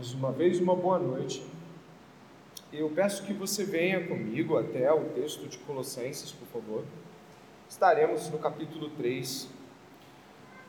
mais 0.00 0.14
uma 0.14 0.32
vez 0.32 0.58
uma 0.58 0.74
boa 0.74 0.98
noite. 0.98 1.42
Eu 2.72 2.88
peço 2.88 3.22
que 3.26 3.34
você 3.34 3.64
venha 3.64 4.06
comigo 4.06 4.56
até 4.56 4.90
o 4.90 5.04
texto 5.10 5.46
de 5.46 5.58
Colossenses, 5.58 6.32
por 6.32 6.48
favor. 6.48 6.84
Estaremos 7.68 8.30
no 8.30 8.38
capítulo 8.38 8.88
3. 8.96 9.46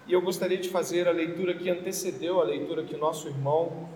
E 0.05 0.11
eu 0.11 0.21
gostaria 0.21 0.57
de 0.57 0.67
fazer 0.67 1.07
a 1.07 1.11
leitura 1.11 1.53
que 1.53 1.69
antecedeu 1.69 2.41
a 2.41 2.43
leitura 2.43 2.83
que 2.83 2.97
nosso 2.97 3.29
irmão 3.29 3.87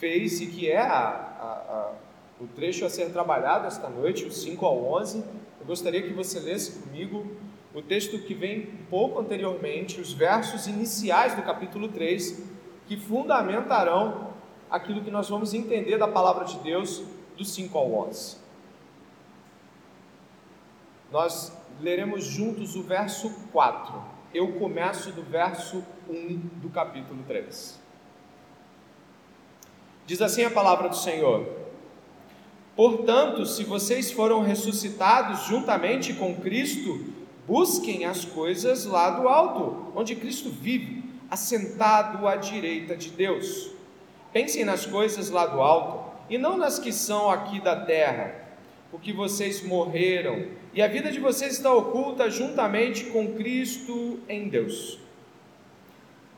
fez 0.00 0.40
e 0.40 0.46
que 0.46 0.70
é 0.70 0.80
a, 0.80 0.96
a, 0.96 1.52
a, 1.68 1.92
o 2.40 2.46
trecho 2.46 2.86
a 2.86 2.88
ser 2.88 3.12
trabalhado 3.12 3.66
esta 3.66 3.90
noite, 3.90 4.24
o 4.24 4.32
5 4.32 4.64
ao 4.64 4.82
11. 4.94 5.18
Eu 5.60 5.66
gostaria 5.66 6.00
que 6.00 6.14
você 6.14 6.40
lesse 6.40 6.80
comigo 6.80 7.26
o 7.74 7.82
texto 7.82 8.18
que 8.20 8.32
vem 8.32 8.62
pouco 8.88 9.20
anteriormente, 9.20 10.00
os 10.00 10.14
versos 10.14 10.66
iniciais 10.66 11.34
do 11.34 11.42
capítulo 11.42 11.88
3, 11.88 12.42
que 12.86 12.96
fundamentarão 12.96 14.27
aquilo 14.70 15.02
que 15.02 15.10
nós 15.10 15.28
vamos 15.28 15.54
entender 15.54 15.98
da 15.98 16.08
palavra 16.08 16.44
de 16.44 16.58
Deus 16.58 17.02
do 17.36 17.44
5 17.44 17.76
ao 17.76 17.92
11. 18.08 18.36
Nós 21.10 21.52
leremos 21.80 22.24
juntos 22.24 22.76
o 22.76 22.82
verso 22.82 23.30
4. 23.52 23.94
Eu 24.34 24.52
começo 24.52 25.10
do 25.12 25.22
verso 25.22 25.82
1 26.08 26.36
do 26.60 26.68
capítulo 26.68 27.22
3. 27.26 27.78
Diz 30.06 30.20
assim 30.20 30.44
a 30.44 30.50
palavra 30.50 30.88
do 30.88 30.96
Senhor: 30.96 31.46
Portanto, 32.76 33.46
se 33.46 33.64
vocês 33.64 34.12
foram 34.12 34.42
ressuscitados 34.42 35.46
juntamente 35.46 36.12
com 36.14 36.34
Cristo, 36.36 37.06
busquem 37.46 38.04
as 38.04 38.24
coisas 38.24 38.84
lá 38.84 39.10
do 39.10 39.28
alto, 39.28 39.92
onde 39.94 40.14
Cristo 40.14 40.50
vive, 40.50 41.02
assentado 41.30 42.26
à 42.26 42.36
direita 42.36 42.96
de 42.96 43.10
Deus. 43.10 43.77
Pensem 44.32 44.64
nas 44.64 44.84
coisas 44.84 45.30
lá 45.30 45.46
do 45.46 45.60
alto 45.60 46.12
e 46.28 46.36
não 46.36 46.56
nas 46.56 46.78
que 46.78 46.92
são 46.92 47.30
aqui 47.30 47.60
da 47.60 47.76
terra, 47.76 48.34
porque 48.90 49.12
vocês 49.12 49.62
morreram 49.62 50.46
e 50.74 50.82
a 50.82 50.86
vida 50.86 51.10
de 51.10 51.18
vocês 51.18 51.54
está 51.54 51.72
oculta 51.72 52.30
juntamente 52.30 53.06
com 53.06 53.34
Cristo 53.34 54.20
em 54.28 54.48
Deus. 54.48 54.98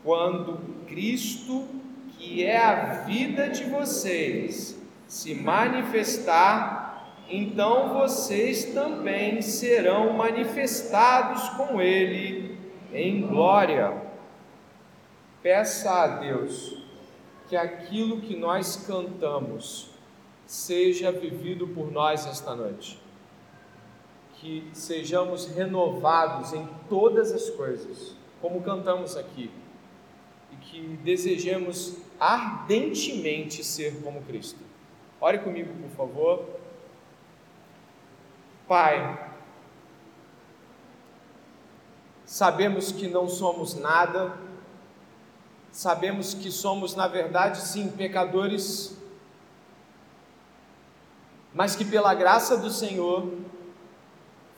Quando 0.03 0.59
Cristo 0.87 1.67
que 2.17 2.43
é 2.45 2.57
a 2.57 3.03
vida 3.05 3.49
de 3.49 3.63
vocês, 3.65 4.79
se 5.07 5.33
manifestar, 5.33 7.15
então 7.29 7.93
vocês 7.93 8.65
também 8.65 9.41
serão 9.41 10.13
manifestados 10.13 11.49
com 11.49 11.81
Ele 11.81 12.57
em 12.93 13.21
glória. 13.21 13.93
Peça 15.41 15.91
a 15.91 16.07
Deus 16.07 16.80
que 17.51 17.57
aquilo 17.57 18.21
que 18.21 18.33
nós 18.33 18.85
cantamos 18.87 19.89
seja 20.45 21.11
vivido 21.11 21.67
por 21.67 21.91
nós 21.91 22.25
esta 22.25 22.55
noite. 22.55 22.97
Que 24.35 24.69
sejamos 24.71 25.47
renovados 25.47 26.53
em 26.53 26.65
todas 26.87 27.33
as 27.33 27.49
coisas, 27.49 28.15
como 28.39 28.61
cantamos 28.61 29.17
aqui 29.17 29.51
que 30.61 30.79
desejemos 31.03 31.97
ardentemente 32.17 33.65
ser 33.65 34.01
como 34.01 34.21
Cristo. 34.21 34.61
Ore 35.19 35.39
comigo, 35.39 35.73
por 35.73 35.89
favor. 35.89 36.45
Pai, 38.65 39.29
sabemos 42.25 42.93
que 42.93 43.09
não 43.09 43.27
somos 43.27 43.75
nada, 43.75 44.37
sabemos 45.71 46.33
que 46.33 46.51
somos, 46.51 46.95
na 46.95 47.07
verdade, 47.07 47.61
sim, 47.61 47.89
pecadores, 47.89 48.97
mas 51.53 51.75
que 51.75 51.85
pela 51.85 52.13
graça 52.13 52.57
do 52.57 52.69
Senhor 52.69 53.31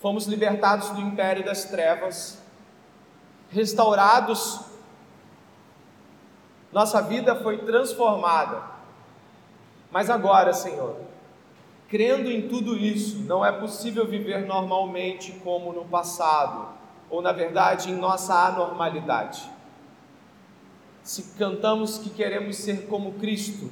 fomos 0.01 0.25
libertados 0.25 0.89
do 0.89 1.01
império 1.01 1.43
das 1.45 1.65
trevas, 1.65 2.39
restaurados 3.49 4.73
nossa 6.73 7.01
vida 7.03 7.35
foi 7.35 7.59
transformada. 7.59 8.63
Mas 9.91 10.09
agora, 10.09 10.53
Senhor, 10.53 10.97
crendo 11.87 12.31
em 12.31 12.47
tudo 12.47 12.75
isso, 12.75 13.19
não 13.19 13.45
é 13.45 13.51
possível 13.51 14.07
viver 14.07 14.47
normalmente 14.47 15.31
como 15.43 15.71
no 15.71 15.85
passado, 15.85 16.69
ou 17.11 17.21
na 17.21 17.31
verdade 17.31 17.91
em 17.91 17.95
nossa 17.95 18.33
anormalidade. 18.33 19.52
Se 21.03 21.23
cantamos 21.37 21.97
que 21.97 22.09
queremos 22.09 22.55
ser 22.55 22.87
como 22.87 23.13
Cristo, 23.15 23.69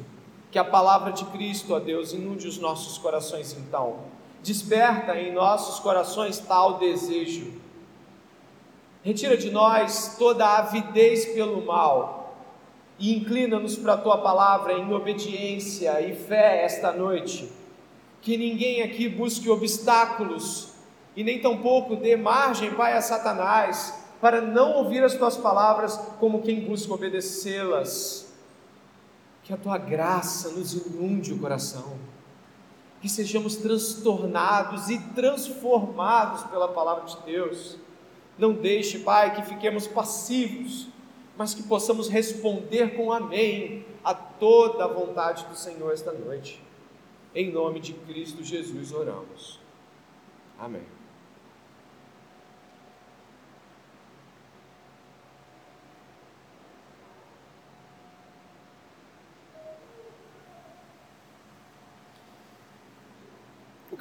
que 0.52 0.59
a 0.59 0.66
palavra 0.66 1.14
de 1.14 1.24
Cristo, 1.25 1.74
ó 1.74 1.80
Deus, 1.80 2.12
inunde 2.12 2.46
os 2.46 2.58
nossos 2.58 2.97
corações 2.97 3.53
então. 3.53 4.00
Desperta 4.44 5.18
em 5.18 5.31
nossos 5.31 5.80
corações 5.80 6.40
tal 6.40 6.78
desejo. 6.78 7.53
Retira 9.02 9.38
de 9.38 9.50
nós 9.50 10.18
toda 10.19 10.46
a 10.46 10.58
avidez 10.58 11.25
pelo 11.28 11.66
mal 11.66 12.36
e 13.00 13.16
inclina-nos 13.16 13.78
para 13.78 13.94
a 13.94 13.98
tua 13.98 14.18
palavra 14.18 14.74
em 14.74 14.94
obediência 14.94 16.02
e 16.02 16.13
fé 16.13 16.66
esta 16.66 16.92
noite. 16.92 17.50
Que 18.22 18.36
ninguém 18.36 18.81
aqui 18.81 19.08
busque 19.08 19.50
obstáculos 19.50 20.74
e 21.16 21.24
nem 21.24 21.40
tampouco 21.40 21.96
dê 21.96 22.18
margem, 22.18 22.72
Pai, 22.72 22.94
a 22.94 23.02
Satanás 23.02 24.00
para 24.22 24.40
não 24.40 24.74
ouvir 24.74 25.04
as 25.04 25.16
tuas 25.16 25.36
palavras 25.36 25.98
como 26.20 26.42
quem 26.42 26.62
busca 26.62 26.94
obedecê-las. 26.94 28.32
Que 29.44 29.52
a 29.52 29.58
tua 29.58 29.78
graça 29.78 30.50
nos 30.50 30.74
inunde 30.74 31.34
o 31.34 31.40
coração, 31.40 31.98
que 33.02 33.10
sejamos 33.10 33.58
transtornados 33.58 34.90
e 34.90 35.00
transformados 35.16 36.44
pela 36.44 36.68
palavra 36.68 37.06
de 37.06 37.18
Deus. 37.26 37.76
Não 38.38 38.54
deixe, 38.54 39.00
Pai, 39.00 39.36
que 39.36 39.42
fiquemos 39.42 39.88
passivos 39.88 40.92
mas 41.42 41.56
que 41.56 41.64
possamos 41.64 42.08
responder 42.08 42.96
com 42.96 43.12
amém 43.12 43.84
a 44.04 44.14
toda 44.14 44.84
a 44.84 44.88
vontade 44.88 45.44
do 45.46 45.56
Senhor 45.56 45.92
esta 45.92 46.12
noite. 46.12 46.62
Em 47.34 47.52
nome 47.52 47.80
de 47.80 47.94
Cristo 47.94 48.44
Jesus 48.44 48.92
oramos. 48.92 49.60
Amém. 50.60 51.00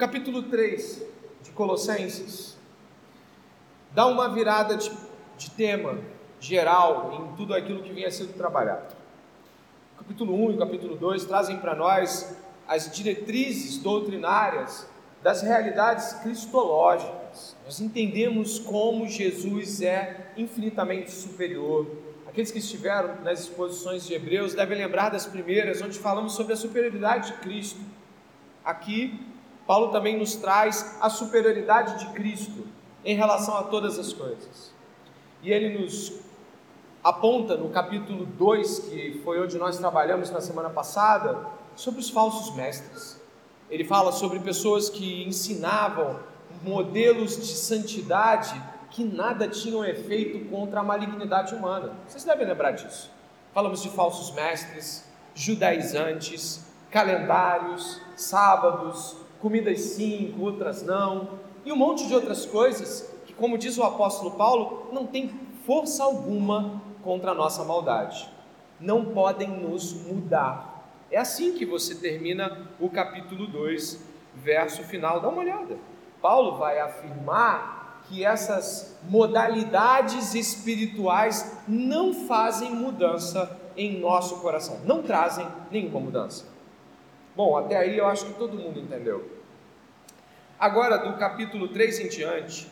Capítulo 0.01 0.41
3 0.41 1.05
de 1.43 1.51
Colossenses 1.51 2.57
dá 3.93 4.07
uma 4.07 4.29
virada 4.29 4.75
de, 4.75 4.91
de 5.37 5.51
tema 5.51 5.99
geral 6.39 7.29
em 7.29 7.35
tudo 7.35 7.53
aquilo 7.53 7.83
que 7.83 7.93
vinha 7.93 8.09
sendo 8.09 8.33
trabalhado. 8.33 8.95
O 9.93 9.99
capítulo 9.99 10.33
1 10.47 10.53
e 10.53 10.55
o 10.55 10.57
capítulo 10.57 10.95
2 10.95 11.25
trazem 11.25 11.59
para 11.59 11.75
nós 11.75 12.35
as 12.67 12.89
diretrizes 12.91 13.77
doutrinárias 13.77 14.87
das 15.21 15.43
realidades 15.43 16.13
cristológicas. 16.13 17.55
Nós 17.63 17.79
entendemos 17.79 18.57
como 18.57 19.07
Jesus 19.07 19.83
é 19.83 20.31
infinitamente 20.35 21.11
superior. 21.11 21.85
Aqueles 22.27 22.49
que 22.49 22.57
estiveram 22.57 23.21
nas 23.21 23.41
exposições 23.41 24.07
de 24.07 24.15
Hebreus 24.15 24.55
devem 24.55 24.79
lembrar 24.79 25.09
das 25.09 25.27
primeiras, 25.27 25.79
onde 25.79 25.99
falamos 25.99 26.33
sobre 26.33 26.53
a 26.53 26.57
superioridade 26.57 27.33
de 27.33 27.37
Cristo. 27.37 27.79
Aqui, 28.65 29.30
Paulo 29.65 29.91
também 29.91 30.17
nos 30.17 30.35
traz 30.35 30.97
a 31.01 31.09
superioridade 31.09 31.99
de 31.99 32.13
Cristo 32.13 32.67
em 33.03 33.15
relação 33.15 33.55
a 33.57 33.63
todas 33.63 33.97
as 33.97 34.13
coisas. 34.13 34.73
E 35.41 35.51
ele 35.51 35.79
nos 35.79 36.19
aponta 37.03 37.55
no 37.55 37.69
capítulo 37.69 38.25
2, 38.25 38.79
que 38.79 39.21
foi 39.23 39.41
onde 39.41 39.57
nós 39.57 39.77
trabalhamos 39.77 40.29
na 40.29 40.41
semana 40.41 40.69
passada, 40.69 41.47
sobre 41.75 41.99
os 41.99 42.09
falsos 42.09 42.55
mestres. 42.55 43.19
Ele 43.69 43.83
fala 43.83 44.11
sobre 44.11 44.39
pessoas 44.39 44.89
que 44.89 45.23
ensinavam 45.23 46.19
modelos 46.61 47.37
de 47.37 47.55
santidade 47.55 48.61
que 48.89 49.03
nada 49.03 49.47
tinham 49.47 49.83
efeito 49.85 50.49
contra 50.49 50.81
a 50.81 50.83
malignidade 50.83 51.55
humana. 51.55 51.93
Vocês 52.07 52.23
devem 52.23 52.45
lembrar 52.45 52.71
disso. 52.71 53.09
Falamos 53.53 53.81
de 53.81 53.89
falsos 53.89 54.31
mestres, 54.35 55.05
judaizantes, 55.33 56.65
calendários, 56.91 58.01
sábados, 58.15 59.15
comidas 59.41 59.81
sim, 59.81 60.35
outras 60.39 60.83
não, 60.83 61.39
e 61.65 61.71
um 61.71 61.75
monte 61.75 62.07
de 62.07 62.13
outras 62.13 62.45
coisas 62.45 63.11
que, 63.25 63.33
como 63.33 63.57
diz 63.57 63.77
o 63.77 63.83
apóstolo 63.83 64.31
Paulo, 64.31 64.87
não 64.91 65.05
tem 65.05 65.29
força 65.65 66.03
alguma 66.03 66.81
contra 67.03 67.31
a 67.31 67.35
nossa 67.35 67.63
maldade. 67.63 68.29
Não 68.79 69.05
podem 69.05 69.47
nos 69.47 69.93
mudar. 70.05 70.87
É 71.11 71.17
assim 71.17 71.53
que 71.53 71.65
você 71.65 71.95
termina 71.95 72.67
o 72.79 72.89
capítulo 72.89 73.47
2, 73.47 73.99
verso 74.35 74.83
final. 74.83 75.19
Dá 75.19 75.29
uma 75.29 75.41
olhada. 75.41 75.77
Paulo 76.21 76.57
vai 76.57 76.79
afirmar 76.79 78.03
que 78.07 78.23
essas 78.25 78.97
modalidades 79.07 80.33
espirituais 80.33 81.59
não 81.67 82.13
fazem 82.27 82.71
mudança 82.71 83.59
em 83.77 83.99
nosso 83.99 84.39
coração. 84.39 84.79
Não 84.85 85.01
trazem 85.03 85.47
nenhuma 85.69 85.99
mudança. 85.99 86.45
Bom, 87.35 87.57
até 87.57 87.77
aí 87.77 87.97
eu 87.97 88.07
acho 88.07 88.25
que 88.25 88.33
todo 88.33 88.57
mundo 88.57 88.79
entendeu. 88.79 89.29
Agora, 90.59 90.97
do 90.97 91.17
capítulo 91.17 91.69
3 91.69 92.01
em 92.01 92.09
diante, 92.09 92.67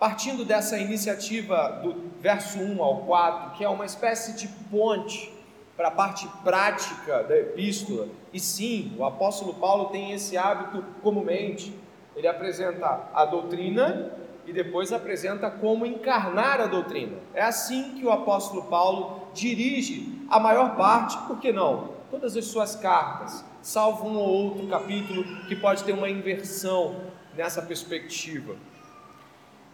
partindo 0.00 0.44
dessa 0.44 0.78
iniciativa 0.78 1.80
do 1.82 2.10
verso 2.20 2.58
1 2.58 2.82
ao 2.82 2.98
4, 3.04 3.56
que 3.56 3.64
é 3.64 3.68
uma 3.68 3.86
espécie 3.86 4.36
de 4.36 4.48
ponte 4.70 5.32
para 5.76 5.88
a 5.88 5.90
parte 5.92 6.26
prática 6.42 7.22
da 7.22 7.38
epístola, 7.38 8.08
e 8.32 8.40
sim, 8.40 8.94
o 8.98 9.04
apóstolo 9.04 9.54
Paulo 9.54 9.86
tem 9.86 10.12
esse 10.12 10.36
hábito 10.36 10.84
comumente. 11.02 11.72
Ele 12.16 12.26
apresenta 12.26 13.08
a 13.14 13.24
doutrina 13.24 14.10
e 14.44 14.52
depois 14.52 14.92
apresenta 14.92 15.50
como 15.50 15.86
encarnar 15.86 16.60
a 16.60 16.66
doutrina. 16.66 17.16
É 17.32 17.42
assim 17.42 17.94
que 17.94 18.04
o 18.04 18.10
apóstolo 18.10 18.64
Paulo 18.64 19.28
dirige 19.32 20.20
a 20.28 20.40
maior 20.40 20.76
parte, 20.76 21.16
por 21.28 21.38
que 21.38 21.52
não? 21.52 21.90
Todas 22.10 22.36
as 22.36 22.46
suas 22.46 22.74
cartas, 22.74 23.44
salvo 23.62 24.08
um 24.08 24.16
ou 24.16 24.28
outro 24.28 24.66
capítulo 24.66 25.24
que 25.46 25.56
pode 25.56 25.84
ter 25.84 25.92
uma 25.92 26.08
inversão 26.08 26.96
nessa 27.36 27.62
perspectiva. 27.62 28.56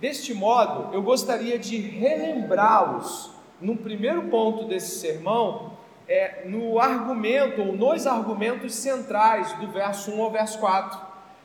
Deste 0.01 0.35
modo, 0.35 0.95
eu 0.95 1.03
gostaria 1.03 1.59
de 1.59 1.79
relembrá-los 1.79 3.31
no 3.61 3.77
primeiro 3.77 4.25
ponto 4.25 4.65
desse 4.65 4.99
sermão 4.99 5.77
é, 6.09 6.43
no 6.47 6.79
argumento 6.79 7.63
ou 7.63 7.73
nos 7.75 8.07
argumentos 8.07 8.75
centrais 8.75 9.53
do 9.55 9.69
verso 9.69 10.13
1 10.13 10.23
ao 10.23 10.31
verso 10.31 10.59
4. 10.59 11.01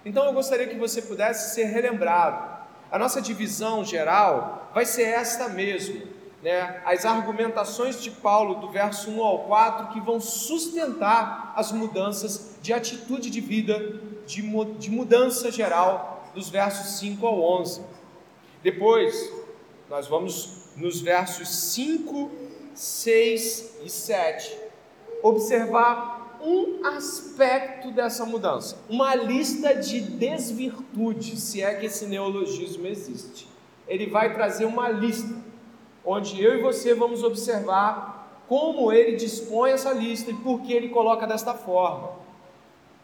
Então 0.06 0.26
eu 0.26 0.34
gostaria 0.34 0.68
que 0.68 0.76
você 0.76 1.02
pudesse 1.02 1.56
ser 1.56 1.66
relembrado. 1.66 2.60
A 2.92 3.00
nossa 3.00 3.22
divisão 3.22 3.86
geral 3.86 4.70
vai 4.74 4.86
ser 4.86 5.04
esta 5.04 5.48
mesmo, 5.48 6.11
né? 6.42 6.82
As 6.86 7.06
argumentações 7.06 8.02
de 8.02 8.10
Paulo 8.10 8.56
do 8.56 8.70
verso 8.70 9.10
1 9.12 9.24
ao 9.24 9.40
4 9.46 9.94
que 9.94 10.00
vão 10.00 10.20
sustentar 10.20 11.54
as 11.56 11.72
mudanças 11.72 12.58
de 12.62 12.74
atitude 12.74 13.30
de 13.30 13.40
vida, 13.40 14.00
de, 14.26 14.42
de 14.80 14.92
mudança 14.92 15.52
geral 15.52 16.32
dos 16.34 16.50
versos 16.50 17.00
5 17.00 17.26
ao 17.26 17.42
11. 17.62 17.82
Depois, 18.64 19.32
nós 19.90 20.08
vamos 20.08 20.72
nos 20.76 21.02
versos 21.02 21.50
5 21.50 22.32
6 22.74 23.82
e 23.84 23.90
7, 23.90 24.58
observar 25.22 26.40
um 26.42 26.86
aspecto 26.88 27.92
dessa 27.92 28.26
mudança, 28.26 28.78
uma 28.90 29.14
lista 29.14 29.76
de 29.76 30.02
desvirtudes, 30.02 31.44
se 31.44 31.62
é 31.62 31.76
que 31.76 31.86
esse 31.86 32.08
neologismo 32.08 32.88
existe. 32.88 33.48
Ele 33.88 34.08
vai 34.08 34.34
trazer 34.34 34.66
uma 34.66 34.90
lista, 34.90 35.36
onde 36.06 36.42
eu 36.42 36.58
e 36.58 36.62
você 36.62 36.94
vamos 36.94 37.24
observar 37.24 38.44
como 38.48 38.92
ele 38.92 39.16
dispõe 39.16 39.72
essa 39.72 39.94
lista 39.94 40.32
e 40.32 40.34
por 40.34 40.62
que 40.62 40.74
ele 40.74 40.90
coloca 40.90 41.26
desta 41.26 41.54
forma. 41.54 42.12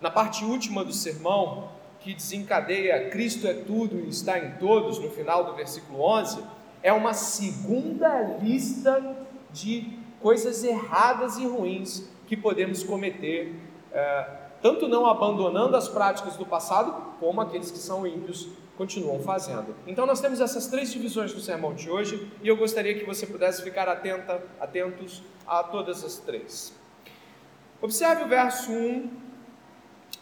Na 0.02 0.12
parte 0.12 0.44
última 0.44 0.84
do 0.84 0.92
sermão, 0.92 1.70
que 2.00 2.14
desencadeia 2.14 3.10
Cristo 3.10 3.48
é 3.48 3.54
tudo 3.54 4.00
e 4.00 4.10
está 4.10 4.38
em 4.38 4.52
todos, 4.58 5.00
no 5.00 5.10
final 5.10 5.46
do 5.46 5.54
versículo 5.54 6.02
11, 6.02 6.44
é 6.84 6.92
uma 6.92 7.14
segunda 7.14 8.38
lista 8.42 9.16
de 9.52 9.98
coisas 10.22 10.64
erradas 10.64 11.38
e 11.38 11.46
ruins 11.46 12.10
que 12.28 12.36
podemos 12.36 12.84
cometer, 12.84 13.56
é, 13.92 14.28
tanto 14.62 14.88
não 14.88 15.06
abandonando 15.06 15.76
as 15.76 15.88
práticas 15.88 16.36
do 16.36 16.46
passado, 16.46 17.16
como 17.20 17.42
aqueles 17.42 17.72
que 17.72 17.78
são 17.78 18.06
ímpios 18.06 18.50
continuam 18.77 19.19
fazendo. 19.19 19.75
Então 19.88 20.06
nós 20.06 20.21
temos 20.21 20.39
essas 20.39 20.68
três 20.68 20.91
divisões 20.91 21.33
do 21.33 21.41
sermão 21.41 21.74
de 21.74 21.89
hoje 21.89 22.31
e 22.41 22.47
eu 22.47 22.56
gostaria 22.56 22.94
que 22.97 23.03
você 23.03 23.25
pudesse 23.25 23.63
ficar 23.63 23.89
atenta, 23.89 24.41
atentos 24.59 25.24
a 25.45 25.63
todas 25.63 26.03
as 26.03 26.18
três. 26.18 26.74
Observe 27.81 28.24
o 28.24 28.27
verso 28.27 28.71
1. 28.71 29.09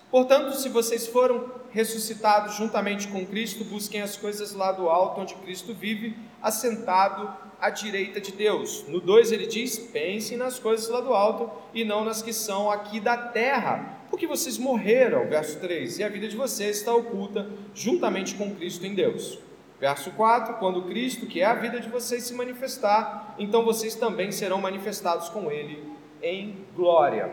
Portanto, 0.09 0.55
se 0.55 0.69
vocês 0.69 1.07
foram 1.07 1.51
ressuscitados 1.71 2.55
juntamente 2.55 3.07
com 3.09 3.25
Cristo, 3.25 3.65
busquem 3.65 4.01
as 4.01 4.15
coisas 4.15 4.53
lá 4.53 4.71
do 4.71 4.89
alto 4.89 5.19
onde 5.19 5.35
Cristo 5.35 5.73
vive, 5.73 6.17
assentado 6.41 7.33
à 7.59 7.69
direita 7.69 8.21
de 8.21 8.31
Deus. 8.31 8.85
No 8.87 9.01
2 9.01 9.31
ele 9.31 9.47
diz: 9.47 9.77
pensem 9.77 10.37
nas 10.37 10.59
coisas 10.59 10.87
lá 10.87 11.01
do 11.01 11.13
alto 11.13 11.51
e 11.73 11.83
não 11.83 12.05
nas 12.05 12.21
que 12.21 12.31
são 12.31 12.71
aqui 12.71 12.99
da 12.99 13.17
terra, 13.17 13.94
porque 14.09 14.27
vocês 14.27 14.57
morreram. 14.57 15.27
Verso 15.27 15.59
3: 15.59 15.99
e 15.99 16.03
a 16.03 16.09
vida 16.09 16.27
de 16.27 16.35
vocês 16.35 16.77
está 16.77 16.93
oculta 16.93 17.47
juntamente 17.73 18.35
com 18.35 18.53
Cristo 18.55 18.85
em 18.85 18.93
Deus. 18.93 19.39
Verso 19.79 20.11
4: 20.11 20.55
Quando 20.55 20.83
Cristo, 20.83 21.25
que 21.25 21.41
é 21.41 21.45
a 21.45 21.55
vida 21.55 21.79
de 21.79 21.89
vocês, 21.89 22.23
se 22.23 22.33
manifestar, 22.33 23.35
então 23.37 23.63
vocês 23.63 23.95
também 23.95 24.31
serão 24.31 24.59
manifestados 24.59 25.29
com 25.29 25.51
Ele 25.51 25.83
em 26.21 26.65
glória. 26.75 27.31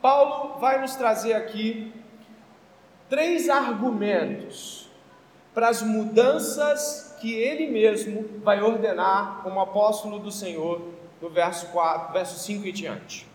Paulo 0.00 0.58
vai 0.58 0.80
nos 0.80 0.96
trazer 0.96 1.34
aqui 1.34 1.92
três 3.08 3.48
argumentos 3.48 4.88
para 5.52 5.68
as 5.68 5.82
mudanças 5.82 7.16
que 7.20 7.34
ele 7.34 7.66
mesmo 7.66 8.40
vai 8.42 8.62
ordenar 8.62 9.40
como 9.42 9.60
apóstolo 9.60 10.18
do 10.18 10.30
Senhor 10.30 10.80
no 11.20 11.28
verso, 11.28 11.66
4, 11.66 12.12
verso 12.12 12.38
5 12.38 12.66
e 12.66 12.72
diante. 12.72 13.29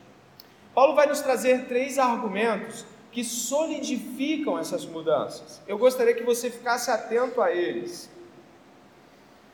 Paulo 0.76 0.94
vai 0.94 1.08
nos 1.08 1.22
trazer 1.22 1.68
três 1.68 1.98
argumentos 1.98 2.86
que 3.10 3.24
solidificam 3.24 4.60
essas 4.60 4.86
mudanças. 4.86 5.62
Eu 5.66 5.78
gostaria 5.78 6.14
que 6.14 6.24
você 6.24 6.52
ficasse 6.52 6.92
atento 6.92 7.42
a 7.42 7.50
eles. 7.50 8.10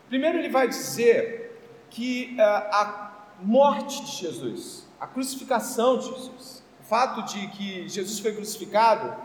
Primeiro, 0.09 0.39
ele 0.39 0.49
vai 0.49 0.67
dizer 0.67 1.61
que 1.91 2.35
uh, 2.39 2.41
a 2.41 3.27
morte 3.39 4.03
de 4.03 4.11
Jesus, 4.13 4.87
a 4.99 5.05
crucificação 5.05 5.99
de 5.99 6.05
Jesus, 6.05 6.63
o 6.81 6.83
fato 6.83 7.21
de 7.31 7.47
que 7.49 7.87
Jesus 7.87 8.17
foi 8.17 8.33
crucificado, 8.33 9.15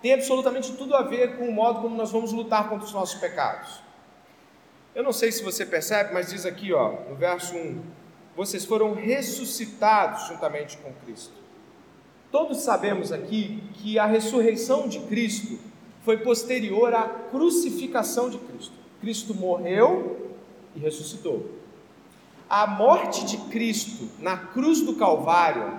tem 0.00 0.14
absolutamente 0.14 0.72
tudo 0.72 0.96
a 0.96 1.02
ver 1.02 1.36
com 1.36 1.46
o 1.46 1.52
modo 1.52 1.82
como 1.82 1.94
nós 1.94 2.10
vamos 2.10 2.32
lutar 2.32 2.70
contra 2.70 2.86
os 2.86 2.94
nossos 2.94 3.20
pecados. 3.20 3.82
Eu 4.94 5.02
não 5.02 5.12
sei 5.12 5.30
se 5.30 5.42
você 5.42 5.66
percebe, 5.66 6.14
mas 6.14 6.30
diz 6.30 6.46
aqui, 6.46 6.72
ó, 6.72 6.92
no 7.10 7.14
verso 7.14 7.54
1: 7.54 7.82
vocês 8.34 8.64
foram 8.64 8.94
ressuscitados 8.94 10.28
juntamente 10.28 10.78
com 10.78 10.92
Cristo. 11.04 11.41
Todos 12.32 12.62
sabemos 12.62 13.12
aqui 13.12 13.62
que 13.74 13.98
a 13.98 14.06
ressurreição 14.06 14.88
de 14.88 15.00
Cristo 15.00 15.58
foi 16.02 16.16
posterior 16.16 16.94
à 16.94 17.02
crucificação 17.02 18.30
de 18.30 18.38
Cristo. 18.38 18.72
Cristo 19.02 19.34
morreu 19.34 20.30
e 20.74 20.78
ressuscitou. 20.80 21.50
A 22.48 22.66
morte 22.66 23.26
de 23.26 23.36
Cristo 23.36 24.08
na 24.18 24.38
cruz 24.38 24.80
do 24.80 24.96
Calvário 24.96 25.78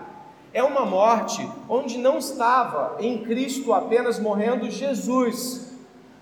é 0.54 0.62
uma 0.62 0.86
morte 0.86 1.42
onde 1.68 1.98
não 1.98 2.20
estava 2.20 2.98
em 3.00 3.24
Cristo 3.24 3.74
apenas 3.74 4.20
morrendo 4.20 4.70
Jesus, 4.70 5.74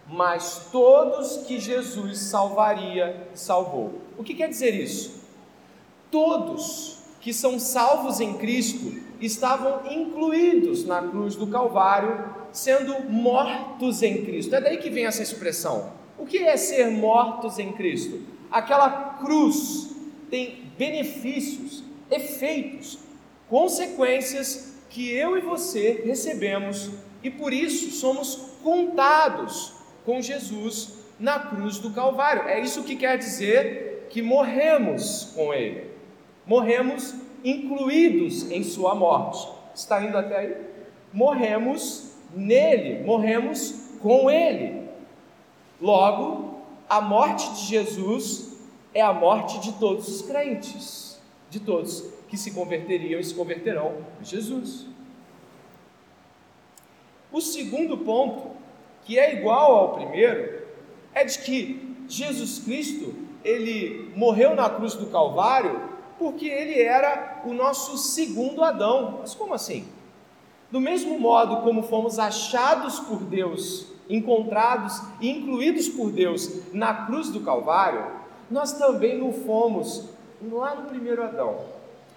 mas 0.07 0.69
todos 0.71 1.45
que 1.45 1.59
Jesus 1.59 2.19
salvaria, 2.19 3.27
salvou. 3.33 3.95
O 4.17 4.23
que 4.23 4.33
quer 4.33 4.47
dizer 4.47 4.73
isso? 4.75 5.25
Todos 6.09 6.99
que 7.19 7.33
são 7.33 7.59
salvos 7.59 8.21
em 8.21 8.35
Cristo 8.35 9.10
estavam 9.21 9.91
incluídos 9.91 10.85
na 10.85 11.01
cruz 11.01 11.35
do 11.35 11.47
Calvário, 11.47 12.25
sendo 12.51 12.99
mortos 13.09 14.01
em 14.01 14.25
Cristo. 14.25 14.55
É 14.55 14.61
daí 14.61 14.77
que 14.77 14.89
vem 14.89 15.05
essa 15.05 15.21
expressão. 15.21 15.93
O 16.17 16.25
que 16.25 16.39
é 16.39 16.57
ser 16.57 16.89
mortos 16.89 17.59
em 17.59 17.71
Cristo? 17.71 18.21
Aquela 18.51 19.15
cruz 19.19 19.91
tem 20.29 20.71
benefícios, 20.77 21.83
efeitos, 22.09 22.99
consequências 23.49 24.75
que 24.89 25.11
eu 25.11 25.37
e 25.37 25.41
você 25.41 26.01
recebemos 26.05 26.89
e 27.23 27.29
por 27.29 27.53
isso 27.53 27.91
somos 27.91 28.51
contados 28.63 29.73
com 30.05 30.21
Jesus 30.21 30.99
na 31.19 31.39
cruz 31.39 31.77
do 31.77 31.91
Calvário. 31.91 32.47
É 32.47 32.59
isso 32.59 32.83
que 32.83 32.95
quer 32.95 33.17
dizer 33.17 34.07
que 34.09 34.21
morremos 34.21 35.31
com 35.35 35.53
Ele, 35.53 35.85
morremos 36.45 37.15
incluídos 37.43 38.49
em 38.51 38.63
Sua 38.63 38.95
morte. 38.95 39.47
Está 39.73 40.03
indo 40.03 40.17
até 40.17 40.37
aí? 40.37 40.57
Morremos 41.13 42.15
nele, 42.33 43.03
morremos 43.03 43.91
com 44.01 44.29
Ele. 44.29 44.89
Logo, 45.79 46.61
a 46.89 47.01
morte 47.01 47.51
de 47.53 47.65
Jesus 47.65 48.57
é 48.93 49.01
a 49.01 49.13
morte 49.13 49.59
de 49.59 49.73
todos 49.73 50.07
os 50.07 50.21
crentes, 50.21 51.19
de 51.49 51.59
todos 51.59 52.05
que 52.27 52.37
se 52.37 52.51
converteriam 52.51 53.19
e 53.19 53.23
se 53.23 53.33
converterão 53.33 53.97
em 54.21 54.25
Jesus. 54.25 54.87
O 57.31 57.41
segundo 57.41 57.97
ponto 57.97 58.61
que 59.05 59.17
é 59.17 59.35
igual 59.37 59.75
ao 59.75 59.93
primeiro, 59.95 60.61
é 61.13 61.23
de 61.23 61.39
que 61.39 61.95
Jesus 62.07 62.59
Cristo, 62.59 63.13
ele 63.43 64.11
morreu 64.15 64.55
na 64.55 64.69
cruz 64.69 64.93
do 64.93 65.07
Calvário 65.07 65.70
porque 66.21 66.45
ele 66.45 66.79
era 66.79 67.41
o 67.43 67.51
nosso 67.51 67.97
segundo 67.97 68.63
Adão. 68.63 69.17
Mas 69.21 69.33
como 69.33 69.55
assim? 69.55 69.87
Do 70.69 70.79
mesmo 70.79 71.19
modo 71.19 71.57
como 71.63 71.81
fomos 71.81 72.19
achados 72.19 72.99
por 72.99 73.23
Deus, 73.23 73.87
encontrados 74.07 75.01
e 75.19 75.31
incluídos 75.31 75.89
por 75.89 76.11
Deus 76.11 76.71
na 76.71 77.07
cruz 77.07 77.29
do 77.29 77.39
Calvário, 77.39 78.05
nós 78.51 78.73
também 78.73 79.19
o 79.27 79.33
fomos 79.33 80.09
lá 80.43 80.75
no 80.75 80.83
primeiro 80.83 81.23
Adão. 81.23 81.61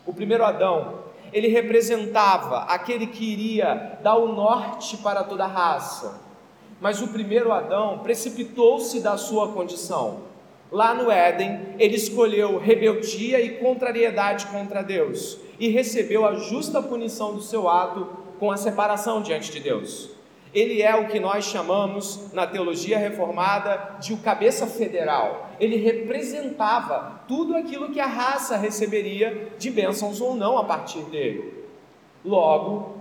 O 0.04 0.12
primeiro 0.12 0.44
Adão, 0.44 0.98
ele 1.32 1.48
representava 1.48 2.64
aquele 2.64 3.06
que 3.06 3.24
iria 3.24 3.98
dar 4.02 4.16
o 4.16 4.34
norte 4.34 4.98
para 4.98 5.24
toda 5.24 5.44
a 5.44 5.48
raça. 5.48 6.20
Mas 6.78 7.00
o 7.00 7.08
primeiro 7.08 7.50
Adão 7.50 8.00
precipitou-se 8.00 9.00
da 9.00 9.16
sua 9.16 9.48
condição. 9.52 10.33
Lá 10.74 10.92
no 10.92 11.08
Éden, 11.08 11.76
ele 11.78 11.94
escolheu 11.94 12.58
rebeldia 12.58 13.40
e 13.40 13.58
contrariedade 13.58 14.46
contra 14.46 14.82
Deus 14.82 15.38
e 15.56 15.68
recebeu 15.68 16.26
a 16.26 16.34
justa 16.34 16.82
punição 16.82 17.32
do 17.32 17.40
seu 17.40 17.68
ato 17.68 18.08
com 18.40 18.50
a 18.50 18.56
separação 18.56 19.22
diante 19.22 19.52
de 19.52 19.60
Deus. 19.60 20.10
Ele 20.52 20.82
é 20.82 20.92
o 20.96 21.06
que 21.06 21.20
nós 21.20 21.44
chamamos 21.44 22.32
na 22.32 22.44
teologia 22.44 22.98
reformada 22.98 23.98
de 24.00 24.14
o 24.14 24.16
cabeça 24.16 24.66
federal. 24.66 25.48
Ele 25.60 25.76
representava 25.76 27.22
tudo 27.28 27.54
aquilo 27.54 27.92
que 27.92 28.00
a 28.00 28.06
raça 28.06 28.56
receberia 28.56 29.52
de 29.56 29.70
bênçãos 29.70 30.20
ou 30.20 30.34
não 30.34 30.58
a 30.58 30.64
partir 30.64 31.02
dele. 31.02 31.54
Logo, 32.24 32.96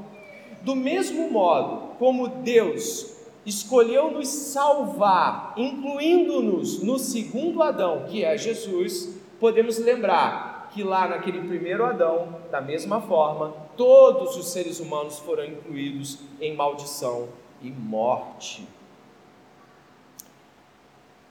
do 0.62 0.75
mesmo 0.75 1.32
modo 1.32 1.96
como 1.98 2.27
Deus 2.27 3.12
escolheu 3.46 4.12
nos 4.12 4.28
salvar, 4.28 5.54
incluindo-nos 5.58 6.82
no 6.82 6.98
segundo 6.98 7.62
Adão, 7.62 8.06
que 8.08 8.24
é 8.24 8.38
Jesus, 8.38 9.18
podemos 9.40 9.78
lembrar 9.78 10.70
que 10.74 10.84
lá 10.84 11.08
naquele 11.08 11.42
primeiro 11.48 11.86
Adão, 11.86 12.40
da 12.50 12.62
mesma 12.62 13.02
forma, 13.02 13.54
todos 13.78 14.36
os 14.38 14.52
seres 14.52 14.80
humanos 14.80 15.20
foram 15.20 15.46
incluídos 15.46 16.20
em 16.40 16.56
maldição 16.56 17.30
e 17.62 17.70
morte. 17.70 18.68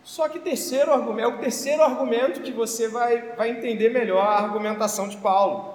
Só 0.04 0.28
que 0.28 0.38
terceiro 0.38 0.92
argumento, 0.92 1.28
é 1.28 1.34
o 1.34 1.38
terceiro 1.38 1.82
argumento 1.82 2.40
que 2.40 2.52
você 2.52 2.88
vai, 2.88 3.34
vai 3.34 3.50
entender 3.50 3.90
melhor 3.90 4.24
a 4.24 4.38
argumentação 4.38 5.08
de 5.08 5.16
Paulo. 5.16 5.74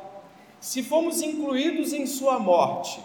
Se 0.59 0.83
fomos 0.83 1.21
incluídos 1.21 1.93
em 1.93 2.05
sua 2.05 2.37
morte, 2.37 3.01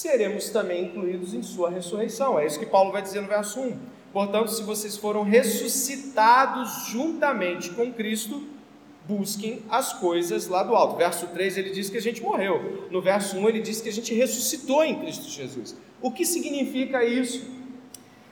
seremos 0.00 0.48
também 0.48 0.86
incluídos 0.86 1.34
em 1.34 1.42
sua 1.42 1.68
ressurreição. 1.68 2.38
É 2.38 2.46
isso 2.46 2.58
que 2.58 2.64
Paulo 2.64 2.90
vai 2.90 3.02
dizer 3.02 3.20
no 3.20 3.28
verso 3.28 3.60
1. 3.60 3.76
Portanto, 4.14 4.50
se 4.50 4.62
vocês 4.62 4.96
foram 4.96 5.22
ressuscitados 5.22 6.86
juntamente 6.86 7.68
com 7.72 7.92
Cristo, 7.92 8.42
busquem 9.06 9.60
as 9.68 9.92
coisas 9.92 10.48
lá 10.48 10.62
do 10.62 10.74
alto. 10.74 10.96
Verso 10.96 11.26
3 11.26 11.58
ele 11.58 11.68
diz 11.68 11.90
que 11.90 11.98
a 11.98 12.00
gente 12.00 12.22
morreu. 12.22 12.88
No 12.90 13.02
verso 13.02 13.36
1 13.36 13.46
ele 13.50 13.60
diz 13.60 13.82
que 13.82 13.90
a 13.90 13.92
gente 13.92 14.14
ressuscitou 14.14 14.82
em 14.82 14.98
Cristo 15.00 15.28
Jesus. 15.28 15.76
O 16.00 16.10
que 16.10 16.24
significa 16.24 17.04
isso? 17.04 17.44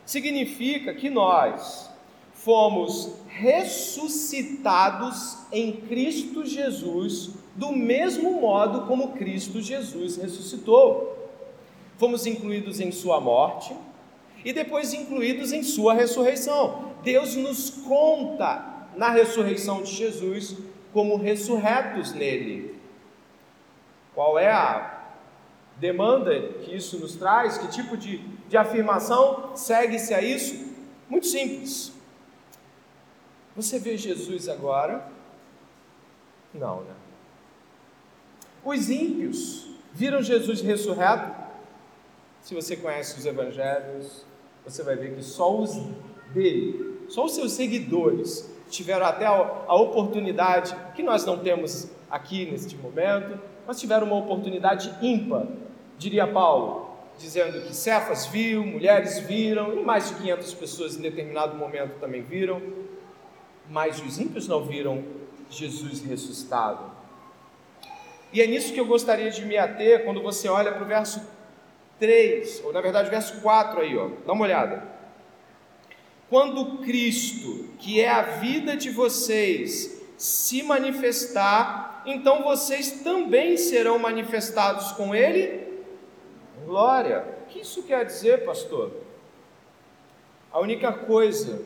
Significa 0.06 0.94
que 0.94 1.10
nós 1.10 1.90
fomos 2.32 3.12
ressuscitados 3.26 5.36
em 5.52 5.72
Cristo 5.72 6.46
Jesus 6.46 7.28
do 7.54 7.72
mesmo 7.72 8.40
modo 8.40 8.86
como 8.86 9.12
Cristo 9.12 9.60
Jesus 9.60 10.16
ressuscitou. 10.16 11.17
Fomos 11.98 12.26
incluídos 12.26 12.80
em 12.80 12.90
sua 12.90 13.20
morte 13.20 13.76
e 14.44 14.52
depois 14.52 14.94
incluídos 14.94 15.52
em 15.52 15.62
sua 15.62 15.92
ressurreição. 15.92 16.92
Deus 17.02 17.34
nos 17.34 17.70
conta 17.70 18.88
na 18.96 19.10
ressurreição 19.10 19.82
de 19.82 19.92
Jesus 19.92 20.56
como 20.92 21.16
ressurretos 21.16 22.12
nele. 22.12 22.78
Qual 24.14 24.38
é 24.38 24.50
a 24.50 25.04
demanda 25.76 26.40
que 26.64 26.74
isso 26.74 26.98
nos 26.98 27.14
traz? 27.14 27.58
Que 27.58 27.68
tipo 27.68 27.96
de, 27.96 28.18
de 28.48 28.56
afirmação 28.56 29.56
segue-se 29.56 30.14
a 30.14 30.22
isso? 30.22 30.72
Muito 31.08 31.26
simples. 31.26 31.92
Você 33.54 33.78
vê 33.78 33.96
Jesus 33.96 34.48
agora? 34.48 35.10
Não, 36.54 36.82
né? 36.82 36.94
Os 38.64 38.88
ímpios 38.88 39.66
viram 39.92 40.22
Jesus 40.22 40.60
ressurreto? 40.60 41.37
Se 42.48 42.54
você 42.54 42.76
conhece 42.76 43.18
os 43.18 43.26
evangelhos, 43.26 44.24
você 44.64 44.82
vai 44.82 44.96
ver 44.96 45.14
que 45.14 45.22
só 45.22 45.54
os 45.54 45.70
dele, 46.32 47.04
só 47.06 47.26
os 47.26 47.34
seus 47.34 47.52
seguidores 47.52 48.50
tiveram 48.70 49.04
até 49.04 49.26
a 49.26 49.74
oportunidade, 49.74 50.74
que 50.96 51.02
nós 51.02 51.26
não 51.26 51.40
temos 51.40 51.90
aqui 52.10 52.50
neste 52.50 52.74
momento, 52.74 53.38
mas 53.66 53.78
tiveram 53.78 54.06
uma 54.06 54.16
oportunidade 54.16 54.96
ímpar, 55.02 55.46
diria 55.98 56.26
Paulo, 56.26 56.88
dizendo 57.18 57.66
que 57.66 57.76
Cefas 57.76 58.24
viu, 58.24 58.64
mulheres 58.64 59.18
viram, 59.18 59.78
e 59.78 59.84
mais 59.84 60.08
de 60.08 60.14
500 60.14 60.54
pessoas 60.54 60.96
em 60.96 61.02
determinado 61.02 61.54
momento 61.54 62.00
também 62.00 62.22
viram, 62.22 62.62
mas 63.68 64.00
os 64.00 64.18
ímpios 64.18 64.48
não 64.48 64.64
viram 64.64 65.04
Jesus 65.50 66.02
ressuscitado. 66.02 66.92
E 68.32 68.40
é 68.40 68.46
nisso 68.46 68.72
que 68.72 68.80
eu 68.80 68.86
gostaria 68.86 69.30
de 69.30 69.44
me 69.44 69.58
ater 69.58 70.02
quando 70.02 70.22
você 70.22 70.48
olha 70.48 70.72
para 70.72 70.82
o 70.82 70.86
verso 70.86 71.36
3, 71.98 72.62
ou 72.64 72.72
na 72.72 72.80
verdade 72.80 73.10
verso 73.10 73.40
4 73.40 73.80
aí, 73.80 73.96
ó. 73.96 74.08
Dá 74.26 74.32
uma 74.32 74.44
olhada. 74.44 74.82
Quando 76.28 76.78
Cristo, 76.78 77.70
que 77.78 78.00
é 78.00 78.08
a 78.08 78.22
vida 78.22 78.76
de 78.76 78.90
vocês, 78.90 80.02
se 80.16 80.62
manifestar, 80.62 82.02
então 82.04 82.42
vocês 82.42 83.02
também 83.02 83.56
serão 83.56 83.98
manifestados 83.98 84.92
com 84.92 85.14
Ele. 85.14 85.66
Glória! 86.66 87.24
O 87.42 87.50
que 87.50 87.60
isso 87.60 87.82
quer 87.84 88.04
dizer, 88.04 88.44
pastor? 88.44 88.92
A 90.52 90.60
única 90.60 90.92
coisa 90.92 91.62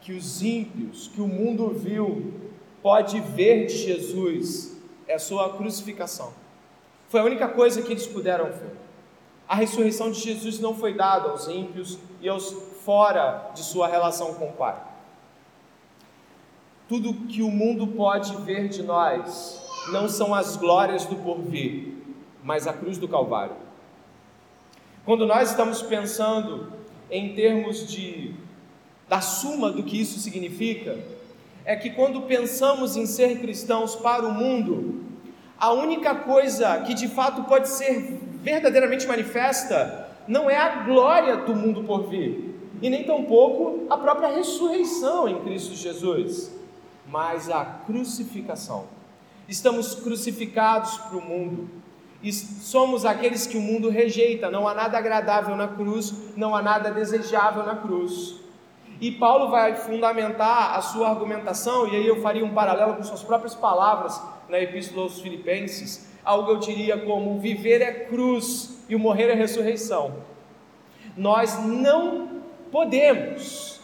que 0.00 0.12
os 0.12 0.42
ímpios, 0.42 1.08
que 1.08 1.20
o 1.20 1.26
mundo 1.26 1.70
viu, 1.70 2.34
pode 2.82 3.20
ver 3.20 3.66
de 3.66 3.76
Jesus 3.76 4.76
é 5.06 5.14
a 5.14 5.18
sua 5.18 5.56
crucificação. 5.56 6.34
Foi 7.08 7.20
a 7.20 7.24
única 7.24 7.48
coisa 7.48 7.80
que 7.82 7.92
eles 7.92 8.06
puderam 8.06 8.46
ver. 8.46 8.87
A 9.48 9.54
ressurreição 9.54 10.10
de 10.10 10.20
Jesus 10.20 10.60
não 10.60 10.74
foi 10.74 10.92
dada 10.92 11.30
aos 11.30 11.48
ímpios 11.48 11.98
e 12.20 12.28
aos 12.28 12.52
fora 12.84 13.50
de 13.54 13.62
sua 13.62 13.88
relação 13.88 14.34
com 14.34 14.50
o 14.50 14.52
Pai. 14.52 14.76
Tudo 16.86 17.14
que 17.26 17.42
o 17.42 17.50
mundo 17.50 17.86
pode 17.86 18.36
ver 18.42 18.68
de 18.68 18.82
nós 18.82 19.60
não 19.90 20.06
são 20.06 20.34
as 20.34 20.56
glórias 20.56 21.06
do 21.06 21.16
porvir, 21.16 21.94
mas 22.42 22.66
a 22.66 22.74
cruz 22.74 22.98
do 22.98 23.08
Calvário. 23.08 23.56
Quando 25.04 25.26
nós 25.26 25.50
estamos 25.50 25.80
pensando 25.80 26.70
em 27.10 27.34
termos 27.34 27.86
de 27.88 28.34
da 29.08 29.22
suma 29.22 29.70
do 29.70 29.82
que 29.82 29.98
isso 29.98 30.18
significa, 30.18 30.98
é 31.64 31.74
que 31.74 31.88
quando 31.90 32.22
pensamos 32.22 32.96
em 32.96 33.06
ser 33.06 33.40
cristãos 33.40 33.96
para 33.96 34.26
o 34.26 34.32
mundo, 34.32 35.02
a 35.58 35.72
única 35.72 36.14
coisa 36.14 36.82
que 36.82 36.92
de 36.92 37.08
fato 37.08 37.44
pode 37.44 37.70
ser 37.70 38.27
verdadeiramente 38.42 39.06
manifesta 39.06 40.08
não 40.26 40.48
é 40.48 40.56
a 40.56 40.82
glória 40.84 41.38
do 41.38 41.54
mundo 41.54 41.84
por 41.84 42.08
vir, 42.08 42.54
e 42.80 42.90
nem 42.90 43.04
tampouco 43.04 43.86
a 43.90 43.96
própria 43.96 44.28
ressurreição 44.28 45.28
em 45.28 45.40
Cristo 45.40 45.74
Jesus, 45.74 46.52
mas 47.06 47.50
a 47.50 47.64
crucificação. 47.64 48.84
Estamos 49.48 49.94
crucificados 49.94 50.98
para 50.98 51.16
o 51.16 51.22
mundo, 51.22 51.68
e 52.22 52.32
somos 52.32 53.04
aqueles 53.04 53.46
que 53.46 53.56
o 53.56 53.60
mundo 53.60 53.88
rejeita. 53.88 54.50
Não 54.50 54.66
há 54.66 54.74
nada 54.74 54.98
agradável 54.98 55.56
na 55.56 55.68
cruz, 55.68 56.12
não 56.36 56.54
há 56.54 56.60
nada 56.60 56.90
desejável 56.90 57.64
na 57.64 57.76
cruz. 57.76 58.34
E 59.00 59.12
Paulo 59.12 59.50
vai 59.50 59.76
fundamentar 59.76 60.76
a 60.76 60.82
sua 60.82 61.08
argumentação, 61.08 61.86
e 61.86 61.96
aí 61.96 62.06
eu 62.06 62.20
faria 62.20 62.44
um 62.44 62.52
paralelo 62.52 62.94
com 62.94 63.02
suas 63.04 63.22
próprias 63.22 63.54
palavras 63.54 64.20
na 64.48 64.58
Epístola 64.58 65.02
aos 65.02 65.20
Filipenses, 65.20 66.07
algo 66.28 66.50
eu 66.52 66.58
diria 66.58 66.98
como: 66.98 67.40
viver 67.40 67.80
é 67.80 67.92
cruz 68.04 68.84
e 68.88 68.94
o 68.94 68.98
morrer 68.98 69.30
é 69.30 69.34
ressurreição. 69.34 70.16
Nós 71.16 71.58
não 71.64 72.42
podemos 72.70 73.80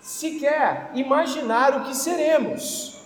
sequer 0.00 0.90
imaginar 0.94 1.80
o 1.80 1.84
que 1.84 1.94
seremos. 1.94 2.96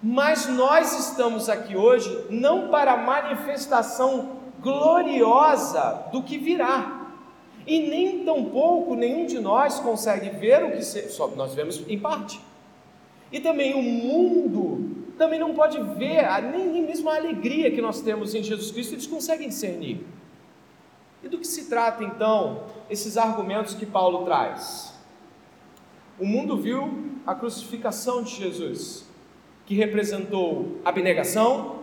Mas 0.00 0.46
nós 0.46 0.96
estamos 1.08 1.48
aqui 1.48 1.76
hoje 1.76 2.26
não 2.30 2.68
para 2.68 2.92
a 2.92 2.96
manifestação 2.96 4.38
gloriosa 4.60 6.04
do 6.12 6.22
que 6.22 6.38
virá. 6.38 7.08
E 7.66 7.80
nem 7.80 8.24
tampouco 8.24 8.94
nenhum 8.94 9.26
de 9.26 9.40
nós 9.40 9.80
consegue 9.80 10.30
ver 10.30 10.64
o 10.64 10.70
que 10.70 10.82
só 10.82 11.26
nós 11.28 11.52
vemos 11.52 11.82
em 11.88 11.98
parte. 11.98 12.40
E 13.32 13.40
também 13.40 13.74
o 13.74 13.82
mundo 13.82 15.07
também 15.18 15.38
não 15.38 15.52
pode 15.52 15.82
ver 15.98 16.24
nem 16.50 16.82
mesmo 16.82 17.10
a 17.10 17.16
alegria 17.16 17.70
que 17.70 17.82
nós 17.82 18.00
temos 18.00 18.34
em 18.34 18.42
Jesus 18.42 18.70
Cristo, 18.70 18.94
eles 18.94 19.06
conseguem 19.06 19.48
discernir. 19.48 20.00
E 21.22 21.28
do 21.28 21.38
que 21.38 21.46
se 21.46 21.68
trata 21.68 22.04
então 22.04 22.62
esses 22.88 23.16
argumentos 23.16 23.74
que 23.74 23.84
Paulo 23.84 24.24
traz? 24.24 24.94
O 26.18 26.24
mundo 26.24 26.56
viu 26.56 27.10
a 27.26 27.34
crucificação 27.34 28.22
de 28.22 28.36
Jesus, 28.36 29.04
que 29.66 29.74
representou 29.74 30.78
abnegação, 30.84 31.78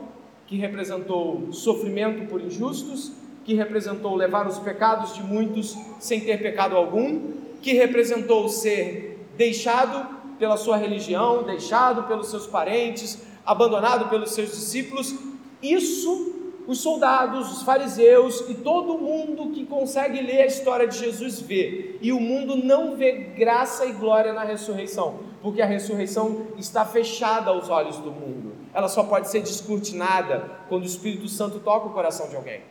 que 0.48 0.56
representou 0.56 1.52
sofrimento 1.52 2.28
por 2.28 2.42
injustos, 2.42 3.12
que 3.44 3.54
representou 3.54 4.16
levar 4.16 4.48
os 4.48 4.58
pecados 4.58 5.14
de 5.14 5.22
muitos 5.22 5.78
sem 6.00 6.22
ter 6.22 6.42
pecado 6.42 6.76
algum, 6.76 7.34
que 7.62 7.74
representou 7.74 8.48
ser 8.50 9.28
deixado 9.38 10.15
pela 10.38 10.58
sua 10.58 10.78
religião, 10.78 11.44
deixado 11.44 12.04
pelos 12.04 12.28
seus 12.28 12.48
parentes, 12.48 13.22
abandonado 13.46 14.10
pelos 14.10 14.32
seus 14.32 14.52
discípulos. 14.52 15.16
Isso 15.62 16.36
os 16.68 16.80
soldados, 16.80 17.52
os 17.52 17.62
fariseus 17.62 18.44
e 18.50 18.56
todo 18.56 18.98
mundo 18.98 19.52
que 19.52 19.66
consegue 19.66 20.22
ler 20.22 20.42
a 20.42 20.46
história 20.46 20.88
de 20.88 20.98
Jesus 20.98 21.40
vê. 21.40 21.98
E 22.02 22.12
o 22.12 22.20
mundo 22.20 22.56
não 22.56 22.96
vê 22.96 23.12
graça 23.12 23.86
e 23.86 23.94
glória 23.94 24.34
na 24.34 24.44
ressurreição, 24.44 25.20
porque 25.42 25.62
a 25.62 25.66
ressurreição 25.66 26.48
está 26.58 26.84
fechada 26.86 27.52
aos 27.52 27.70
olhos 27.70 27.98
do 27.98 28.12
mundo. 28.12 28.54
Ela 28.74 28.88
só 28.88 29.04
pode 29.04 29.30
ser 29.30 29.42
descortinada 29.42 30.50
quando 30.68 30.84
o 30.84 30.88
Espírito 30.88 31.28
Santo 31.28 31.60
toca 31.60 31.88
o 31.88 31.94
coração 31.94 32.28
de 32.28 32.36
alguém. 32.36 32.62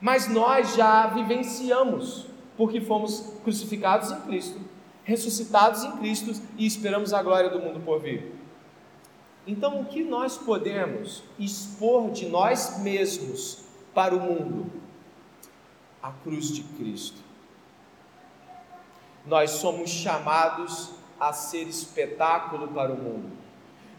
Mas 0.00 0.28
nós 0.28 0.76
já 0.76 1.06
vivenciamos, 1.08 2.26
porque 2.56 2.80
fomos 2.80 3.32
crucificados 3.42 4.12
em 4.12 4.20
Cristo, 4.20 4.60
ressuscitados 5.08 5.84
em 5.84 5.92
Cristo 5.92 6.38
e 6.58 6.66
esperamos 6.66 7.14
a 7.14 7.22
glória 7.22 7.48
do 7.48 7.58
mundo 7.58 7.80
por 7.80 7.98
vir. 7.98 8.30
Então, 9.46 9.80
o 9.80 9.86
que 9.86 10.04
nós 10.04 10.36
podemos 10.36 11.22
expor 11.38 12.10
de 12.10 12.26
nós 12.26 12.78
mesmos 12.80 13.64
para 13.94 14.14
o 14.14 14.20
mundo? 14.20 14.70
A 16.02 16.10
cruz 16.10 16.52
de 16.54 16.62
Cristo. 16.62 17.16
Nós 19.24 19.52
somos 19.52 19.88
chamados 19.88 20.90
a 21.18 21.32
ser 21.32 21.66
espetáculo 21.66 22.68
para 22.68 22.92
o 22.92 22.98
mundo. 22.98 23.30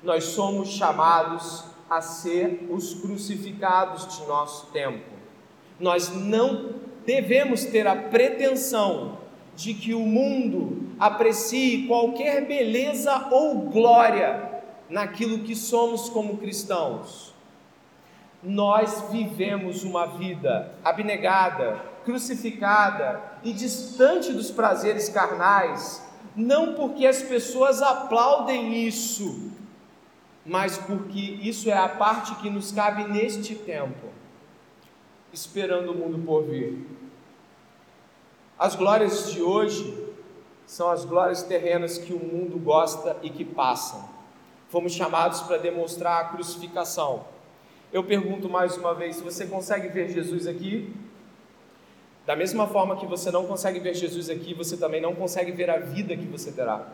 Nós 0.03 0.25
somos 0.25 0.69
chamados 0.69 1.63
a 1.89 2.01
ser 2.01 2.67
os 2.69 2.93
crucificados 2.93 4.15
de 4.15 4.27
nosso 4.27 4.67
tempo. 4.67 5.09
Nós 5.79 6.09
não 6.09 6.75
devemos 7.03 7.65
ter 7.65 7.87
a 7.87 7.95
pretensão 7.95 9.17
de 9.59 9.73
que 9.73 9.93
o 9.93 9.99
mundo 9.99 10.87
aprecie 10.97 11.85
qualquer 11.85 12.47
beleza 12.47 13.27
ou 13.29 13.55
glória 13.63 14.61
naquilo 14.89 15.39
que 15.39 15.53
somos 15.53 16.09
como 16.09 16.37
cristãos. 16.37 17.35
Nós 18.41 19.03
vivemos 19.11 19.83
uma 19.83 20.05
vida 20.05 20.73
abnegada, 20.81 21.75
crucificada 22.05 23.21
e 23.43 23.51
distante 23.51 24.31
dos 24.31 24.49
prazeres 24.49 25.09
carnais, 25.09 26.07
não 26.33 26.73
porque 26.73 27.05
as 27.05 27.21
pessoas 27.21 27.81
aplaudem 27.81 28.87
isso, 28.87 29.51
mas 30.45 30.77
porque 30.77 31.19
isso 31.19 31.69
é 31.69 31.77
a 31.77 31.89
parte 31.89 32.33
que 32.35 32.49
nos 32.49 32.71
cabe 32.71 33.03
neste 33.03 33.55
tempo, 33.55 34.07
esperando 35.33 35.91
o 35.91 35.95
mundo 35.95 36.17
por 36.25 36.45
vir. 36.45 36.98
As 38.59 38.75
glórias 38.75 39.31
de 39.31 39.41
hoje 39.41 39.97
são 40.65 40.89
as 40.89 41.05
glórias 41.05 41.43
terrenas 41.43 41.97
que 41.97 42.11
o 42.11 42.19
mundo 42.19 42.59
gosta 42.59 43.15
e 43.23 43.29
que 43.29 43.45
passam. 43.45 44.09
Fomos 44.67 44.91
chamados 44.91 45.39
para 45.43 45.55
demonstrar 45.55 46.19
a 46.19 46.25
crucificação. 46.25 47.23
Eu 47.93 48.03
pergunto 48.03 48.49
mais 48.49 48.75
uma 48.75 48.93
vez: 48.93 49.21
você 49.21 49.45
consegue 49.45 49.87
ver 49.87 50.09
Jesus 50.09 50.45
aqui? 50.45 50.93
Da 52.25 52.35
mesma 52.35 52.67
forma 52.67 52.97
que 52.97 53.05
você 53.05 53.31
não 53.31 53.45
consegue 53.45 53.79
ver 53.79 53.95
Jesus 53.95 54.29
aqui, 54.29 54.53
você 54.53 54.75
também 54.75 54.99
não 54.99 55.15
consegue 55.15 55.53
ver 55.53 55.69
a 55.69 55.77
vida 55.77 56.17
que 56.17 56.25
você 56.25 56.51
terá. 56.51 56.85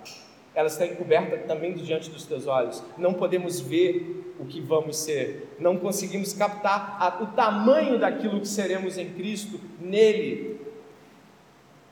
Ela 0.54 0.68
está 0.68 0.86
encoberta 0.86 1.36
também 1.48 1.74
diante 1.74 2.12
dos 2.12 2.26
teus 2.26 2.46
olhos. 2.46 2.84
Não 2.96 3.16
podemos 3.16 3.60
ver 3.60 4.36
o 4.40 4.46
que 4.46 4.62
vamos 4.62 4.98
ser. 4.98 5.56
Não 5.60 5.78
conseguimos 5.78 6.32
captar 6.32 6.96
a, 7.00 7.24
o 7.24 7.28
tamanho 7.36 7.98
daquilo 7.98 8.40
que 8.40 8.48
seremos 8.48 9.00
em 9.00 9.12
Cristo, 9.14 9.60
nele. 9.82 10.65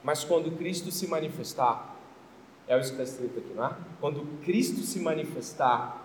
Mas 0.04 0.24
quando 0.24 0.52
Cristo 0.58 0.92
se 0.92 1.08
manifestar, 1.08 1.96
é 2.68 2.80
isso 2.80 2.96
que 2.96 3.02
está 3.02 3.04
escrito 3.04 3.40
aqui, 3.40 3.54
não 3.54 3.66
é? 3.66 3.76
Quando 4.00 4.26
Cristo 4.44 4.82
se 4.82 5.00
manifestar, 5.00 6.04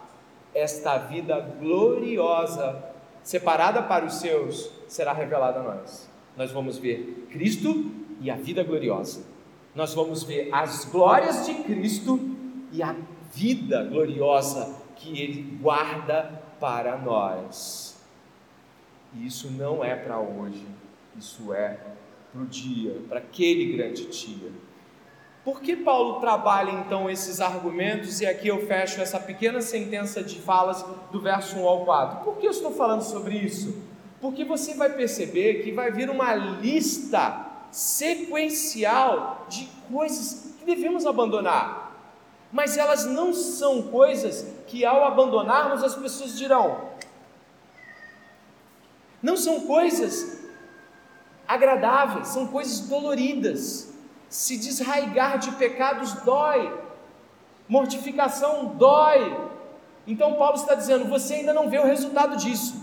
esta 0.54 0.98
vida 0.98 1.38
gloriosa, 1.60 2.82
separada 3.22 3.82
para 3.82 4.06
os 4.06 4.14
seus, 4.14 4.70
será 4.86 5.12
revelada 5.12 5.60
a 5.60 5.62
nós. 5.62 6.08
Nós 6.36 6.50
vamos 6.50 6.78
ver 6.78 7.26
Cristo 7.30 7.90
e 8.20 8.30
a 8.30 8.36
vida 8.36 8.62
gloriosa. 8.64 9.24
Nós 9.74 9.94
vamos 9.94 10.22
ver 10.22 10.48
as 10.52 10.84
glórias 10.86 11.46
de 11.46 11.54
Cristo 11.64 12.18
e 12.72 12.82
a 12.82 12.96
vida 13.32 13.84
gloriosa 13.84 14.76
que 14.96 15.20
Ele 15.20 15.58
guarda 15.60 16.42
para 16.58 16.96
nós. 16.96 18.00
E 19.14 19.26
isso 19.26 19.50
não 19.50 19.84
é 19.84 19.94
para 19.94 20.18
hoje, 20.18 20.66
isso 21.16 21.52
é 21.52 21.78
para 22.38 22.44
o 22.44 22.46
dia, 22.46 23.02
para 23.08 23.18
aquele 23.18 23.76
grande 23.76 24.06
dia. 24.06 24.52
Por 25.44 25.60
que 25.60 25.74
Paulo 25.74 26.20
trabalha 26.20 26.70
então 26.70 27.10
esses 27.10 27.40
argumentos? 27.40 28.20
E 28.20 28.26
aqui 28.26 28.46
eu 28.46 28.64
fecho 28.66 29.00
essa 29.00 29.18
pequena 29.18 29.60
sentença 29.60 30.22
de 30.22 30.38
falas 30.38 30.84
do 31.10 31.20
verso 31.20 31.56
1 31.56 31.66
ao 31.66 31.84
4. 31.84 32.24
Por 32.24 32.36
que 32.36 32.46
eu 32.46 32.50
estou 32.50 32.70
falando 32.70 33.02
sobre 33.02 33.36
isso? 33.36 33.82
Porque 34.20 34.44
você 34.44 34.74
vai 34.74 34.90
perceber 34.90 35.64
que 35.64 35.72
vai 35.72 35.90
vir 35.90 36.10
uma 36.10 36.34
lista 36.34 37.46
sequencial 37.72 39.46
de 39.48 39.68
coisas 39.90 40.54
que 40.58 40.64
devemos 40.64 41.06
abandonar. 41.06 41.96
Mas 42.52 42.76
elas 42.76 43.04
não 43.04 43.32
são 43.32 43.82
coisas 43.82 44.46
que 44.66 44.84
ao 44.84 45.04
abandonarmos 45.04 45.82
as 45.82 45.96
pessoas 45.96 46.36
dirão. 46.36 46.88
Não 49.22 49.36
são 49.36 49.62
coisas 49.62 50.47
agradáveis, 51.48 52.28
são 52.28 52.46
coisas 52.46 52.80
doloridas 52.80 53.88
se 54.28 54.58
desraigar 54.58 55.38
de 55.38 55.50
pecados 55.52 56.12
dói, 56.22 56.70
mortificação 57.66 58.66
dói. 58.76 59.48
Então 60.06 60.34
Paulo 60.34 60.56
está 60.56 60.74
dizendo: 60.74 61.06
você 61.06 61.34
ainda 61.34 61.54
não 61.54 61.70
vê 61.70 61.78
o 61.78 61.86
resultado 61.86 62.36
disso, 62.36 62.74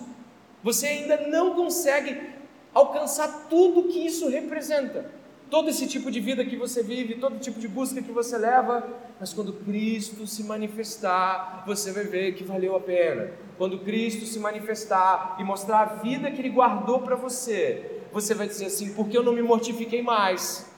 você 0.64 0.88
ainda 0.88 1.28
não 1.28 1.54
consegue 1.54 2.34
alcançar 2.74 3.48
tudo 3.50 3.84
que 3.84 4.06
isso 4.06 4.28
representa. 4.28 5.14
Todo 5.48 5.70
esse 5.70 5.86
tipo 5.86 6.10
de 6.10 6.20
vida 6.20 6.44
que 6.44 6.58
você 6.58 6.82
vive, 6.82 7.16
todo 7.16 7.38
tipo 7.38 7.60
de 7.60 7.68
busca 7.68 8.02
que 8.02 8.12
você 8.12 8.36
leva, 8.36 8.84
mas 9.20 9.32
quando 9.32 9.54
Cristo 9.54 10.26
se 10.26 10.44
manifestar, 10.44 11.64
você 11.68 11.92
vai 11.92 12.04
ver 12.04 12.34
que 12.34 12.44
valeu 12.44 12.76
a 12.76 12.80
pena. 12.80 13.30
Quando 13.56 13.78
Cristo 13.80 14.26
se 14.26 14.40
manifestar 14.40 15.38
e 15.40 15.44
mostrar 15.44 15.82
a 15.82 15.86
vida 15.86 16.32
que 16.32 16.42
Ele 16.42 16.50
guardou 16.50 17.00
para 17.00 17.16
você, 17.16 17.95
você 18.16 18.34
vai 18.34 18.48
dizer 18.48 18.66
assim: 18.66 18.94
porque 18.96 19.16
eu 19.16 19.22
não 19.22 19.34
me 19.34 19.44
mortifiquei 19.44 20.02
mais? 20.02 20.74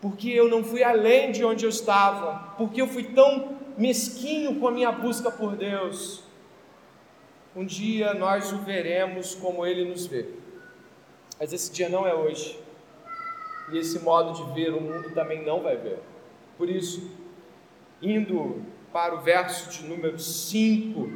porque 0.00 0.28
eu 0.30 0.48
não 0.48 0.62
fui 0.62 0.82
além 0.82 1.32
de 1.32 1.44
onde 1.44 1.64
eu 1.64 1.70
estava, 1.70 2.54
porque 2.56 2.80
eu 2.80 2.86
fui 2.86 3.02
tão 3.02 3.56
mesquinho 3.76 4.58
com 4.58 4.68
a 4.68 4.70
minha 4.70 4.92
busca 4.92 5.30
por 5.30 5.56
Deus. 5.56 6.22
Um 7.54 7.64
dia 7.64 8.14
nós 8.14 8.52
o 8.52 8.58
veremos 8.58 9.34
como 9.34 9.66
Ele 9.66 9.84
nos 9.84 10.06
vê, 10.06 10.26
mas 11.38 11.52
esse 11.52 11.72
dia 11.72 11.88
não 11.88 12.06
é 12.06 12.14
hoje, 12.14 12.58
e 13.72 13.78
esse 13.78 13.98
modo 13.98 14.32
de 14.32 14.54
ver 14.54 14.72
o 14.72 14.80
mundo 14.80 15.12
também 15.12 15.44
não 15.44 15.62
vai 15.62 15.76
ver. 15.76 15.98
Por 16.56 16.68
isso, 16.68 17.10
indo 18.00 18.62
para 18.92 19.14
o 19.14 19.20
verso 19.20 19.70
de 19.70 19.88
número 19.88 20.18
5, 20.18 21.10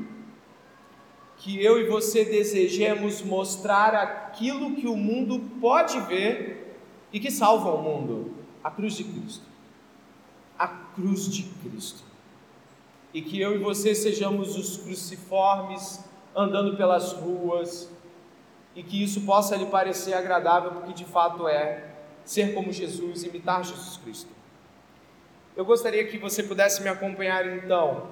que 1.43 1.61
eu 1.63 1.81
e 1.81 1.89
você 1.89 2.25
desejemos 2.25 3.21
mostrar 3.21 3.97
aquilo 3.97 4.77
que 4.77 4.87
o 4.87 4.97
mundo 4.97 5.41
pode 5.61 5.99
ver 6.03 6.79
e 7.13 7.19
que 7.19 7.33
salva 7.33 7.69
o 7.69 7.83
mundo 7.83 8.33
a 8.63 8.71
cruz 8.71 8.95
de 8.95 9.03
Cristo. 9.03 9.45
A 10.57 10.69
cruz 10.69 11.29
de 11.29 11.43
Cristo. 11.43 12.05
E 13.13 13.21
que 13.21 13.41
eu 13.41 13.57
e 13.57 13.59
você 13.59 13.93
sejamos 13.93 14.57
os 14.57 14.77
cruciformes 14.77 16.05
andando 16.35 16.77
pelas 16.77 17.13
ruas, 17.13 17.91
e 18.75 18.83
que 18.83 19.03
isso 19.03 19.23
possa 19.23 19.57
lhe 19.57 19.67
parecer 19.67 20.15
agradável, 20.15 20.71
porque 20.71 20.93
de 20.93 21.05
fato 21.05 21.49
é 21.49 21.91
ser 22.25 22.55
como 22.55 22.73
Jesus, 22.73 23.25
imitar 23.25 23.65
Jesus 23.65 23.99
Cristo. 23.99 24.31
Eu 25.57 25.65
gostaria 25.65 26.07
que 26.07 26.17
você 26.19 26.43
pudesse 26.45 26.83
me 26.83 26.89
acompanhar 26.89 27.47
então, 27.59 28.11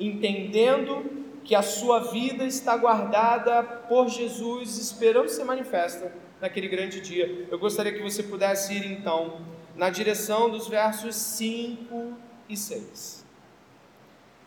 entendendo 0.00 1.21
que 1.44 1.54
a 1.54 1.62
sua 1.62 2.10
vida 2.12 2.44
está 2.44 2.76
guardada 2.76 3.62
por 3.62 4.08
Jesus, 4.08 4.78
esperando 4.78 5.28
ser 5.28 5.44
manifesta 5.44 6.12
naquele 6.40 6.68
grande 6.68 7.00
dia. 7.00 7.46
Eu 7.50 7.58
gostaria 7.58 7.92
que 7.92 8.02
você 8.02 8.22
pudesse 8.22 8.74
ir 8.74 8.86
então 8.86 9.40
na 9.76 9.90
direção 9.90 10.50
dos 10.50 10.68
versos 10.68 11.14
5 11.16 12.12
e 12.48 12.56
6, 12.56 13.24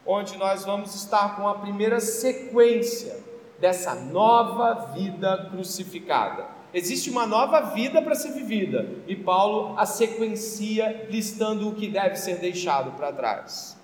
onde 0.06 0.38
nós 0.38 0.64
vamos 0.64 0.94
estar 0.96 1.36
com 1.36 1.48
a 1.48 1.56
primeira 1.56 2.00
sequência 2.00 3.24
dessa 3.60 3.96
nova 3.96 4.94
vida 4.94 5.50
crucificada. 5.52 6.46
Existe 6.74 7.10
uma 7.10 7.26
nova 7.26 7.62
vida 7.72 8.02
para 8.02 8.16
ser 8.16 8.34
vivida, 8.34 8.88
e 9.08 9.16
Paulo 9.16 9.80
a 9.80 9.86
sequencia 9.86 11.08
listando 11.10 11.70
o 11.70 11.76
que 11.76 11.88
deve 11.88 12.18
ser 12.18 12.38
deixado 12.38 12.92
para 12.98 13.14
trás. 13.14 13.78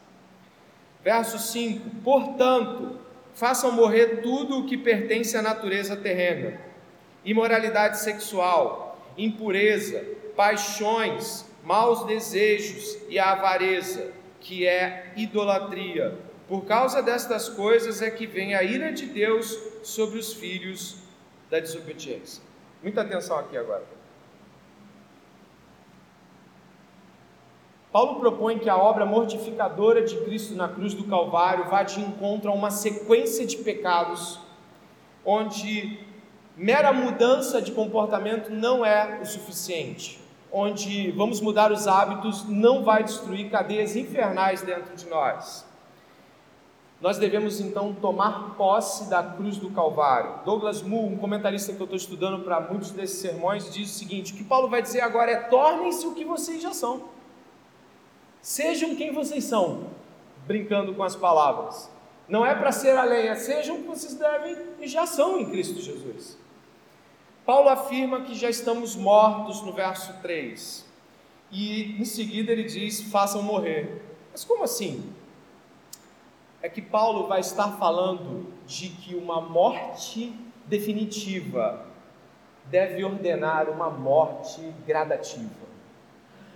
Verso 1.04 1.40
5: 1.40 1.90
Portanto, 2.04 3.00
façam 3.34 3.72
morrer 3.72 4.22
tudo 4.22 4.60
o 4.60 4.66
que 4.66 4.78
pertence 4.78 5.36
à 5.38 5.42
natureza 5.42 5.96
terrena: 5.96 6.60
imoralidade 7.24 8.00
sexual, 8.00 9.00
impureza, 9.18 10.04
paixões, 10.36 11.46
maus 11.64 12.06
desejos 12.06 12.98
e 13.08 13.20
a 13.20 13.32
avareza, 13.32 14.12
que 14.40 14.66
é 14.66 15.14
idolatria. 15.16 16.18
Por 16.48 16.66
causa 16.66 17.02
destas 17.02 17.48
coisas 17.48 18.02
é 18.02 18.10
que 18.10 18.28
vem 18.28 18.56
a 18.56 18.64
ira 18.64 18.92
de 18.92 19.06
Deus 19.06 19.58
sobre 19.84 20.20
os 20.20 20.34
filhos 20.34 20.98
da 21.50 21.60
desobediência. 21.60 22.44
Muita 22.82 23.02
atenção 23.02 23.38
aqui 23.38 23.56
agora. 23.56 24.01
Paulo 27.92 28.22
propõe 28.22 28.58
que 28.58 28.70
a 28.70 28.78
obra 28.78 29.06
mortificadora 29.06 30.02
de 30.02 30.16
Cristo 30.22 30.56
na 30.56 30.70
cruz 30.70 30.94
do 30.94 31.04
Calvário 31.04 31.70
vá 31.70 31.84
de 31.84 32.00
encontro 32.00 32.50
a 32.50 32.54
uma 32.54 32.72
sequência 32.72 33.46
de 33.46 33.58
pecados, 33.58 34.40
onde 35.26 36.00
mera 36.56 36.94
mudança 36.94 37.62
de 37.62 37.74
comportamento 37.74 38.50
não 38.50 38.86
é 38.86 39.20
o 39.22 39.26
suficiente, 39.26 40.22
onde 40.50 41.12
vamos 41.12 41.42
mudar 41.42 41.70
os 41.70 41.86
hábitos 41.86 42.48
não 42.48 42.82
vai 42.82 43.04
destruir 43.04 43.50
cadeias 43.50 43.98
infernais 43.98 44.62
dentro 44.62 44.96
de 44.96 45.06
nós. 45.08 45.70
Nós 47.02 47.18
devemos 47.18 47.60
então 47.60 47.94
tomar 47.96 48.56
posse 48.56 49.10
da 49.10 49.22
cruz 49.22 49.58
do 49.58 49.72
Calvário. 49.72 50.46
Douglas 50.46 50.82
Moo, 50.82 51.08
um 51.08 51.18
comentarista 51.18 51.74
que 51.74 51.82
eu 51.82 51.86
estou 51.86 51.98
estudando 51.98 52.44
para 52.44 52.62
muitos 52.62 52.92
desses 52.92 53.20
sermões, 53.20 53.74
diz 53.74 53.90
o 53.90 53.98
seguinte: 54.00 54.34
o 54.34 54.36
que 54.38 54.44
Paulo 54.44 54.70
vai 54.70 54.84
dizer 54.84 55.02
agora 55.02 55.32
é: 55.32 55.36
tornem-se 55.36 56.06
o 56.06 56.14
que 56.14 56.24
vocês 56.24 56.62
já 56.62 56.72
são. 56.72 57.10
Sejam 58.42 58.96
quem 58.96 59.14
vocês 59.14 59.44
são, 59.44 59.88
brincando 60.48 60.96
com 60.96 61.04
as 61.04 61.16
palavras. 61.16 61.90
Não 62.28 62.46
é 62.46 62.56
para 62.56 62.72
ser 62.72 62.98
além, 62.98 63.28
é 63.28 63.36
sejam 63.36 63.76
o 63.76 63.82
que 63.82 63.88
vocês 63.88 64.16
devem 64.16 64.58
e 64.80 64.88
já 64.88 65.06
são 65.06 65.40
em 65.40 65.50
Cristo 65.50 65.82
Jesus. 65.82 66.38
Paulo 67.46 67.70
afirma 67.70 68.22
que 68.22 68.34
já 68.34 68.50
estamos 68.50 68.96
mortos 68.96 69.62
no 69.62 69.74
verso 69.74 70.14
3. 70.22 70.86
E 71.52 72.02
em 72.02 72.06
seguida 72.06 72.52
ele 72.52 72.64
diz: 72.64 73.02
façam 73.12 73.44
morrer. 73.44 74.02
Mas 74.32 74.44
como 74.44 74.64
assim? 74.64 75.12
É 76.62 76.70
que 76.70 76.82
Paulo 76.82 77.28
vai 77.28 77.42
estar 77.42 77.78
falando 77.78 78.48
de 78.66 78.90
que 78.90 79.16
uma 79.16 79.42
morte 79.42 80.34
definitiva 80.68 81.86
deve 82.66 83.04
ordenar 83.04 83.70
uma 83.70 83.90
morte 83.90 84.62
gradativa. 84.86 85.71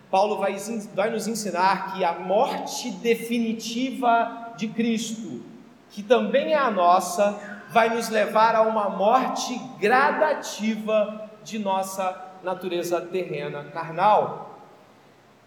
Paulo 0.09 0.37
vai, 0.37 0.55
vai 0.93 1.09
nos 1.09 1.27
ensinar 1.27 1.93
que 1.93 2.03
a 2.03 2.13
morte 2.13 2.91
definitiva 2.91 4.53
de 4.55 4.67
Cristo, 4.67 5.41
que 5.89 6.03
também 6.03 6.53
é 6.53 6.57
a 6.57 6.71
nossa, 6.71 7.63
vai 7.71 7.89
nos 7.89 8.09
levar 8.09 8.55
a 8.55 8.61
uma 8.61 8.89
morte 8.89 9.59
gradativa 9.79 11.29
de 11.43 11.59
nossa 11.59 12.33
natureza 12.43 13.01
terrena, 13.01 13.63
carnal. 13.65 14.59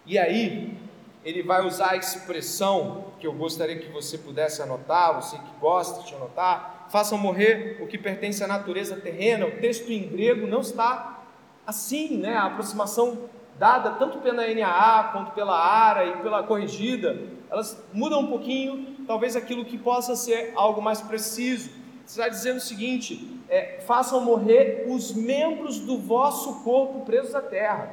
E 0.05 0.19
aí, 0.19 0.77
ele 1.25 1.43
vai 1.43 1.65
usar 1.67 1.91
a 1.91 1.97
expressão 1.97 3.07
que 3.21 3.27
eu 3.27 3.33
gostaria 3.33 3.79
que 3.79 3.91
você 3.91 4.17
pudesse 4.17 4.63
anotar, 4.63 5.15
você 5.15 5.37
que 5.37 5.61
gosta 5.61 6.03
de 6.05 6.15
anotar, 6.15 6.87
façam 6.91 7.19
morrer 7.19 7.79
o 7.81 7.87
que 7.87 7.99
pertence 7.99 8.43
à 8.43 8.47
natureza 8.47 8.97
terrena. 8.97 9.47
O 9.47 9.53
texto 9.61 9.91
em 9.91 10.09
grego 10.09 10.47
não 10.47 10.61
está 10.61 11.23
assim, 11.67 12.17
né? 12.17 12.35
A 12.35 12.47
aproximação 12.47 13.29
dada 13.59 13.91
tanto 13.93 14.19
pela 14.19 14.47
NAA 14.47 15.11
quanto 15.13 15.33
pela 15.33 15.59
ARA 15.59 16.07
e 16.07 16.17
pela 16.19 16.43
corrigida, 16.43 17.19
elas 17.51 17.83
mudam 17.93 18.21
um 18.21 18.27
pouquinho, 18.29 19.05
talvez 19.07 19.35
aquilo 19.35 19.65
que 19.65 19.77
possa 19.77 20.15
ser 20.15 20.53
algo 20.55 20.81
mais 20.81 21.01
preciso. 21.01 21.71
Está 22.07 22.29
dizendo 22.29 22.59
o 22.59 22.61
seguinte: 22.61 23.41
é, 23.49 23.81
façam 23.81 24.21
morrer 24.21 24.87
os 24.89 25.13
membros 25.13 25.81
do 25.81 25.99
vosso 25.99 26.63
corpo 26.63 27.05
presos 27.05 27.35
à 27.35 27.43
terra. 27.43 27.93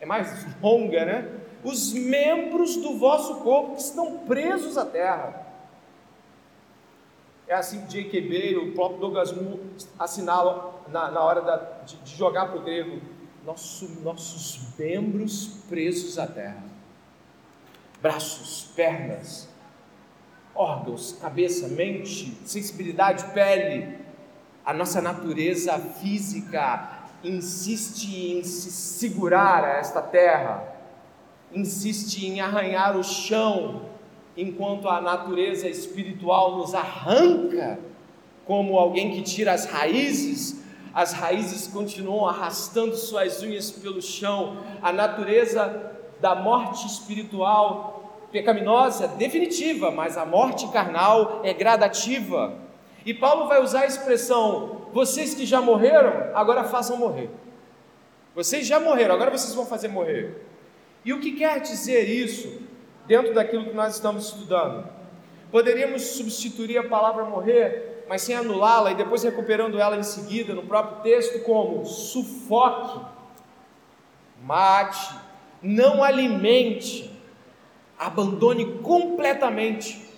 É 0.00 0.06
mais 0.06 0.46
longa, 0.62 1.04
né? 1.04 1.32
Os 1.62 1.92
membros 1.92 2.76
do 2.76 2.96
vosso 2.98 3.36
corpo 3.36 3.74
que 3.74 3.82
estão 3.82 4.18
presos 4.20 4.78
à 4.78 4.86
terra. 4.86 5.46
É 7.48 7.54
assim 7.54 7.82
que 7.82 7.88
J.K.B. 7.88 8.50
e 8.50 8.56
o 8.56 8.72
próprio 8.74 9.00
Douglas 9.00 9.32
Moore 9.32 9.60
assinalam 9.98 10.74
na, 10.88 11.10
na 11.10 11.20
hora 11.20 11.40
da, 11.40 11.56
de, 11.84 11.96
de 11.96 12.14
jogar 12.14 12.48
para 12.48 12.58
o 12.58 12.62
grego 12.62 13.00
nosso, 13.48 13.88
nossos 14.02 14.60
membros 14.78 15.46
presos 15.70 16.18
à 16.18 16.26
terra 16.26 16.62
braços, 18.00 18.68
pernas, 18.76 19.48
órgãos, 20.54 21.16
cabeça, 21.20 21.66
mente, 21.66 22.32
sensibilidade, 22.44 23.24
pele. 23.32 23.98
A 24.64 24.72
nossa 24.72 25.00
natureza 25.00 25.76
física 25.78 27.06
insiste 27.24 28.14
em 28.14 28.44
se 28.44 28.70
segurar 28.70 29.64
a 29.64 29.78
esta 29.78 30.00
terra, 30.00 30.62
insiste 31.52 32.24
em 32.24 32.40
arranhar 32.40 32.96
o 32.96 33.02
chão, 33.02 33.86
enquanto 34.36 34.88
a 34.88 35.00
natureza 35.00 35.68
espiritual 35.68 36.58
nos 36.58 36.72
arranca, 36.74 37.80
como 38.44 38.78
alguém 38.78 39.10
que 39.10 39.22
tira 39.22 39.52
as 39.52 39.64
raízes 39.64 40.67
as 40.94 41.12
raízes 41.12 41.66
continuam 41.66 42.26
arrastando 42.26 42.96
suas 42.96 43.42
unhas 43.42 43.70
pelo 43.70 44.00
chão, 44.00 44.58
a 44.82 44.92
natureza 44.92 45.92
da 46.20 46.34
morte 46.34 46.86
espiritual 46.86 47.98
pecaminosa 48.30 49.04
é 49.04 49.08
definitiva, 49.08 49.90
mas 49.90 50.16
a 50.16 50.24
morte 50.24 50.68
carnal 50.68 51.40
é 51.44 51.52
gradativa. 51.52 52.54
E 53.04 53.14
Paulo 53.14 53.48
vai 53.48 53.62
usar 53.62 53.82
a 53.82 53.86
expressão: 53.86 54.88
vocês 54.92 55.34
que 55.34 55.46
já 55.46 55.60
morreram, 55.60 56.30
agora 56.34 56.64
façam 56.64 56.96
morrer. 56.96 57.30
Vocês 58.34 58.66
já 58.66 58.78
morreram, 58.78 59.14
agora 59.14 59.30
vocês 59.30 59.54
vão 59.54 59.66
fazer 59.66 59.88
morrer. 59.88 60.44
E 61.04 61.12
o 61.12 61.20
que 61.20 61.32
quer 61.32 61.60
dizer 61.60 62.08
isso 62.08 62.60
dentro 63.06 63.34
daquilo 63.34 63.64
que 63.64 63.74
nós 63.74 63.94
estamos 63.94 64.26
estudando? 64.26 64.86
Poderíamos 65.50 66.02
substituir 66.02 66.76
a 66.78 66.84
palavra 66.84 67.24
morrer 67.24 67.87
mas 68.08 68.22
sem 68.22 68.34
anulá-la 68.34 68.92
e 68.92 68.94
depois 68.94 69.22
recuperando 69.22 69.78
ela 69.78 69.96
em 69.96 70.02
seguida 70.02 70.54
no 70.54 70.62
próprio 70.62 71.02
texto, 71.02 71.42
como 71.42 71.84
sufoque, 71.84 73.00
mate, 74.42 75.14
não 75.62 76.02
alimente, 76.02 77.10
abandone 77.98 78.78
completamente. 78.78 80.08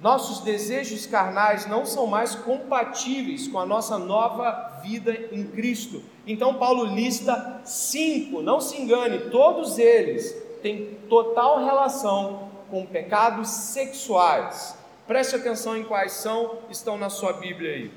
Nossos 0.00 0.40
desejos 0.40 1.06
carnais 1.06 1.66
não 1.66 1.86
são 1.86 2.06
mais 2.06 2.34
compatíveis 2.34 3.46
com 3.46 3.58
a 3.58 3.64
nossa 3.64 3.96
nova 3.96 4.80
vida 4.82 5.12
em 5.30 5.44
Cristo. 5.44 6.02
Então, 6.26 6.54
Paulo 6.54 6.84
lista 6.84 7.60
cinco, 7.64 8.42
não 8.42 8.60
se 8.60 8.76
engane, 8.80 9.30
todos 9.30 9.78
eles 9.78 10.34
têm 10.60 10.98
total 11.08 11.64
relação 11.64 12.50
com 12.68 12.84
pecados 12.84 13.48
sexuais 13.48 14.83
Preste 15.06 15.36
atenção 15.36 15.76
em 15.76 15.84
quais 15.84 16.12
são, 16.12 16.60
estão 16.70 16.96
na 16.96 17.10
sua 17.10 17.34
Bíblia 17.34 17.72
aí. 17.72 17.92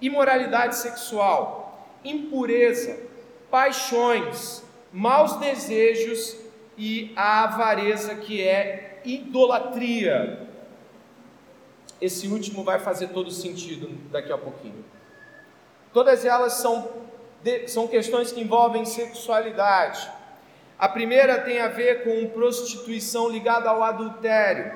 Imoralidade 0.00 0.76
sexual, 0.76 1.88
impureza, 2.04 2.98
paixões, 3.50 4.62
maus 4.92 5.36
desejos 5.36 6.36
e 6.78 7.12
a 7.16 7.44
avareza 7.44 8.14
que 8.14 8.46
é 8.46 9.00
idolatria. 9.04 10.46
Esse 12.00 12.28
último 12.28 12.62
vai 12.62 12.78
fazer 12.78 13.08
todo 13.08 13.30
sentido 13.30 13.88
daqui 14.10 14.30
a 14.30 14.38
pouquinho. 14.38 14.84
Todas 15.92 16.24
elas 16.24 16.54
são, 16.54 16.90
são 17.66 17.88
questões 17.88 18.30
que 18.30 18.40
envolvem 18.40 18.84
sexualidade. 18.84 20.10
A 20.78 20.88
primeira 20.88 21.40
tem 21.40 21.58
a 21.58 21.68
ver 21.68 22.04
com 22.04 22.28
prostituição 22.28 23.30
ligada 23.30 23.70
ao 23.70 23.82
adultério. 23.82 24.72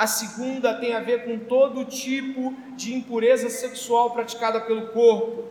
A 0.00 0.06
segunda 0.06 0.72
tem 0.72 0.94
a 0.94 1.00
ver 1.00 1.26
com 1.26 1.38
todo 1.38 1.84
tipo 1.84 2.54
de 2.74 2.94
impureza 2.94 3.50
sexual 3.50 4.12
praticada 4.12 4.58
pelo 4.58 4.86
corpo. 4.86 5.44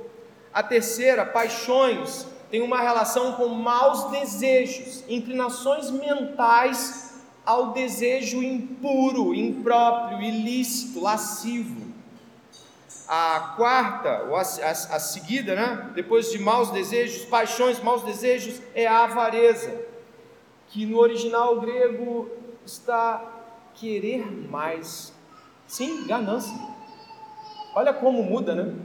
A 0.51 0.63
terceira, 0.63 1.23
paixões, 1.23 2.25
tem 2.49 2.59
uma 2.59 2.81
relação 2.81 3.33
com 3.33 3.47
maus 3.49 4.05
desejos, 4.05 5.03
inclinações 5.07 5.91
mentais 5.91 7.21
ao 7.45 7.73
desejo 7.73 8.41
impuro, 8.41 9.35
impróprio, 9.35 10.19
ilícito, 10.19 10.99
lascivo. 10.99 11.85
A 13.07 13.53
quarta, 13.55 14.23
ou 14.29 14.35
a, 14.35 14.41
a, 14.41 14.71
a 14.71 14.99
seguida, 14.99 15.53
né? 15.53 15.91
depois 15.93 16.31
de 16.31 16.39
maus 16.39 16.71
desejos, 16.71 17.23
paixões, 17.25 17.79
maus 17.83 18.01
desejos, 18.01 18.59
é 18.73 18.87
a 18.87 19.03
avareza, 19.03 19.79
que 20.69 20.87
no 20.87 20.97
original 20.97 21.61
grego 21.61 22.31
está 22.65 23.35
querer 23.79 24.29
mais. 24.49 25.13
Sim, 25.65 26.05
ganância. 26.05 26.55
Olha 27.73 27.93
como 27.93 28.21
muda, 28.21 28.53
né? 28.53 28.75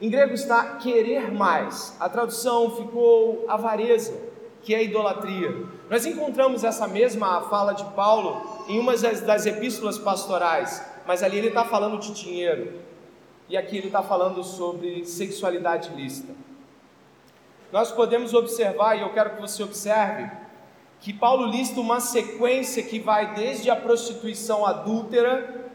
Em 0.00 0.10
grego 0.10 0.34
está 0.34 0.76
querer 0.76 1.32
mais. 1.32 1.96
A 1.98 2.08
tradução 2.08 2.76
ficou 2.76 3.44
avareza, 3.48 4.14
que 4.62 4.74
é 4.74 4.84
idolatria. 4.84 5.64
Nós 5.88 6.04
encontramos 6.04 6.64
essa 6.64 6.86
mesma 6.86 7.42
fala 7.42 7.72
de 7.72 7.84
Paulo 7.92 8.64
em 8.68 8.78
uma 8.78 8.96
das, 8.96 9.20
das 9.22 9.46
epístolas 9.46 9.98
pastorais, 9.98 10.84
mas 11.06 11.22
ali 11.22 11.38
ele 11.38 11.48
está 11.48 11.64
falando 11.64 11.98
de 11.98 12.12
dinheiro. 12.12 12.80
E 13.48 13.56
aqui 13.56 13.78
ele 13.78 13.86
está 13.86 14.02
falando 14.02 14.42
sobre 14.42 15.04
sexualidade 15.06 15.94
lícita. 15.94 16.34
Nós 17.72 17.90
podemos 17.90 18.34
observar, 18.34 18.96
e 18.96 19.00
eu 19.00 19.12
quero 19.12 19.30
que 19.30 19.40
você 19.40 19.62
observe, 19.62 20.30
que 21.00 21.12
Paulo 21.12 21.46
lista 21.46 21.80
uma 21.80 22.00
sequência 22.00 22.82
que 22.82 22.98
vai 22.98 23.34
desde 23.34 23.70
a 23.70 23.76
prostituição 23.76 24.64
adúltera 24.66 25.70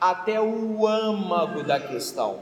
até 0.00 0.40
o 0.40 0.86
âmago 0.86 1.62
da 1.62 1.80
questão. 1.80 2.40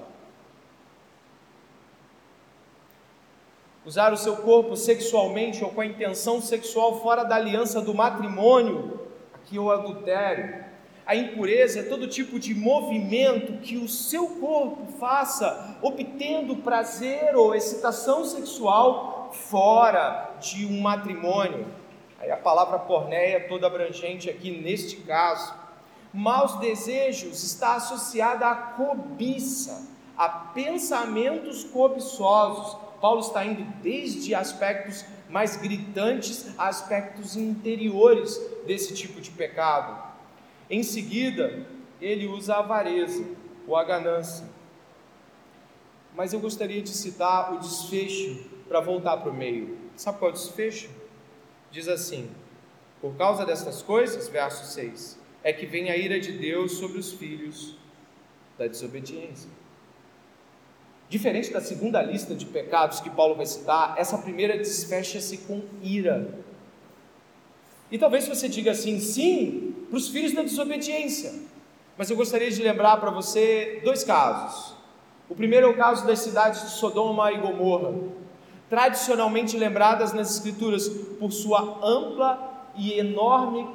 Usar 3.87 4.13
o 4.13 4.17
seu 4.17 4.39
corpo 4.39 4.77
sexualmente 4.77 5.63
ou 5.63 5.71
com 5.71 5.83
a 5.83 5.87
intenção 5.87 6.41
sexual 6.41 7.01
fora 7.01 7.23
da 7.23 7.37
aliança 7.37 7.83
do 7.83 7.95
matrimônio, 7.95 9.01
aqui 9.35 9.59
o 9.59 9.71
adultério. 9.71 10.65
A 11.07 11.15
impureza 11.15 11.81
é 11.81 11.83
todo 11.83 12.09
tipo 12.09 12.39
de 12.39 12.55
movimento 12.55 13.61
que 13.61 13.77
o 13.77 13.87
seu 13.87 14.27
corpo 14.27 14.87
faça, 14.99 15.77
obtendo 15.83 16.57
prazer 16.57 17.37
ou 17.37 17.55
excitação 17.55 18.25
sexual 18.25 19.31
fora 19.35 20.35
de 20.41 20.65
um 20.65 20.81
matrimônio. 20.81 21.67
Aí 22.21 22.31
a 22.31 22.37
palavra 22.37 22.79
pornéia 22.79 23.37
é 23.37 23.41
toda 23.41 23.67
abrangente 23.67 24.31
aqui 24.31 24.51
neste 24.51 24.97
caso. 24.97 25.55
Maus 26.13 26.59
desejos 26.61 27.43
está 27.43 27.75
associada 27.75 28.47
à 28.47 28.55
cobiça, 28.55 29.89
a 30.17 30.29
pensamentos 30.29 31.65
cobiçosos. 31.65 32.77
Paulo 33.01 33.21
está 33.21 33.45
indo 33.45 33.65
desde 33.83 34.35
aspectos 34.35 35.05
mais 35.29 35.57
gritantes 35.57 36.57
a 36.57 36.69
aspectos 36.69 37.37
interiores 37.37 38.41
desse 38.67 38.95
tipo 38.95 39.21
de 39.21 39.31
pecado. 39.31 40.03
Em 40.71 40.83
seguida, 40.83 41.67
ele 42.01 42.27
usa 42.27 42.55
a 42.55 42.59
avareza 42.61 43.25
ou 43.67 43.77
a 43.77 43.85
ganância. 43.85 44.47
Mas 46.15 46.33
eu 46.33 46.41
gostaria 46.41 46.81
de 46.81 46.91
citar 46.91 47.53
o 47.55 47.59
desfecho 47.59 48.49
para 48.69 48.81
voltar 48.81 49.17
para 49.17 49.31
o 49.31 49.35
meio. 49.35 49.77
Sabe 49.97 50.19
qual 50.19 50.31
é 50.31 50.35
o 50.35 50.37
desfecho? 50.37 50.89
Diz 51.75 51.89
assim: 51.89 52.31
Por 53.01 53.17
causa 53.17 53.45
destas 53.45 53.83
coisas, 53.83 54.29
verso 54.29 54.73
6, 54.73 55.19
é 55.43 55.53
que 55.53 55.67
vem 55.67 55.91
a 55.91 55.97
ira 55.97 56.21
de 56.21 56.33
Deus 56.33 56.79
sobre 56.79 56.99
os 56.99 57.13
filhos 57.13 57.77
da 58.57 58.67
desobediência. 58.69 59.51
Diferente 61.09 61.53
da 61.53 61.61
segunda 61.61 62.01
lista 62.01 62.35
de 62.35 62.47
pecados 62.47 63.01
que 63.01 63.11
Paulo 63.11 63.35
vai 63.35 63.45
citar, 63.45 63.95
essa 63.99 64.17
primeira 64.17 64.57
desfecha-se 64.57 65.39
com 65.39 65.63
ira. 65.83 66.39
E 67.91 67.99
talvez 67.99 68.27
você 68.27 68.49
diga 68.49 68.71
assim, 68.71 68.99
sim, 69.01 69.75
para 69.91 69.97
os 69.97 70.09
filhos 70.09 70.33
da 70.33 70.43
desobediência. 70.43 71.33
Mas 71.99 72.09
eu 72.09 72.17
gostaria 72.17 72.51
de 72.51 72.63
lembrar 72.63 72.97
para 72.97 73.11
você 73.11 73.81
dois 73.85 74.03
casos. 74.03 74.75
O 75.29 75.35
primeiro 75.35 75.67
é 75.67 75.71
o 75.71 75.77
caso 75.77 76.07
das 76.07 76.21
cidades 76.21 76.63
de 76.63 76.71
Sodoma 76.71 77.31
e 77.33 77.39
Gomorra 77.39 77.93
tradicionalmente 78.75 79.57
lembradas 79.57 80.13
nas 80.13 80.35
Escrituras 80.35 80.89
por 80.89 81.31
sua 81.31 81.79
ampla 81.81 82.73
e 82.75 82.99
enorme 82.99 83.69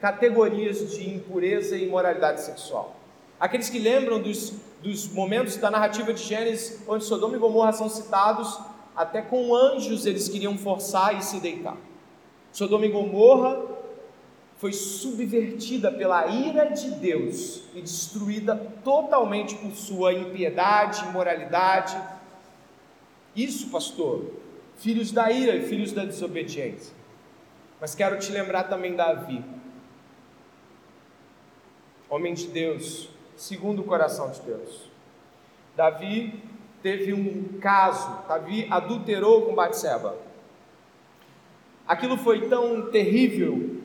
categorias 0.00 0.90
de 0.94 1.06
impureza 1.06 1.76
e 1.76 1.84
imoralidade 1.84 2.40
sexual. 2.40 2.96
Aqueles 3.38 3.68
que 3.68 3.78
lembram 3.78 4.22
dos, 4.22 4.54
dos 4.82 5.06
momentos 5.12 5.58
da 5.58 5.70
narrativa 5.70 6.14
de 6.14 6.22
Gênesis, 6.22 6.82
onde 6.88 7.04
Sodoma 7.04 7.36
e 7.36 7.38
Gomorra 7.38 7.72
são 7.74 7.90
citados, 7.90 8.58
até 8.96 9.20
com 9.20 9.54
anjos 9.54 10.06
eles 10.06 10.30
queriam 10.30 10.56
forçar 10.56 11.14
e 11.18 11.22
se 11.22 11.40
deitar. 11.40 11.76
Sodoma 12.50 12.86
e 12.86 12.88
Gomorra 12.88 13.60
foi 14.56 14.72
subvertida 14.72 15.92
pela 15.92 16.26
ira 16.26 16.70
de 16.70 16.90
Deus 16.92 17.64
e 17.74 17.82
destruída 17.82 18.56
totalmente 18.82 19.56
por 19.56 19.72
sua 19.72 20.14
impiedade, 20.14 21.04
imoralidade, 21.04 22.00
isso, 23.42 23.70
pastor, 23.70 24.32
filhos 24.76 25.12
da 25.12 25.30
ira 25.30 25.54
e 25.56 25.66
filhos 25.66 25.92
da 25.92 26.04
desobediência. 26.04 26.92
Mas 27.80 27.94
quero 27.94 28.18
te 28.18 28.32
lembrar 28.32 28.64
também 28.64 28.96
Davi, 28.96 29.44
homem 32.10 32.34
de 32.34 32.48
Deus, 32.48 33.08
segundo 33.36 33.82
o 33.82 33.84
coração 33.84 34.30
de 34.30 34.40
Deus. 34.40 34.90
Davi 35.76 36.42
teve 36.82 37.12
um 37.12 37.58
caso, 37.60 38.26
Davi 38.26 38.66
adulterou 38.68 39.46
com 39.46 39.54
Batseba. 39.54 40.18
Aquilo 41.86 42.16
foi 42.16 42.48
tão 42.48 42.90
terrível 42.90 43.76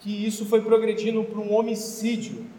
que 0.00 0.26
isso 0.26 0.44
foi 0.46 0.62
progredindo 0.62 1.22
para 1.22 1.38
um 1.38 1.54
homicídio 1.54 2.49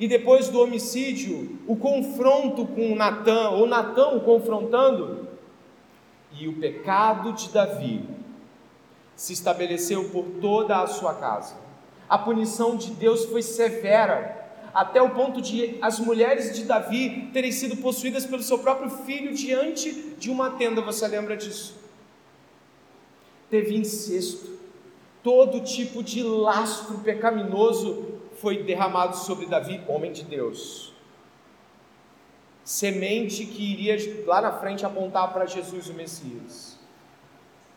e 0.00 0.08
depois 0.08 0.48
do 0.48 0.62
homicídio, 0.62 1.58
o 1.66 1.76
confronto 1.76 2.66
com 2.66 2.96
Natã, 2.96 3.50
ou 3.50 3.66
Natã 3.66 4.08
o 4.08 4.22
confrontando, 4.22 5.28
e 6.32 6.48
o 6.48 6.58
pecado 6.58 7.34
de 7.34 7.50
Davi 7.50 8.08
se 9.14 9.34
estabeleceu 9.34 10.08
por 10.08 10.24
toda 10.40 10.80
a 10.80 10.86
sua 10.86 11.12
casa. 11.12 11.54
A 12.08 12.16
punição 12.16 12.76
de 12.76 12.92
Deus 12.92 13.26
foi 13.26 13.42
severa, 13.42 14.40
até 14.72 15.02
o 15.02 15.10
ponto 15.10 15.42
de 15.42 15.76
as 15.82 16.00
mulheres 16.00 16.56
de 16.56 16.64
Davi 16.64 17.28
terem 17.34 17.52
sido 17.52 17.76
possuídas 17.76 18.24
pelo 18.24 18.42
seu 18.42 18.58
próprio 18.58 18.88
filho 18.88 19.34
diante 19.34 19.92
de 20.18 20.30
uma 20.30 20.52
tenda, 20.52 20.80
você 20.80 21.06
lembra 21.06 21.36
disso? 21.36 21.78
Teve 23.50 23.76
incesto, 23.76 24.58
todo 25.22 25.60
tipo 25.60 26.02
de 26.02 26.22
lastro 26.22 26.98
pecaminoso 27.00 28.09
foi 28.40 28.62
derramado 28.62 29.16
sobre 29.16 29.46
Davi, 29.46 29.82
homem 29.86 30.12
de 30.12 30.24
Deus. 30.24 30.92
Semente 32.64 33.44
que 33.46 33.72
iria 33.72 34.24
lá 34.26 34.40
na 34.40 34.52
frente 34.52 34.86
apontar 34.86 35.32
para 35.32 35.46
Jesus 35.46 35.88
o 35.88 35.94
Messias. 35.94 36.78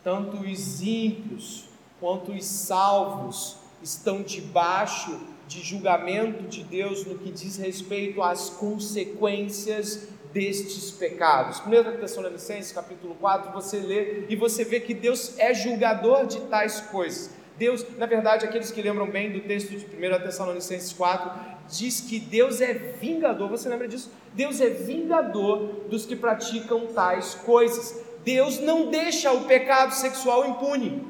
Tanto 0.04 0.38
os 0.38 0.82
ímpios 0.82 1.66
quanto 2.00 2.32
os 2.32 2.46
salvos 2.46 3.58
estão 3.82 4.22
debaixo 4.22 5.20
de 5.48 5.62
julgamento 5.62 6.44
de 6.44 6.64
Deus 6.64 7.06
no 7.06 7.18
que 7.18 7.32
diz 7.32 7.58
respeito 7.58 8.22
às 8.22 8.50
consequências 8.50 10.08
destes 10.34 10.92
pecados. 10.92 11.62
1 11.66 12.00
Tessalonicenses 12.00 12.72
capítulo 12.72 13.16
4, 13.16 13.52
você 13.52 13.80
lê 13.80 14.26
e 14.28 14.36
você 14.36 14.64
vê 14.64 14.80
que 14.80 14.94
Deus 14.94 15.38
é 15.38 15.54
julgador 15.54 16.26
de 16.26 16.42
tais 16.42 16.82
coisas. 16.82 17.43
Deus, 17.58 17.86
na 17.98 18.06
verdade, 18.06 18.46
aqueles 18.46 18.72
que 18.72 18.82
lembram 18.82 19.10
bem 19.10 19.32
do 19.32 19.42
texto 19.42 19.70
de 19.70 19.86
1 19.86 20.24
Tessalonicenses 20.24 20.92
4, 20.94 21.32
diz 21.70 22.02
que 22.02 22.20
Deus 22.20 22.62
é 22.62 22.74
vingador. 22.74 23.48
Você 23.50 23.70
lembra 23.70 23.88
disso? 23.88 24.12
Deus 24.34 24.60
é 24.60 24.70
vingador 24.70 25.86
dos 25.88 26.06
que 26.06 26.16
praticam 26.16 26.88
tais 26.88 27.36
coisas. 27.36 28.02
Deus 28.24 28.60
não 28.60 28.90
deixa 28.90 29.32
o 29.32 29.46
pecado 29.46 29.92
sexual 29.94 30.48
impune. 30.48 31.06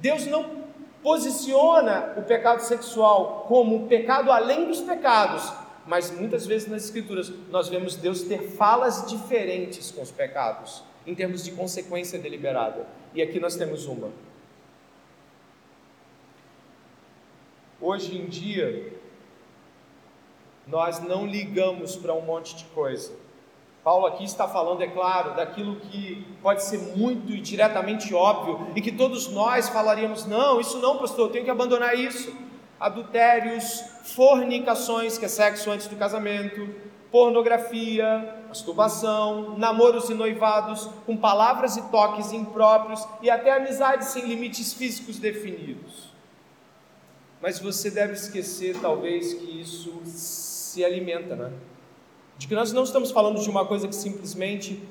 Deus 0.00 0.26
não 0.26 0.68
posiciona 1.02 2.12
o 2.16 2.22
pecado 2.22 2.60
sexual 2.60 3.46
como 3.48 3.76
um 3.76 3.88
pecado 3.88 4.30
além 4.30 4.66
dos 4.66 4.80
pecados, 4.80 5.52
mas 5.86 6.10
muitas 6.10 6.46
vezes 6.46 6.68
nas 6.68 6.84
Escrituras 6.84 7.32
nós 7.50 7.68
vemos 7.68 7.96
Deus 7.96 8.22
ter 8.22 8.50
falas 8.50 9.06
diferentes 9.06 9.90
com 9.90 10.02
os 10.02 10.10
pecados 10.10 10.82
em 11.08 11.14
termos 11.14 11.42
de 11.42 11.52
consequência 11.52 12.18
deliberada. 12.18 12.86
E 13.14 13.22
aqui 13.22 13.40
nós 13.40 13.56
temos 13.56 13.86
uma. 13.86 14.10
Hoje 17.80 18.18
em 18.18 18.26
dia, 18.26 18.92
nós 20.66 21.00
não 21.00 21.26
ligamos 21.26 21.96
para 21.96 22.12
um 22.12 22.20
monte 22.20 22.54
de 22.56 22.64
coisa. 22.66 23.16
Paulo 23.82 24.04
aqui 24.04 24.24
está 24.24 24.46
falando, 24.46 24.82
é 24.82 24.86
claro, 24.86 25.34
daquilo 25.34 25.76
que 25.76 26.26
pode 26.42 26.62
ser 26.62 26.78
muito 26.94 27.32
e 27.32 27.40
diretamente 27.40 28.12
óbvio 28.12 28.68
e 28.76 28.82
que 28.82 28.92
todos 28.92 29.28
nós 29.28 29.70
falaríamos: 29.70 30.26
não, 30.26 30.60
isso 30.60 30.78
não, 30.78 30.98
pastor, 30.98 31.28
eu 31.28 31.32
tenho 31.32 31.44
que 31.46 31.50
abandonar 31.50 31.98
isso. 31.98 32.36
Adultérios, 32.78 33.80
fornicações, 34.14 35.16
que 35.16 35.24
é 35.24 35.28
sexo 35.28 35.70
antes 35.70 35.86
do 35.86 35.96
casamento, 35.96 36.68
pornografia, 37.10 38.42
masturbação, 38.48 39.58
namoros 39.58 40.10
e 40.10 40.14
noivados 40.14 40.88
com 41.06 41.16
palavras 41.16 41.76
e 41.76 41.82
toques 41.90 42.32
impróprios 42.32 43.06
e 43.22 43.30
até 43.30 43.52
amizades 43.52 44.08
sem 44.08 44.26
limites 44.26 44.74
físicos 44.74 45.18
definidos. 45.18 46.08
Mas 47.40 47.58
você 47.58 47.90
deve 47.90 48.14
esquecer, 48.14 48.78
talvez, 48.80 49.32
que 49.32 49.60
isso 49.60 50.00
se 50.04 50.84
alimenta, 50.84 51.36
né? 51.36 51.52
De 52.36 52.46
que 52.46 52.54
nós 52.54 52.72
não 52.72 52.84
estamos 52.84 53.10
falando 53.10 53.40
de 53.40 53.48
uma 53.48 53.64
coisa 53.64 53.88
que 53.88 53.94
simplesmente 53.94 54.82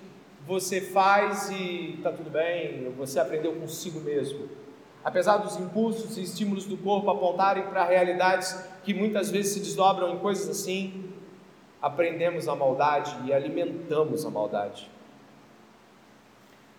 você 0.48 0.80
faz 0.80 1.50
e 1.50 1.96
está 1.98 2.12
tudo 2.12 2.30
bem, 2.30 2.92
você 2.98 3.20
aprendeu 3.20 3.54
consigo 3.54 4.00
mesmo. 4.00 4.50
Apesar 5.04 5.38
dos 5.38 5.58
impulsos 5.58 6.18
e 6.18 6.24
estímulos 6.24 6.66
do 6.66 6.78
corpo 6.78 7.10
apontarem 7.10 7.64
para 7.64 7.86
realidades 7.86 8.58
que 8.84 8.94
muitas 8.94 9.30
vezes 9.30 9.54
se 9.54 9.60
desdobram 9.60 10.14
em 10.14 10.20
coisas 10.20 10.50
assim, 10.50 11.07
aprendemos 11.82 12.48
a 12.48 12.56
maldade 12.56 13.16
e 13.26 13.34
alimentamos 13.34 14.26
a 14.26 14.30
maldade. 14.30 14.90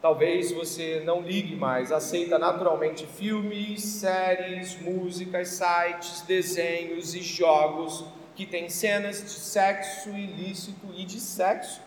Talvez 0.01 0.53
você 0.53 1.03
não 1.05 1.21
ligue 1.21 1.57
mais, 1.57 1.91
aceita 1.91 2.39
naturalmente 2.39 3.05
filmes, 3.05 3.83
séries, 3.83 4.81
músicas, 4.81 5.49
sites, 5.49 6.23
desenhos 6.23 7.15
e 7.15 7.21
jogos 7.21 8.05
que 8.37 8.47
têm 8.47 8.69
cenas 8.69 9.21
de 9.21 9.31
sexo 9.31 10.11
ilícito 10.11 10.87
e 10.97 11.05
de 11.05 11.19
sexo. 11.19 11.83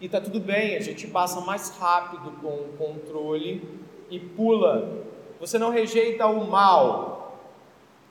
E 0.00 0.06
está 0.06 0.20
tudo 0.20 0.40
bem, 0.40 0.76
a 0.76 0.80
gente 0.80 1.06
passa 1.06 1.40
mais 1.40 1.70
rápido 1.78 2.32
com 2.40 2.48
o 2.48 2.74
controle 2.76 3.62
e 4.10 4.18
pula. 4.18 5.04
Você 5.38 5.58
não 5.58 5.70
rejeita 5.70 6.26
o 6.26 6.48
mal 6.48 7.40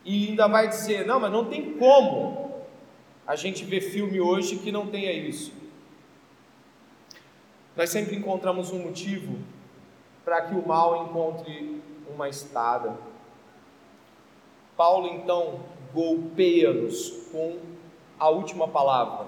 e 0.05 0.29
ainda 0.29 0.47
vai 0.47 0.69
dizer: 0.69 1.05
não, 1.05 1.19
mas 1.19 1.31
não 1.31 1.43
tem 1.43 1.73
como 1.73 2.46
a 3.27 3.35
gente 3.35 3.65
ver 3.65 3.81
filme 3.81 4.21
hoje 4.21 4.57
que 4.57 4.71
não 4.71 4.87
tenha 4.87 5.11
isso. 5.11 5.51
Nós 7.75 7.89
sempre 7.89 8.15
encontramos 8.15 8.71
um 8.71 8.79
motivo 8.79 9.37
para 10.23 10.43
que 10.43 10.55
o 10.55 10.65
mal 10.65 11.05
encontre 11.05 11.81
uma 12.09 12.29
estada. 12.29 12.97
Paulo 14.77 15.09
então 15.09 15.59
golpeia-nos 15.93 17.27
com 17.29 17.59
a 18.17 18.29
última 18.29 18.67
palavra: 18.67 19.27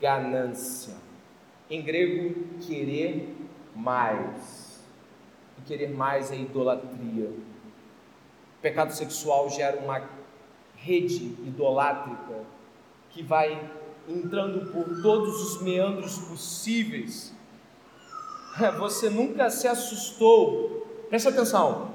ganância. 0.00 0.94
Em 1.70 1.80
grego, 1.80 2.34
querer 2.66 3.36
mais. 3.74 4.84
E 5.58 5.62
querer 5.62 5.90
mais 5.90 6.32
é 6.32 6.36
idolatria. 6.36 7.28
O 7.28 8.60
pecado 8.60 8.92
sexual 8.92 9.48
gera 9.48 9.78
uma 9.78 10.02
rede 10.74 11.24
idolátrica 11.46 12.44
que 13.10 13.22
vai 13.22 13.70
entrando 14.08 14.72
por 14.72 15.02
todos 15.02 15.42
os 15.42 15.62
meandros 15.62 16.18
possíveis. 16.18 17.34
Você 18.78 19.08
nunca 19.08 19.50
se 19.50 19.68
assustou, 19.68 20.86
preste 21.08 21.28
atenção, 21.28 21.90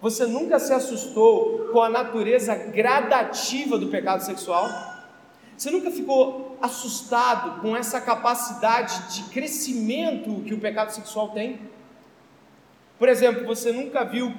você 0.00 0.26
nunca 0.26 0.60
se 0.60 0.72
assustou 0.72 1.70
com 1.72 1.82
a 1.82 1.88
natureza 1.88 2.54
gradativa 2.54 3.76
do 3.76 3.88
pecado 3.88 4.20
sexual? 4.20 4.68
Você 5.56 5.72
nunca 5.72 5.90
ficou 5.90 6.56
assustado 6.62 7.60
com 7.60 7.76
essa 7.76 8.00
capacidade 8.00 9.12
de 9.12 9.24
crescimento 9.30 10.44
que 10.44 10.54
o 10.54 10.60
pecado 10.60 10.90
sexual 10.90 11.30
tem? 11.30 11.58
Por 12.96 13.08
exemplo, 13.08 13.44
você 13.44 13.72
nunca 13.72 14.04
viu 14.04 14.32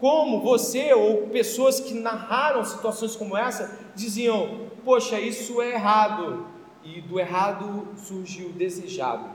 como 0.00 0.40
você 0.40 0.92
ou 0.92 1.28
pessoas 1.28 1.78
que 1.78 1.94
narraram 1.94 2.64
situações 2.64 3.14
como 3.14 3.36
essa 3.36 3.78
diziam: 3.94 4.63
Poxa, 4.84 5.18
isso 5.18 5.62
é 5.62 5.72
errado, 5.72 6.46
e 6.82 7.00
do 7.00 7.18
errado 7.18 7.88
surgiu 7.96 8.48
o 8.48 8.52
desejado. 8.52 9.28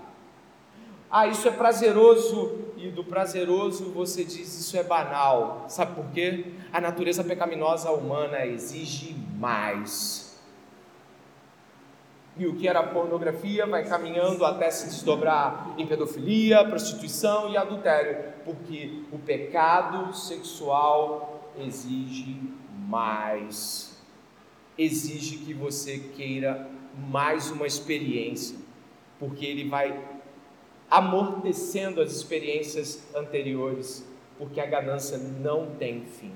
Ah, 1.09 1.27
isso 1.27 1.47
é 1.47 1.51
prazeroso, 1.51 2.55
e 2.77 2.89
do 2.89 3.03
prazeroso 3.03 3.91
você 3.91 4.23
diz 4.23 4.59
isso 4.59 4.77
é 4.77 4.83
banal. 4.83 5.65
Sabe 5.67 5.95
por 5.95 6.05
quê? 6.11 6.53
A 6.71 6.79
natureza 6.79 7.23
pecaminosa 7.23 7.89
humana 7.91 8.45
exige 8.45 9.15
mais 9.37 10.29
e 12.39 12.47
o 12.47 12.55
que 12.55 12.67
era 12.67 12.81
pornografia 12.81 13.67
vai 13.67 13.83
caminhando 13.83 14.45
até 14.45 14.71
se 14.71 14.85
desdobrar 14.85 15.73
em 15.77 15.85
pedofilia, 15.85 16.63
prostituição 16.63 17.49
e 17.49 17.57
adultério, 17.57 18.33
porque 18.45 19.03
o 19.11 19.19
pecado 19.19 20.13
sexual 20.15 21.51
exige 21.57 22.39
mais, 22.87 23.88
exige 24.79 25.37
que 25.37 25.53
você 25.53 25.99
queira 26.15 26.67
mais 27.09 27.51
uma 27.51 27.67
experiência, 27.67 28.57
porque 29.19 29.45
ele 29.45 29.69
vai 29.69 29.99
amortecendo 30.89 32.01
as 32.01 32.11
experiências 32.11 33.03
anteriores, 33.15 34.03
porque 34.37 34.59
a 34.59 34.65
ganância 34.65 35.17
não 35.17 35.75
tem 35.75 36.05
fim. 36.05 36.31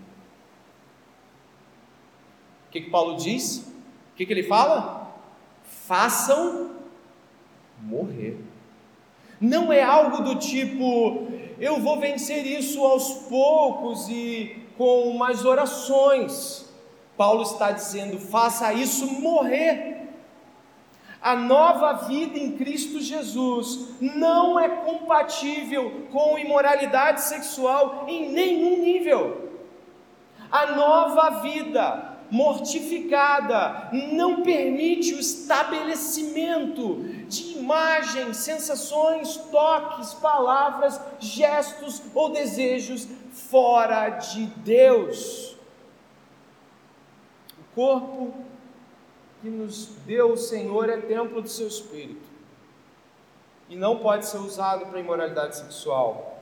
O 2.67 2.71
que, 2.71 2.81
que 2.81 2.89
Paulo 2.89 3.17
diz? 3.17 3.65
O 4.11 4.15
que, 4.15 4.25
que 4.25 4.33
ele 4.33 4.43
fala? 4.43 5.03
façam 5.87 6.71
morrer. 7.81 8.37
Não 9.39 9.73
é 9.73 9.81
algo 9.81 10.23
do 10.23 10.35
tipo, 10.35 11.27
eu 11.59 11.81
vou 11.81 11.99
vencer 11.99 12.45
isso 12.45 12.81
aos 12.83 13.09
poucos 13.27 14.07
e 14.07 14.55
com 14.77 15.09
umas 15.09 15.43
orações. 15.43 16.72
Paulo 17.17 17.43
está 17.43 17.71
dizendo, 17.71 18.17
faça 18.19 18.73
isso 18.73 19.05
morrer. 19.21 20.09
A 21.21 21.35
nova 21.35 21.93
vida 22.07 22.37
em 22.37 22.57
Cristo 22.57 22.99
Jesus 22.99 23.95
não 24.01 24.59
é 24.59 24.67
compatível 24.67 26.07
com 26.11 26.37
imoralidade 26.37 27.21
sexual 27.21 28.05
em 28.07 28.29
nenhum 28.29 28.81
nível. 28.81 29.51
A 30.51 30.67
nova 30.67 31.41
vida 31.41 32.13
mortificada, 32.33 33.89
não 34.11 34.41
permite 34.41 35.13
o 35.13 35.19
estabelecimento 35.19 37.03
de 37.27 37.59
imagens, 37.59 38.37
sensações, 38.37 39.37
toques, 39.51 40.15
palavras, 40.15 40.99
gestos 41.19 42.01
ou 42.15 42.29
desejos 42.29 43.07
fora 43.31 44.09
de 44.09 44.47
Deus. 44.47 45.52
Corpo 47.75 48.33
que 49.41 49.49
nos 49.49 49.87
deu 50.05 50.33
o 50.33 50.37
Senhor 50.37 50.89
é 50.89 50.97
templo 50.97 51.41
do 51.41 51.49
seu 51.49 51.67
espírito 51.67 52.33
e 53.69 53.75
não 53.75 53.99
pode 53.99 54.25
ser 54.25 54.37
usado 54.37 54.85
para 54.85 54.99
imoralidade 54.99 55.57
sexual. 55.57 56.41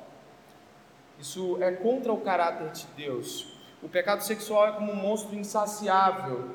Isso 1.20 1.58
é 1.62 1.72
contra 1.72 2.12
o 2.12 2.20
caráter 2.22 2.72
de 2.72 2.86
Deus. 2.98 3.48
O 3.82 3.88
pecado 3.88 4.22
sexual 4.22 4.68
é 4.68 4.72
como 4.74 4.92
um 4.92 4.96
monstro 4.96 5.36
insaciável. 5.36 6.50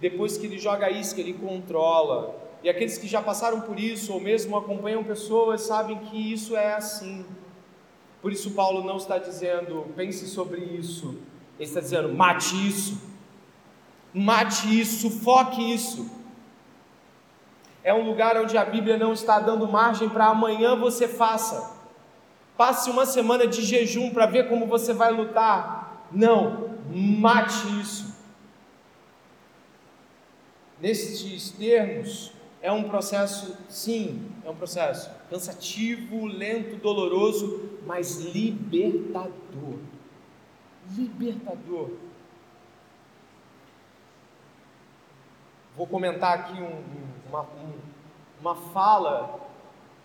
Depois 0.00 0.36
que 0.36 0.46
ele 0.46 0.58
joga 0.58 0.90
isca, 0.90 1.20
ele 1.20 1.34
controla. 1.34 2.34
E 2.62 2.68
aqueles 2.68 2.98
que 2.98 3.06
já 3.06 3.22
passaram 3.22 3.60
por 3.60 3.78
isso, 3.78 4.12
ou 4.12 4.20
mesmo 4.20 4.56
acompanham 4.56 5.02
pessoas, 5.04 5.62
sabem 5.62 5.98
que 5.98 6.32
isso 6.32 6.56
é 6.56 6.74
assim. 6.74 7.24
Por 8.20 8.32
isso, 8.32 8.50
Paulo 8.50 8.84
não 8.84 8.96
está 8.96 9.18
dizendo, 9.18 9.86
pense 9.96 10.26
sobre 10.26 10.60
isso. 10.60 11.16
Ele 11.58 11.68
está 11.68 11.80
dizendo, 11.80 12.12
mate 12.12 12.54
isso. 12.68 13.00
Mate 14.18 14.80
isso, 14.80 15.10
foque 15.10 15.72
isso. 15.72 16.10
É 17.84 17.94
um 17.94 18.04
lugar 18.04 18.36
onde 18.36 18.58
a 18.58 18.64
Bíblia 18.64 18.96
não 18.96 19.12
está 19.12 19.38
dando 19.38 19.68
margem 19.68 20.08
para 20.08 20.26
amanhã 20.26 20.74
você 20.74 21.06
faça. 21.06 21.76
Passe 22.56 22.90
uma 22.90 23.06
semana 23.06 23.46
de 23.46 23.62
jejum 23.62 24.10
para 24.10 24.26
ver 24.26 24.48
como 24.48 24.66
você 24.66 24.92
vai 24.92 25.12
lutar. 25.12 26.08
Não, 26.10 26.70
mate 26.90 27.80
isso. 27.80 28.12
Nestes 30.80 31.52
termos, 31.52 32.32
é 32.60 32.72
um 32.72 32.88
processo, 32.88 33.56
sim, 33.68 34.20
é 34.44 34.50
um 34.50 34.56
processo 34.56 35.08
cansativo, 35.30 36.26
lento, 36.26 36.74
doloroso, 36.74 37.70
mas 37.86 38.18
libertador. 38.18 39.78
Libertador. 40.96 42.07
Vou 45.78 45.86
comentar 45.86 46.36
aqui 46.40 46.60
um, 46.60 46.82
uma, 47.28 47.42
um, 47.42 47.72
uma 48.40 48.56
fala 48.56 49.38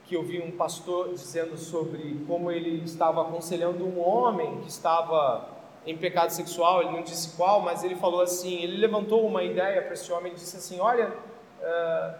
que 0.06 0.16
eu 0.16 0.22
vi 0.22 0.40
um 0.40 0.52
pastor 0.52 1.10
dizendo 1.10 1.58
sobre 1.58 2.24
como 2.28 2.52
ele 2.52 2.84
estava 2.84 3.24
aconselhando 3.24 3.84
um 3.84 4.00
homem 4.00 4.62
que 4.62 4.70
estava 4.70 5.50
em 5.84 5.98
pecado 5.98 6.30
sexual, 6.30 6.84
ele 6.84 6.92
não 6.92 7.02
disse 7.02 7.36
qual, 7.36 7.60
mas 7.60 7.84
ele 7.84 7.96
falou 7.96 8.22
assim: 8.22 8.62
ele 8.62 8.78
levantou 8.78 9.26
uma 9.26 9.44
ideia 9.44 9.82
para 9.82 9.96
esse 9.96 10.12
homem 10.12 10.34
e 10.34 10.36
disse 10.36 10.56
assim: 10.58 10.80
Olha, 10.80 11.10
uh, 11.10 12.20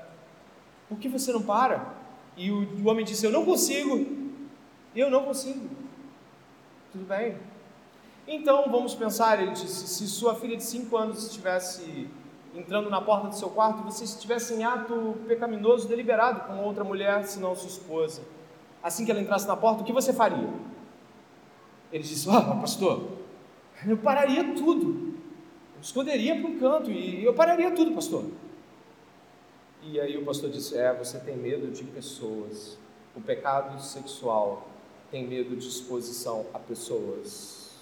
por 0.90 0.98
que 0.98 1.08
você 1.08 1.32
não 1.32 1.44
para? 1.44 1.94
E 2.36 2.50
o, 2.50 2.68
o 2.84 2.90
homem 2.90 3.06
disse: 3.06 3.24
Eu 3.24 3.32
não 3.32 3.46
consigo, 3.46 4.04
eu 4.96 5.12
não 5.12 5.26
consigo. 5.26 5.70
Tudo 6.92 7.06
bem. 7.06 7.38
Então 8.28 8.72
vamos 8.72 8.96
pensar, 8.96 9.40
ele 9.40 9.52
disse: 9.52 9.88
se 9.88 10.08
sua 10.08 10.34
filha 10.34 10.58
de 10.58 10.64
5 10.64 10.98
anos 10.98 11.24
estivesse 11.24 12.10
entrando 12.54 12.90
na 12.90 13.02
porta 13.02 13.28
do 13.28 13.36
seu 13.36 13.50
quarto 13.50 13.84
você 13.84 14.04
estivesse 14.04 14.54
em 14.54 14.64
ato 14.64 15.16
pecaminoso 15.28 15.88
deliberado 15.88 16.42
com 16.42 16.64
outra 16.64 16.84
mulher, 16.84 17.26
senão 17.26 17.56
sua 17.56 17.68
esposa, 17.68 18.22
assim 18.82 19.06
que 19.06 19.12
ela 19.12 19.22
entrasse 19.22 19.48
na 19.48 19.56
porta, 19.56 19.82
o 19.82 19.86
que 19.86 19.94
você 19.94 20.14
faria? 20.14 20.50
Ele 21.92 22.04
disse: 22.04 22.30
Ah, 22.30 22.56
pastor, 22.60 23.08
eu 23.88 23.98
pararia 23.98 24.54
tudo. 24.56 25.14
Eu 25.76 25.82
esconderia 25.82 26.40
para 26.40 26.50
um 26.50 26.60
canto 26.60 26.92
e 26.92 27.24
eu 27.24 27.34
pararia 27.34 27.72
tudo, 27.72 27.94
pastor. 27.94 28.26
E 29.84 30.00
aí 30.00 30.18
o 30.18 30.26
pastor 30.26 30.50
disse: 30.50 30.78
É, 30.78 30.94
você 30.94 31.20
tem 31.20 31.38
medo 31.38 31.68
de 31.72 31.84
pessoas. 31.84 32.78
O 33.16 33.22
pecado 33.22 33.80
sexual 33.80 34.68
tem 35.12 35.28
medo 35.28 35.56
de 35.56 35.68
exposição 35.68 36.48
a 36.54 36.58
pessoas. 36.58 37.73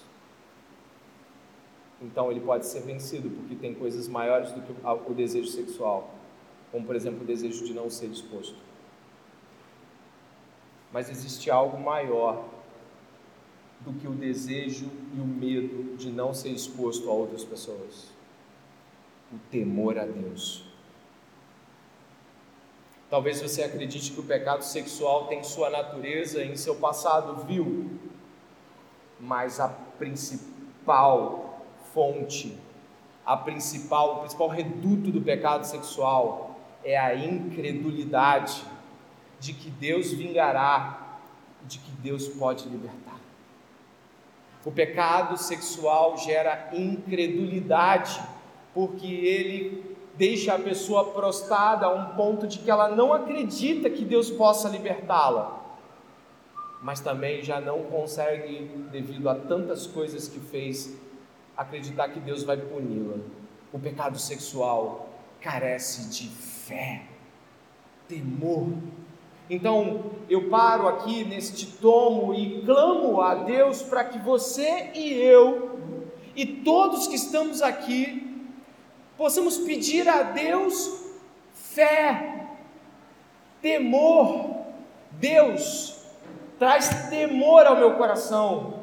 Então 2.02 2.30
ele 2.32 2.40
pode 2.40 2.66
ser 2.66 2.80
vencido 2.80 3.30
porque 3.30 3.54
tem 3.54 3.74
coisas 3.74 4.08
maiores 4.08 4.50
do 4.50 4.60
que 4.60 4.72
o 4.82 5.14
desejo 5.14 5.48
sexual, 5.48 6.10
como 6.72 6.84
por 6.84 6.96
exemplo 6.96 7.22
o 7.22 7.24
desejo 7.24 7.64
de 7.64 7.72
não 7.72 7.88
ser 7.88 8.06
exposto. 8.06 8.56
Mas 10.92 11.08
existe 11.08 11.50
algo 11.50 11.78
maior 11.78 12.44
do 13.80 13.92
que 13.94 14.06
o 14.06 14.12
desejo 14.12 14.90
e 15.16 15.20
o 15.20 15.24
medo 15.24 15.96
de 15.96 16.10
não 16.10 16.34
ser 16.34 16.50
exposto 16.50 17.08
a 17.08 17.12
outras 17.12 17.44
pessoas. 17.44 18.08
O 19.32 19.38
temor 19.50 19.98
a 19.98 20.04
Deus. 20.04 20.64
Talvez 23.08 23.40
você 23.40 23.62
acredite 23.62 24.12
que 24.12 24.20
o 24.20 24.22
pecado 24.22 24.62
sexual 24.62 25.26
tem 25.26 25.42
sua 25.42 25.70
natureza 25.70 26.42
em 26.42 26.56
seu 26.56 26.74
passado 26.74 27.44
vil, 27.44 27.90
mas 29.20 29.60
a 29.60 29.68
principal 29.68 31.51
fonte, 31.92 32.56
a 33.24 33.36
principal, 33.36 34.16
o 34.16 34.18
principal 34.20 34.48
reduto 34.48 35.10
do 35.10 35.20
pecado 35.20 35.64
sexual 35.64 36.58
é 36.84 36.98
a 36.98 37.14
incredulidade 37.14 38.64
de 39.38 39.52
que 39.52 39.70
Deus 39.70 40.12
vingará, 40.12 41.18
de 41.64 41.78
que 41.78 41.90
Deus 41.92 42.28
pode 42.28 42.68
libertar. 42.68 43.20
O 44.64 44.70
pecado 44.70 45.36
sexual 45.36 46.16
gera 46.16 46.70
incredulidade, 46.72 48.20
porque 48.74 49.06
ele 49.06 49.96
deixa 50.16 50.54
a 50.54 50.58
pessoa 50.58 51.12
prostrada 51.12 51.86
a 51.86 51.94
um 51.94 52.16
ponto 52.16 52.46
de 52.46 52.58
que 52.58 52.70
ela 52.70 52.88
não 52.88 53.12
acredita 53.12 53.90
que 53.90 54.04
Deus 54.04 54.30
possa 54.30 54.68
libertá-la, 54.68 55.60
mas 56.82 57.00
também 57.00 57.42
já 57.42 57.60
não 57.60 57.84
consegue, 57.84 58.70
devido 58.90 59.28
a 59.28 59.34
tantas 59.34 59.86
coisas 59.86 60.28
que 60.28 60.38
fez, 60.38 60.96
acreditar 61.56 62.08
que 62.08 62.20
Deus 62.20 62.42
vai 62.42 62.56
puni-la. 62.56 63.16
O 63.72 63.78
pecado 63.78 64.18
sexual 64.18 65.08
carece 65.40 66.08
de 66.10 66.28
fé, 66.28 67.02
temor. 68.08 68.68
Então 69.48 70.12
eu 70.28 70.48
paro 70.48 70.88
aqui 70.88 71.24
neste 71.24 71.66
tomo 71.66 72.34
e 72.34 72.62
clamo 72.62 73.20
a 73.20 73.34
Deus 73.34 73.82
para 73.82 74.04
que 74.04 74.18
você 74.18 74.90
e 74.94 75.12
eu 75.14 75.80
e 76.34 76.46
todos 76.46 77.06
que 77.06 77.16
estamos 77.16 77.60
aqui 77.60 78.46
possamos 79.16 79.58
pedir 79.58 80.08
a 80.08 80.22
Deus 80.22 81.02
fé, 81.52 82.46
temor. 83.60 84.62
Deus, 85.12 86.02
traz 86.58 87.08
temor 87.10 87.66
ao 87.66 87.76
meu 87.76 87.94
coração. 87.94 88.81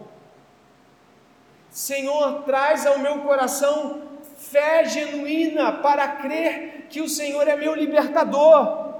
Senhor, 1.79 2.43
traz 2.43 2.85
ao 2.85 2.99
meu 2.99 3.21
coração 3.21 4.01
fé 4.35 4.83
genuína 4.83 5.81
para 5.81 6.09
crer 6.09 6.87
que 6.89 6.99
o 6.99 7.07
Senhor 7.07 7.47
é 7.47 7.55
meu 7.55 7.73
libertador 7.73 8.95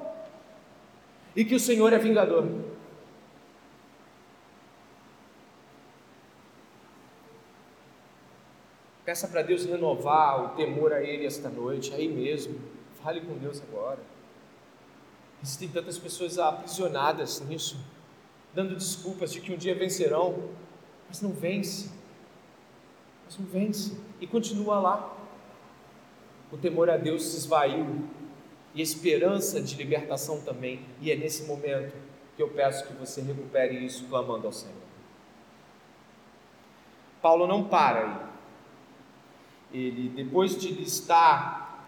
e 1.36 1.43
que 1.43 1.53
o 1.53 1.59
Senhor 1.59 1.91
é 1.91 1.97
vingador. 1.97 2.47
Peça 9.03 9.27
para 9.27 9.41
Deus 9.41 9.65
renovar 9.65 10.45
o 10.45 10.55
temor 10.55 10.93
a 10.93 11.03
Ele 11.03 11.25
esta 11.25 11.49
noite, 11.49 11.93
aí 11.93 12.07
mesmo. 12.07 12.61
Fale 13.03 13.19
com 13.19 13.38
Deus 13.38 13.61
agora. 13.61 13.99
Existem 15.43 15.67
tantas 15.67 15.97
pessoas 15.97 16.39
aprisionadas 16.39 17.41
nisso, 17.41 17.77
dando 18.53 18.73
desculpas 18.73 19.34
de 19.34 19.41
que 19.41 19.51
um 19.51 19.57
dia 19.57 19.75
vencerão, 19.75 20.49
mas 21.09 21.21
não 21.21 21.34
vence. 21.34 21.99
Mas 23.30 23.38
não 23.38 23.45
vence 23.45 23.95
e 24.19 24.25
continua 24.25 24.80
lá. 24.80 25.17
O 26.51 26.57
temor 26.57 26.89
a 26.89 26.97
Deus 26.97 27.23
se 27.23 27.38
esvaiu 27.38 28.09
e 28.73 28.80
a 28.80 28.84
esperança 28.84 29.61
de 29.61 29.75
libertação 29.75 30.41
também. 30.41 30.80
E 30.99 31.11
é 31.11 31.15
nesse 31.15 31.43
momento 31.43 31.93
que 32.36 32.41
eu 32.41 32.49
peço 32.49 32.88
que 32.88 32.93
você 32.93 33.21
recupere 33.21 33.86
isso 33.86 34.05
clamando 34.05 34.47
ao 34.47 34.51
Senhor. 34.51 34.73
Paulo 37.21 37.45
não 37.45 37.65
para 37.65 38.05
aí 38.05 38.30
ele, 39.71 40.09
depois 40.09 40.57
de 40.57 40.71
listar 40.71 41.86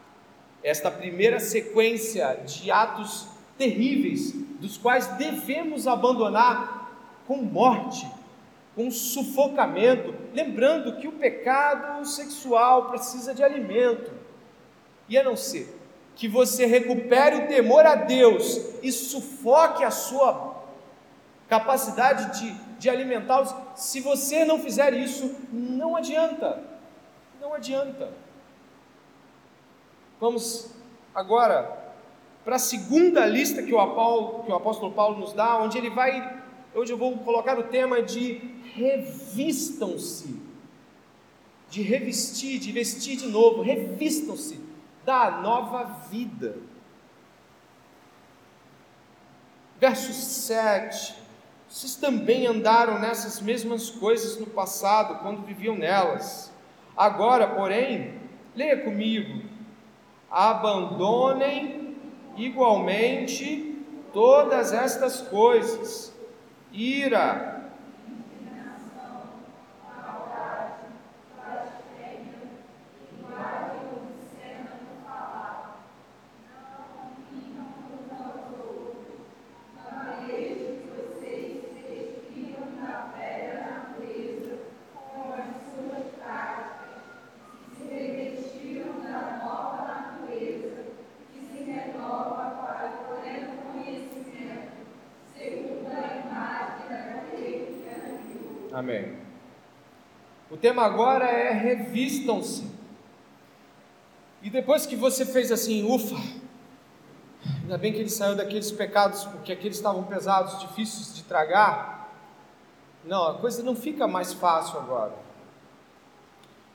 esta 0.62 0.92
primeira 0.92 1.40
sequência 1.40 2.36
de 2.46 2.70
atos 2.70 3.28
terríveis, 3.58 4.34
dos 4.60 4.78
quais 4.78 5.08
devemos 5.18 5.88
abandonar 5.88 6.92
com 7.26 7.38
morte, 7.38 8.06
com 8.82 8.90
sufocamento, 8.90 10.16
lembrando 10.34 10.98
que 10.98 11.08
o 11.08 11.12
pecado 11.12 12.04
sexual 12.04 12.90
precisa 12.90 13.34
de 13.34 13.44
alimento, 13.44 14.12
e 15.08 15.18
a 15.18 15.24
não 15.24 15.36
ser 15.36 15.78
que 16.16 16.28
você 16.28 16.66
recupere 16.66 17.36
o 17.36 17.48
temor 17.48 17.86
a 17.86 17.96
Deus 17.96 18.60
e 18.82 18.92
sufoque 18.92 19.84
a 19.84 19.92
sua 19.92 20.64
capacidade 21.48 22.40
de, 22.40 22.52
de 22.80 22.90
alimentá-los, 22.90 23.54
se 23.76 24.02
você 24.02 24.44
não 24.46 24.58
fizer 24.58 24.94
isso, 24.94 25.36
não 25.52 25.96
adianta. 25.96 26.64
Não 27.40 27.54
adianta. 27.54 28.10
Vamos 30.20 30.72
agora 31.14 31.94
para 32.44 32.56
a 32.56 32.60
segunda 32.60 33.26
lista 33.26 33.62
que 33.62 33.74
o, 33.74 33.80
Apolo, 33.80 34.44
que 34.44 34.52
o 34.52 34.56
apóstolo 34.56 34.92
Paulo 34.94 35.20
nos 35.20 35.34
dá, 35.34 35.58
onde 35.58 35.78
ele 35.78 35.90
vai, 35.90 36.42
onde 36.76 36.92
eu 36.92 36.98
vou 36.98 37.18
colocar 37.20 37.60
o 37.60 37.64
tema 37.64 38.02
de 38.02 38.61
revistam-se, 38.74 40.40
de 41.70 41.82
revestir, 41.82 42.60
de 42.60 42.72
vestir 42.72 43.18
de 43.18 43.28
novo, 43.28 43.62
revistam-se 43.62 44.60
da 45.06 45.32
nova 45.42 45.84
vida. 46.10 46.58
Verso 49.80 50.14
7. 50.14 51.16
Vocês 51.68 51.96
também 51.96 52.46
andaram 52.46 53.00
nessas 53.00 53.40
mesmas 53.40 53.90
coisas 53.90 54.38
no 54.38 54.46
passado, 54.46 55.20
quando 55.24 55.46
viviam 55.46 55.76
nelas. 55.76 56.52
Agora, 56.96 57.48
porém, 57.48 58.20
leia 58.54 58.84
comigo: 58.84 59.44
abandonem 60.30 61.96
igualmente 62.36 63.84
todas 64.14 64.74
estas 64.74 65.22
coisas: 65.22 66.14
ira, 66.72 67.52
Amém. 98.82 99.16
O 100.50 100.51
tema 100.62 100.84
agora 100.84 101.26
é 101.26 101.52
revistam-se. 101.52 102.70
E 104.44 104.50
depois 104.50 104.86
que 104.86 104.96
você 104.96 105.26
fez 105.26 105.52
assim, 105.52 105.84
ufa, 105.84 106.16
ainda 107.62 107.78
bem 107.78 107.92
que 107.92 108.00
ele 108.00 108.10
saiu 108.10 108.36
daqueles 108.36 108.72
pecados, 108.72 109.24
porque 109.26 109.52
aqueles 109.52 109.78
estavam 109.78 110.04
pesados, 110.04 110.60
difíceis 110.60 111.16
de 111.16 111.24
tragar. 111.24 112.12
Não, 113.04 113.28
a 113.28 113.34
coisa 113.40 113.64
não 113.64 113.76
fica 113.76 114.08
mais 114.08 114.34
fácil 114.34 114.80
agora. 114.80 115.14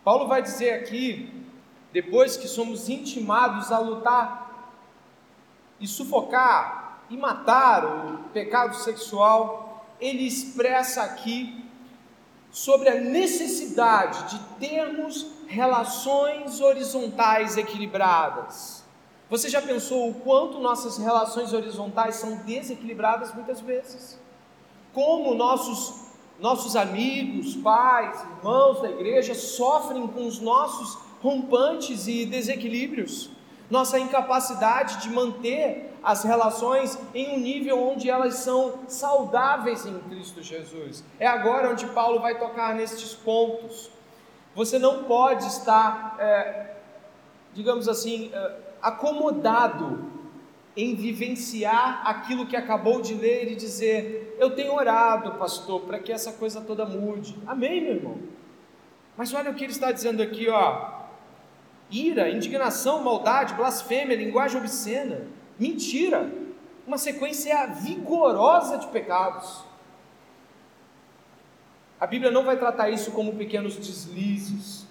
Paulo 0.03 0.27
vai 0.27 0.43
dizer 0.43 0.75
aqui, 0.75 1.47
depois 1.93 2.37
que 2.37 2.49
somos 2.49 2.89
intimados 2.89 3.71
a 3.71 3.79
lutar 3.79 4.73
e 5.81 5.87
sufocar 5.87 7.03
e 7.09 7.17
matar 7.17 7.85
o 7.85 8.19
pecado 8.33 8.75
sexual, 8.75 9.87
ele 10.01 10.27
expressa 10.27 11.03
aqui 11.03 11.66
sobre 12.57 12.89
a 12.89 12.95
necessidade 12.95 14.31
de 14.31 14.67
termos 14.67 15.27
relações 15.47 16.59
horizontais 16.59 17.59
equilibradas. 17.59 18.83
Você 19.29 19.51
já 19.51 19.61
pensou 19.61 20.09
o 20.09 20.15
quanto 20.15 20.59
nossas 20.59 20.97
relações 20.97 21.53
horizontais 21.53 22.17
são 22.17 22.37
desequilibradas 22.47 23.35
muitas 23.35 23.61
vezes? 23.61 24.19
Como 24.95 25.35
nossos 25.35 26.07
nossos 26.41 26.77
amigos, 26.77 27.57
pais, 27.57 28.23
irmãos 28.39 28.81
da 28.81 28.91
igreja 28.91 29.35
sofrem 29.35 30.07
com 30.07 30.27
os 30.27 30.41
nossos 30.41 30.99
rompantes 31.21 32.07
e 32.09 32.25
desequilíbrios? 32.25 33.29
nossa 33.71 33.99
incapacidade 33.99 35.03
de 35.03 35.11
manter 35.11 35.96
as 36.07 36.23
relações 36.23 36.97
em 37.13 37.35
um 37.35 37.41
nível 37.41 37.83
onde 37.83 38.09
elas 38.09 38.37
são 38.37 38.79
saudáveis 38.87 39.85
em 39.85 39.99
Cristo 40.09 40.41
Jesus. 40.41 41.03
É 41.19 41.27
agora 41.27 41.69
onde 41.69 41.85
Paulo 41.87 42.21
vai 42.21 42.39
tocar 42.39 42.77
nestes 42.77 43.13
pontos. 43.13 43.91
Você 44.55 44.79
não 44.79 45.03
pode 45.03 45.45
estar, 45.49 46.15
é, 46.21 46.77
digamos 47.53 47.89
assim, 47.89 48.31
é, 48.33 48.57
acomodado 48.81 50.13
em 50.77 50.95
vivenciar 50.95 52.07
aquilo 52.07 52.47
que 52.47 52.55
acabou 52.55 53.03
de 53.03 53.13
ler 53.13 53.51
e 53.51 53.57
dizer: 53.57 54.37
Eu 54.39 54.55
tenho 54.55 54.75
orado, 54.75 55.33
pastor, 55.33 55.81
para 55.81 55.99
que 55.99 56.13
essa 56.13 56.31
coisa 56.35 56.61
toda 56.61 56.87
mude. 56.87 57.37
Amém, 57.45 57.81
meu 57.81 57.95
irmão? 57.97 58.19
Mas 59.17 59.35
olha 59.35 59.51
o 59.51 59.55
que 59.55 59.65
ele 59.65 59.73
está 59.73 59.91
dizendo 59.91 60.23
aqui, 60.23 60.49
ó 60.49 60.95
ira, 61.91 62.29
indignação, 62.31 63.03
maldade, 63.03 63.55
blasfêmia, 63.55 64.17
linguagem 64.17 64.59
obscena, 64.61 65.21
mentira, 65.59 66.31
uma 66.87 66.99
sequência 66.99 67.67
vigorosa 67.67 68.79
de 68.79 68.87
pecados. 68.89 69.65
A 71.99 72.07
Bíblia 72.07 72.31
não 72.31 72.45
vai 72.45 72.57
tratar 72.57 72.91
isso 72.91 73.11
como 73.13 73.35
pequenos 73.35 73.77
deslizes. 73.77 74.87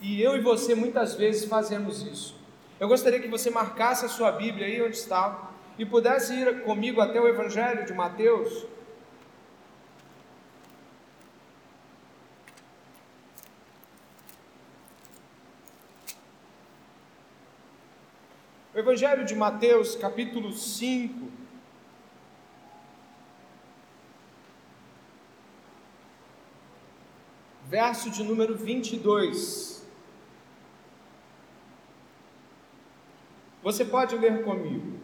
E 0.00 0.20
eu 0.20 0.36
e 0.36 0.40
você 0.40 0.74
muitas 0.74 1.14
vezes 1.14 1.46
fazemos 1.46 2.02
isso. 2.02 2.36
Eu 2.78 2.88
gostaria 2.88 3.20
que 3.20 3.28
você 3.28 3.50
marcasse 3.50 4.04
a 4.04 4.08
sua 4.08 4.30
Bíblia 4.30 4.66
aí 4.66 4.82
onde 4.82 4.96
está 4.96 5.50
e 5.78 5.86
pudesse 5.86 6.34
ir 6.34 6.62
comigo 6.62 7.00
até 7.00 7.20
o 7.20 7.26
Evangelho 7.26 7.86
de 7.86 7.94
Mateus. 7.94 8.66
O 18.74 18.78
Evangelho 18.80 19.24
de 19.24 19.36
Mateus, 19.36 19.94
capítulo 19.94 20.52
5. 20.52 21.28
Verso 27.68 28.10
de 28.10 28.24
número 28.24 28.56
22. 28.56 29.86
Você 33.62 33.84
pode 33.84 34.16
ler 34.16 34.42
comigo. 34.42 34.98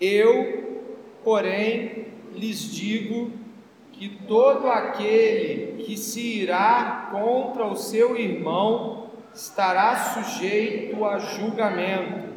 Eu, 0.00 0.82
porém, 1.22 2.08
lhes 2.32 2.58
digo 2.58 3.30
que 3.92 4.08
todo 4.26 4.68
aquele 4.68 5.84
que 5.84 5.96
se 5.96 6.40
irá 6.40 7.08
contra 7.12 7.64
o 7.66 7.76
seu 7.76 8.16
irmão 8.16 8.99
estará 9.40 9.96
sujeito 9.96 11.02
a 11.02 11.18
julgamento, 11.18 12.28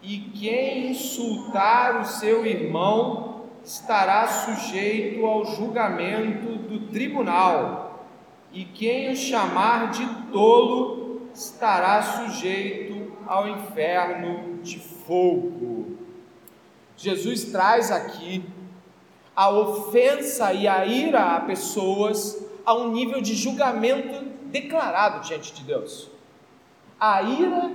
e 0.00 0.18
quem 0.18 0.92
insultar 0.92 2.00
o 2.00 2.04
seu 2.04 2.46
irmão 2.46 3.46
estará 3.64 4.24
sujeito 4.28 5.26
ao 5.26 5.44
julgamento 5.44 6.54
do 6.54 6.86
tribunal, 6.92 8.06
e 8.52 8.64
quem 8.64 9.10
o 9.10 9.16
chamar 9.16 9.90
de 9.90 10.06
tolo 10.30 11.22
estará 11.34 12.00
sujeito 12.02 13.12
ao 13.26 13.48
inferno 13.48 14.62
de 14.62 14.78
fogo. 14.78 15.98
Jesus 16.96 17.46
traz 17.46 17.90
aqui 17.90 18.44
a 19.34 19.50
ofensa 19.50 20.52
e 20.52 20.68
a 20.68 20.86
ira 20.86 21.34
a 21.34 21.40
pessoas 21.40 22.40
a 22.64 22.74
um 22.74 22.92
nível 22.92 23.20
de 23.20 23.34
julgamento 23.34 24.24
declarado 24.52 25.26
diante 25.26 25.52
de 25.52 25.64
Deus 25.64 26.16
a 27.00 27.22
ira 27.22 27.70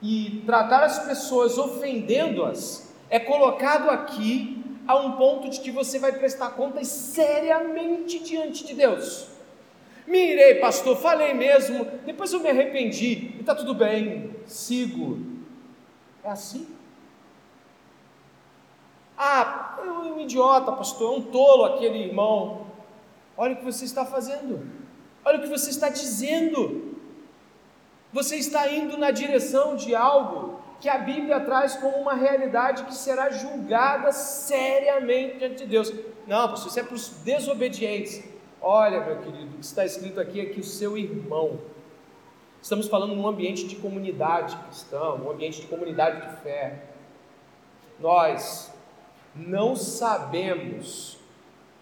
e 0.00 0.42
tratar 0.46 0.84
as 0.84 0.98
pessoas 1.00 1.58
ofendendo-as 1.58 2.94
é 3.10 3.18
colocado 3.18 3.90
aqui 3.90 4.62
a 4.86 4.96
um 4.96 5.12
ponto 5.12 5.50
de 5.50 5.60
que 5.60 5.70
você 5.70 5.98
vai 5.98 6.12
prestar 6.12 6.50
contas 6.50 6.88
seriamente 6.88 8.18
diante 8.20 8.64
de 8.64 8.74
Deus. 8.74 9.28
Me 10.06 10.32
irei, 10.32 10.54
pastor, 10.54 10.96
falei 10.96 11.34
mesmo, 11.34 11.84
depois 12.06 12.32
eu 12.32 12.40
me 12.40 12.48
arrependi 12.48 13.34
e 13.36 13.40
está 13.40 13.54
tudo 13.54 13.74
bem, 13.74 14.34
sigo. 14.46 15.18
É 16.24 16.30
assim? 16.30 16.66
Ah, 19.16 19.78
é 19.84 19.90
um 19.90 20.20
idiota, 20.20 20.72
pastor, 20.72 21.12
é 21.12 21.18
um 21.18 21.22
tolo 21.22 21.64
aquele 21.64 22.04
irmão. 22.04 22.68
Olha 23.36 23.52
o 23.52 23.56
que 23.56 23.64
você 23.64 23.84
está 23.84 24.06
fazendo, 24.06 24.66
olha 25.24 25.38
o 25.38 25.42
que 25.42 25.48
você 25.48 25.68
está 25.68 25.90
dizendo. 25.90 26.97
Você 28.12 28.36
está 28.36 28.72
indo 28.72 28.96
na 28.96 29.10
direção 29.10 29.76
de 29.76 29.94
algo 29.94 30.60
que 30.80 30.88
a 30.88 30.98
Bíblia 30.98 31.40
traz 31.40 31.76
como 31.76 31.96
uma 31.96 32.14
realidade 32.14 32.84
que 32.84 32.94
será 32.94 33.30
julgada 33.30 34.12
seriamente 34.12 35.38
diante 35.38 35.64
de 35.64 35.66
Deus. 35.66 35.92
Não, 36.26 36.48
pastor, 36.48 36.68
isso 36.68 36.80
é 36.80 36.82
para 36.82 36.94
os 36.94 37.08
desobedientes. 37.08 38.22
Olha, 38.60 39.00
meu 39.04 39.18
querido, 39.18 39.54
o 39.54 39.58
que 39.58 39.64
está 39.64 39.84
escrito 39.84 40.20
aqui 40.20 40.40
é 40.40 40.46
que 40.46 40.60
o 40.60 40.64
seu 40.64 40.96
irmão. 40.96 41.58
Estamos 42.62 42.88
falando 42.88 43.14
num 43.14 43.26
ambiente 43.26 43.66
de 43.66 43.76
comunidade 43.76 44.56
cristã, 44.56 45.14
um 45.14 45.30
ambiente 45.30 45.60
de 45.60 45.66
comunidade 45.66 46.28
de 46.28 46.42
fé. 46.42 46.84
Nós 48.00 48.72
não 49.34 49.76
sabemos 49.76 51.18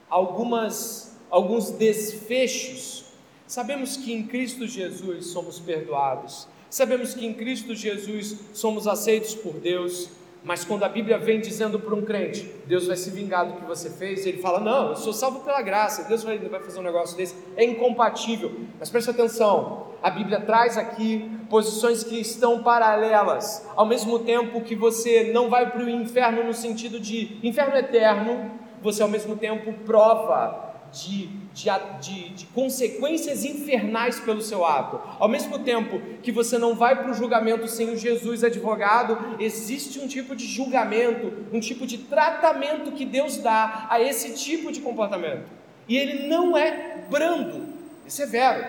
algumas 0.08 1.16
alguns 1.28 1.70
desfechos 1.70 3.05
Sabemos 3.46 3.96
que 3.96 4.12
em 4.12 4.24
Cristo 4.24 4.66
Jesus 4.66 5.26
somos 5.26 5.60
perdoados, 5.60 6.48
sabemos 6.68 7.14
que 7.14 7.24
em 7.24 7.32
Cristo 7.32 7.76
Jesus 7.76 8.40
somos 8.52 8.88
aceitos 8.88 9.36
por 9.36 9.54
Deus, 9.54 10.10
mas 10.42 10.64
quando 10.64 10.82
a 10.82 10.88
Bíblia 10.88 11.16
vem 11.16 11.40
dizendo 11.40 11.78
para 11.78 11.94
um 11.94 12.02
crente, 12.02 12.52
Deus 12.66 12.88
vai 12.88 12.96
se 12.96 13.08
vingar 13.10 13.46
do 13.46 13.60
que 13.60 13.64
você 13.64 13.88
fez, 13.88 14.26
ele 14.26 14.38
fala: 14.38 14.58
Não, 14.58 14.90
eu 14.90 14.96
sou 14.96 15.12
salvo 15.12 15.40
pela 15.40 15.62
graça, 15.62 16.04
Deus 16.08 16.24
vai, 16.24 16.38
vai 16.38 16.60
fazer 16.60 16.80
um 16.80 16.82
negócio 16.82 17.16
desse, 17.16 17.36
é 17.56 17.64
incompatível. 17.64 18.52
Mas 18.80 18.90
preste 18.90 19.10
atenção, 19.10 19.88
a 20.02 20.10
Bíblia 20.10 20.40
traz 20.40 20.76
aqui 20.76 21.30
posições 21.48 22.02
que 22.02 22.20
estão 22.20 22.64
paralelas, 22.64 23.64
ao 23.76 23.86
mesmo 23.86 24.18
tempo 24.18 24.60
que 24.60 24.74
você 24.74 25.30
não 25.32 25.48
vai 25.48 25.70
para 25.70 25.84
o 25.84 25.88
inferno 25.88 26.42
no 26.42 26.52
sentido 26.52 26.98
de 26.98 27.38
inferno 27.44 27.76
eterno, 27.76 28.50
você 28.82 29.02
ao 29.02 29.08
mesmo 29.08 29.36
tempo 29.36 29.72
prova 29.84 30.65
de, 30.96 31.26
de, 31.52 31.68
de, 32.00 32.28
de, 32.30 32.46
consequências 32.46 33.44
infernais 33.44 34.18
pelo 34.18 34.40
seu 34.40 34.64
ato. 34.64 34.98
Ao 35.18 35.28
mesmo 35.28 35.58
tempo 35.58 36.00
que 36.22 36.32
você 36.32 36.56
não 36.56 36.74
vai 36.74 36.96
para 36.96 37.10
o 37.10 37.14
julgamento 37.14 37.68
sem 37.68 37.90
o 37.90 37.96
Jesus 37.96 38.42
advogado, 38.42 39.36
existe 39.38 39.98
um 39.98 40.08
tipo 40.08 40.34
de 40.34 40.46
julgamento, 40.46 41.46
um 41.52 41.60
tipo 41.60 41.86
de 41.86 41.98
tratamento 41.98 42.92
que 42.92 43.04
Deus 43.04 43.36
dá 43.36 43.86
a 43.90 44.00
esse 44.00 44.34
tipo 44.34 44.72
de 44.72 44.80
comportamento. 44.80 45.44
E 45.86 45.96
ele 45.96 46.26
não 46.28 46.56
é 46.56 47.04
brando 47.10 47.74
e 48.06 48.10
severo. 48.10 48.64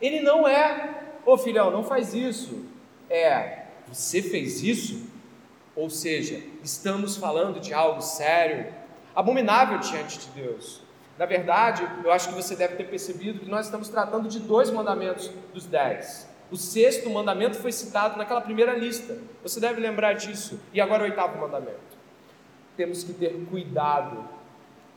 Ele 0.00 0.20
não 0.20 0.48
é, 0.48 1.04
ô 1.24 1.32
oh, 1.32 1.38
filhão, 1.38 1.70
não 1.70 1.84
faz 1.84 2.14
isso. 2.14 2.64
É, 3.08 3.66
você 3.86 4.20
fez 4.20 4.62
isso? 4.62 5.08
Ou 5.76 5.88
seja, 5.88 6.42
estamos 6.64 7.16
falando 7.16 7.60
de 7.60 7.72
algo 7.72 8.02
sério, 8.02 8.66
abominável 9.14 9.78
diante 9.78 10.18
de 10.18 10.26
Deus. 10.30 10.79
Na 11.20 11.26
verdade, 11.26 11.86
eu 12.02 12.10
acho 12.10 12.30
que 12.30 12.34
você 12.34 12.56
deve 12.56 12.76
ter 12.76 12.84
percebido 12.84 13.40
que 13.40 13.50
nós 13.50 13.66
estamos 13.66 13.90
tratando 13.90 14.26
de 14.26 14.40
dois 14.40 14.70
mandamentos 14.70 15.30
dos 15.52 15.66
dez. 15.66 16.26
O 16.50 16.56
sexto 16.56 17.10
mandamento 17.10 17.58
foi 17.58 17.72
citado 17.72 18.16
naquela 18.16 18.40
primeira 18.40 18.74
lista. 18.74 19.18
Você 19.42 19.60
deve 19.60 19.82
lembrar 19.82 20.14
disso. 20.14 20.58
E 20.72 20.80
agora 20.80 21.02
o 21.02 21.04
oitavo 21.04 21.38
mandamento. 21.38 21.98
Temos 22.74 23.04
que 23.04 23.12
ter 23.12 23.34
cuidado 23.50 24.24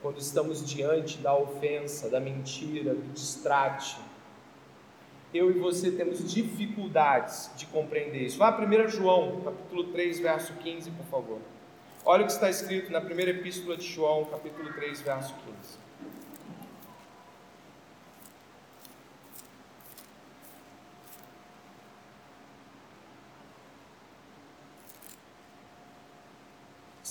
quando 0.00 0.18
estamos 0.18 0.66
diante 0.66 1.18
da 1.18 1.36
ofensa, 1.36 2.08
da 2.08 2.18
mentira, 2.18 2.94
do 2.94 3.12
distrate. 3.12 3.98
Eu 5.34 5.50
e 5.50 5.58
você 5.58 5.90
temos 5.90 6.32
dificuldades 6.32 7.50
de 7.54 7.66
compreender 7.66 8.22
isso. 8.22 8.38
Vá 8.38 8.48
a 8.48 8.58
1 8.58 8.88
João, 8.88 9.42
capítulo 9.42 9.92
3, 9.92 10.20
verso 10.20 10.54
15, 10.54 10.90
por 10.90 11.04
favor. 11.04 11.38
Olha 12.02 12.22
o 12.22 12.26
que 12.26 12.32
está 12.32 12.48
escrito 12.48 12.90
na 12.90 13.02
primeira 13.02 13.30
epístola 13.30 13.76
de 13.76 13.86
João, 13.86 14.24
capítulo 14.24 14.72
3, 14.72 15.02
verso 15.02 15.34
15. 15.34 15.83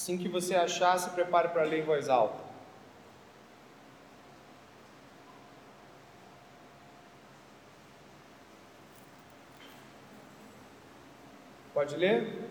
Assim 0.04 0.18
que 0.18 0.28
você 0.28 0.54
achar, 0.54 1.00
se 1.00 1.10
prepare 1.12 1.48
para 1.48 1.64
ler 1.64 1.80
em 1.80 1.86
voz 1.86 2.10
alta. 2.10 2.36
Pode 11.74 11.96
ler? 11.96 12.50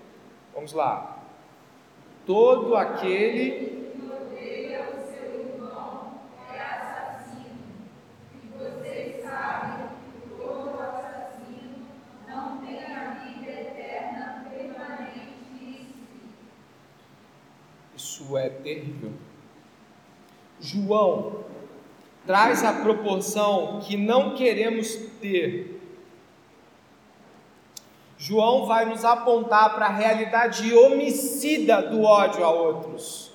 Vamos 0.54 0.72
lá. 0.72 1.22
Todo 2.24 2.74
aquele 2.74 3.91
É 18.36 18.48
terrível. 18.48 19.12
João 20.60 21.44
traz 22.26 22.62
a 22.62 22.72
proporção 22.72 23.80
que 23.80 23.96
não 23.96 24.34
queremos 24.34 24.94
ter. 25.20 25.80
João 28.16 28.66
vai 28.66 28.84
nos 28.84 29.04
apontar 29.04 29.74
para 29.74 29.86
a 29.86 29.92
realidade 29.92 30.72
homicida 30.72 31.82
do 31.82 32.02
ódio 32.02 32.44
a 32.44 32.50
outros. 32.50 33.32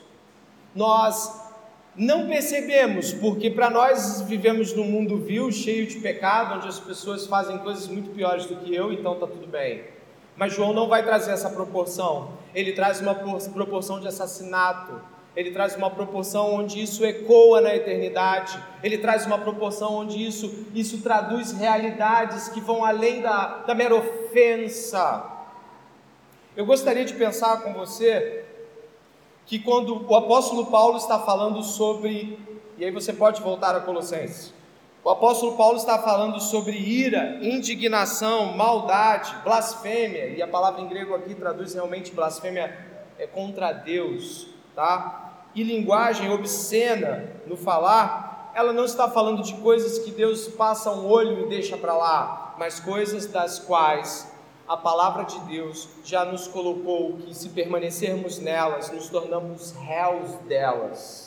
Nós 0.73 1.45
não 1.93 2.27
percebemos, 2.27 3.11
porque 3.11 3.49
para 3.49 3.69
nós 3.69 4.21
vivemos 4.21 4.73
num 4.73 4.85
mundo 4.85 5.17
vil, 5.17 5.51
cheio 5.51 5.87
de 5.87 5.99
pecado, 5.99 6.55
onde 6.55 6.67
as 6.67 6.79
pessoas 6.79 7.25
fazem 7.25 7.57
coisas 7.57 7.87
muito 7.87 8.11
piores 8.11 8.45
do 8.45 8.55
que 8.55 8.73
eu, 8.73 8.93
então 8.93 9.15
está 9.15 9.27
tudo 9.27 9.47
bem. 9.47 9.96
Mas 10.37 10.53
João 10.53 10.71
não 10.71 10.87
vai 10.87 11.03
trazer 11.03 11.31
essa 11.31 11.49
proporção. 11.49 12.29
Ele 12.53 12.73
traz 12.73 13.01
uma 13.01 13.15
proporção 13.15 13.99
de 13.99 14.07
assassinato. 14.07 15.01
Ele 15.35 15.51
traz 15.51 15.75
uma 15.75 15.89
proporção 15.89 16.53
onde 16.53 16.81
isso 16.81 17.03
ecoa 17.03 17.59
na 17.59 17.75
eternidade. 17.75 18.57
Ele 18.83 18.99
traz 18.99 19.25
uma 19.25 19.39
proporção 19.39 19.95
onde 19.95 20.23
isso, 20.23 20.65
isso 20.73 21.01
traduz 21.01 21.51
realidades 21.51 22.49
que 22.49 22.61
vão 22.61 22.85
além 22.85 23.21
da, 23.21 23.59
da 23.59 23.73
mera 23.73 23.95
ofensa. 23.95 25.25
Eu 26.55 26.65
gostaria 26.65 27.05
de 27.05 27.13
pensar 27.13 27.61
com 27.61 27.73
você 27.73 28.45
que 29.45 29.57
quando 29.59 30.05
o 30.07 30.15
apóstolo 30.15 30.65
Paulo 30.67 30.97
está 30.97 31.19
falando 31.19 31.63
sobre, 31.63 32.37
e 32.77 32.83
aí 32.83 32.91
você 32.91 33.13
pode 33.13 33.41
voltar 33.41 33.75
a 33.75 33.79
Colossenses, 33.79 34.53
o 35.07 35.09
apóstolo 35.09 35.55
Paulo 35.55 35.77
está 35.77 35.97
falando 35.99 36.37
sobre 36.41 36.75
ira, 36.75 37.39
indignação, 37.41 38.57
maldade, 38.57 39.33
blasfêmia, 39.41 40.27
e 40.27 40.41
a 40.41 40.47
palavra 40.49 40.81
em 40.81 40.87
grego 40.89 41.15
aqui 41.15 41.33
traduz 41.33 41.73
realmente 41.73 42.11
blasfêmia 42.11 42.77
é 43.17 43.25
contra 43.25 43.71
Deus, 43.71 44.47
tá? 44.75 45.45
E 45.55 45.63
linguagem 45.63 46.29
obscena 46.29 47.23
no 47.45 47.55
falar, 47.55 48.51
ela 48.53 48.73
não 48.73 48.83
está 48.83 49.09
falando 49.09 49.41
de 49.43 49.53
coisas 49.53 49.97
que 49.99 50.11
Deus 50.11 50.49
passa 50.49 50.91
um 50.91 51.07
olho 51.09 51.45
e 51.45 51.47
deixa 51.47 51.77
para 51.77 51.95
lá, 51.95 52.55
mas 52.59 52.81
coisas 52.81 53.27
das 53.27 53.59
quais 53.59 54.29
a 54.67 54.75
palavra 54.75 55.23
de 55.23 55.39
Deus 55.39 55.87
já 56.03 56.25
nos 56.25 56.49
colocou 56.49 57.13
que 57.13 57.33
se 57.33 57.47
permanecermos 57.47 58.39
nelas, 58.39 58.91
nos 58.91 59.07
tornamos 59.07 59.71
réus 59.71 60.31
delas. 60.49 61.26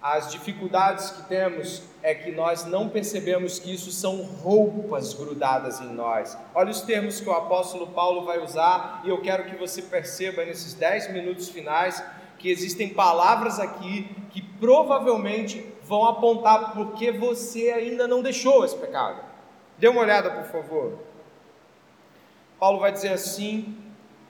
As 0.00 0.30
dificuldades 0.30 1.10
que 1.10 1.22
temos 1.24 1.82
é 2.02 2.14
que 2.14 2.30
nós 2.30 2.64
não 2.64 2.88
percebemos 2.88 3.58
que 3.58 3.74
isso 3.74 3.90
são 3.90 4.22
roupas 4.22 5.12
grudadas 5.12 5.80
em 5.80 5.92
nós. 5.92 6.38
Olha 6.54 6.70
os 6.70 6.82
termos 6.82 7.20
que 7.20 7.28
o 7.28 7.32
apóstolo 7.32 7.88
Paulo 7.88 8.24
vai 8.24 8.38
usar, 8.38 9.02
e 9.04 9.08
eu 9.08 9.20
quero 9.20 9.46
que 9.46 9.56
você 9.56 9.82
perceba 9.82 10.44
nesses 10.44 10.72
dez 10.74 11.12
minutos 11.12 11.48
finais 11.48 12.02
que 12.38 12.48
existem 12.48 12.90
palavras 12.90 13.58
aqui 13.58 14.08
que 14.30 14.40
provavelmente 14.40 15.66
vão 15.82 16.06
apontar 16.06 16.72
porque 16.74 17.10
você 17.10 17.70
ainda 17.70 18.06
não 18.06 18.22
deixou 18.22 18.64
esse 18.64 18.76
pecado. 18.76 19.20
Dê 19.78 19.88
uma 19.88 20.00
olhada, 20.00 20.30
por 20.30 20.44
favor. 20.44 20.98
Paulo 22.60 22.78
vai 22.78 22.92
dizer 22.92 23.08
assim, 23.08 23.76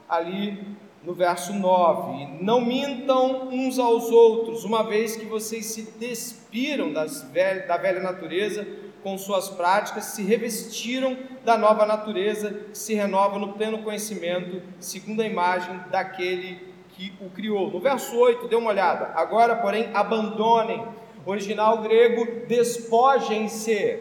ali 0.09 0.78
no 1.03 1.15
verso 1.15 1.53
9: 1.53 2.39
Não 2.41 2.61
mintam 2.61 3.49
uns 3.49 3.79
aos 3.79 4.11
outros, 4.11 4.65
uma 4.65 4.83
vez 4.83 5.17
que 5.17 5.27
vocês 5.27 5.67
se 5.67 5.83
despiram 5.99 6.93
velhas, 7.33 7.67
da 7.67 7.77
velha 7.77 8.01
natureza 8.01 8.67
com 9.03 9.17
suas 9.17 9.49
práticas, 9.49 10.05
se 10.05 10.23
revestiram 10.23 11.17
da 11.45 11.57
nova 11.57 11.87
natureza, 11.87 12.51
que 12.73 12.77
se 12.77 12.95
renova 12.95 13.39
no 13.39 13.53
pleno 13.53 13.79
conhecimento, 13.79 14.61
segundo 14.81 15.23
a 15.23 15.27
imagem 15.27 15.81
daquele 15.91 16.69
que 16.91 17.13
o 17.21 17.31
criou. 17.31 17.71
No 17.71 17.81
verso 17.81 18.17
8, 18.19 18.49
dê 18.49 18.57
uma 18.57 18.71
olhada. 18.71 19.13
Agora, 19.15 19.57
porém, 19.57 19.89
abandonem. 19.95 20.85
Original 21.25 21.79
grego, 21.79 22.47
despojem-se. 22.47 24.01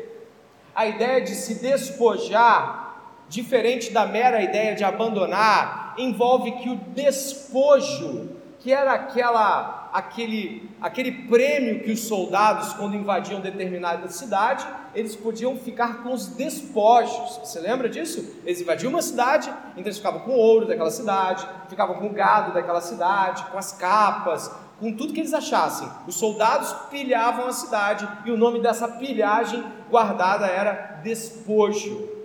A 0.74 0.86
ideia 0.88 1.22
de 1.22 1.36
se 1.36 1.56
despojar, 1.56 3.16
diferente 3.30 3.92
da 3.92 4.06
mera 4.06 4.42
ideia 4.42 4.76
de 4.76 4.84
abandonar, 4.84 5.77
envolve 5.98 6.52
que 6.54 6.70
o 6.70 6.76
despojo, 6.76 8.30
que 8.60 8.72
era 8.72 8.94
aquela, 8.94 9.90
aquele, 9.94 10.70
aquele 10.82 11.12
prêmio 11.28 11.84
que 11.84 11.92
os 11.92 12.02
soldados, 12.02 12.74
quando 12.74 12.96
invadiam 12.96 13.40
determinada 13.40 14.08
cidade, 14.10 14.66
eles 14.94 15.16
podiam 15.16 15.56
ficar 15.58 16.04
com 16.04 16.12
os 16.12 16.28
despojos. 16.28 17.38
Você 17.44 17.60
lembra 17.60 17.88
disso? 17.88 18.40
Eles 18.44 18.62
invadiam 18.62 18.90
uma 18.90 19.02
cidade, 19.02 19.50
então 19.72 19.84
eles 19.86 19.98
ficavam 19.98 20.22
com 20.22 20.32
o 20.32 20.38
ouro 20.38 20.66
daquela 20.66 20.92
cidade, 20.92 21.48
ficavam 21.70 21.96
com 21.96 22.08
o 22.08 22.14
gado 22.14 22.54
daquela 22.54 22.82
cidade, 22.82 23.46
com 23.46 23.58
as 23.58 23.72
capas, 23.74 24.52
com 24.80 24.92
tudo 24.94 25.14
que 25.14 25.20
eles 25.20 25.34
achassem. 25.34 25.88
Os 26.08 26.16
soldados 26.16 26.74
pilhavam 26.90 27.48
a 27.48 27.54
cidade 27.54 28.08
e 28.26 28.32
o 28.32 28.38
nome 28.38 28.60
dessa 28.60 28.88
pilhagem 28.88 29.64
guardada 29.90 30.48
era 30.48 31.00
despojo. 31.04 32.17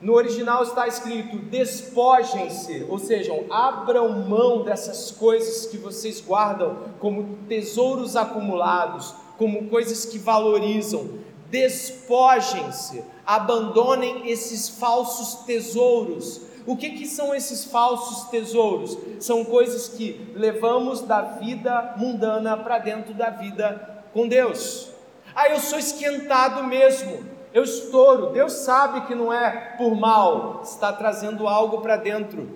No 0.00 0.14
original 0.14 0.62
está 0.62 0.86
escrito: 0.86 1.38
despojem-se, 1.38 2.86
ou 2.88 2.98
seja, 2.98 3.32
abram 3.50 4.20
mão 4.28 4.62
dessas 4.62 5.10
coisas 5.10 5.66
que 5.66 5.78
vocês 5.78 6.20
guardam 6.20 6.76
como 6.98 7.38
tesouros 7.48 8.14
acumulados, 8.14 9.14
como 9.38 9.68
coisas 9.68 10.04
que 10.04 10.18
valorizam. 10.18 11.08
Despojem-se, 11.48 13.04
abandonem 13.24 14.28
esses 14.28 14.68
falsos 14.68 15.44
tesouros. 15.44 16.42
O 16.66 16.76
que, 16.76 16.90
que 16.90 17.06
são 17.06 17.32
esses 17.32 17.64
falsos 17.64 18.28
tesouros? 18.28 18.98
São 19.20 19.44
coisas 19.44 19.88
que 19.88 20.32
levamos 20.34 21.00
da 21.00 21.22
vida 21.22 21.94
mundana 21.96 22.56
para 22.56 22.78
dentro 22.78 23.14
da 23.14 23.30
vida 23.30 24.04
com 24.12 24.26
Deus. 24.26 24.88
Ah, 25.34 25.48
eu 25.48 25.60
sou 25.60 25.78
esquentado 25.78 26.64
mesmo 26.64 27.35
eu 27.56 27.64
estouro. 27.64 28.32
Deus 28.32 28.52
sabe 28.52 29.06
que 29.06 29.14
não 29.14 29.32
é 29.32 29.48
por 29.78 29.96
mal, 29.96 30.60
está 30.62 30.92
trazendo 30.92 31.48
algo 31.48 31.80
para 31.80 31.96
dentro. 31.96 32.50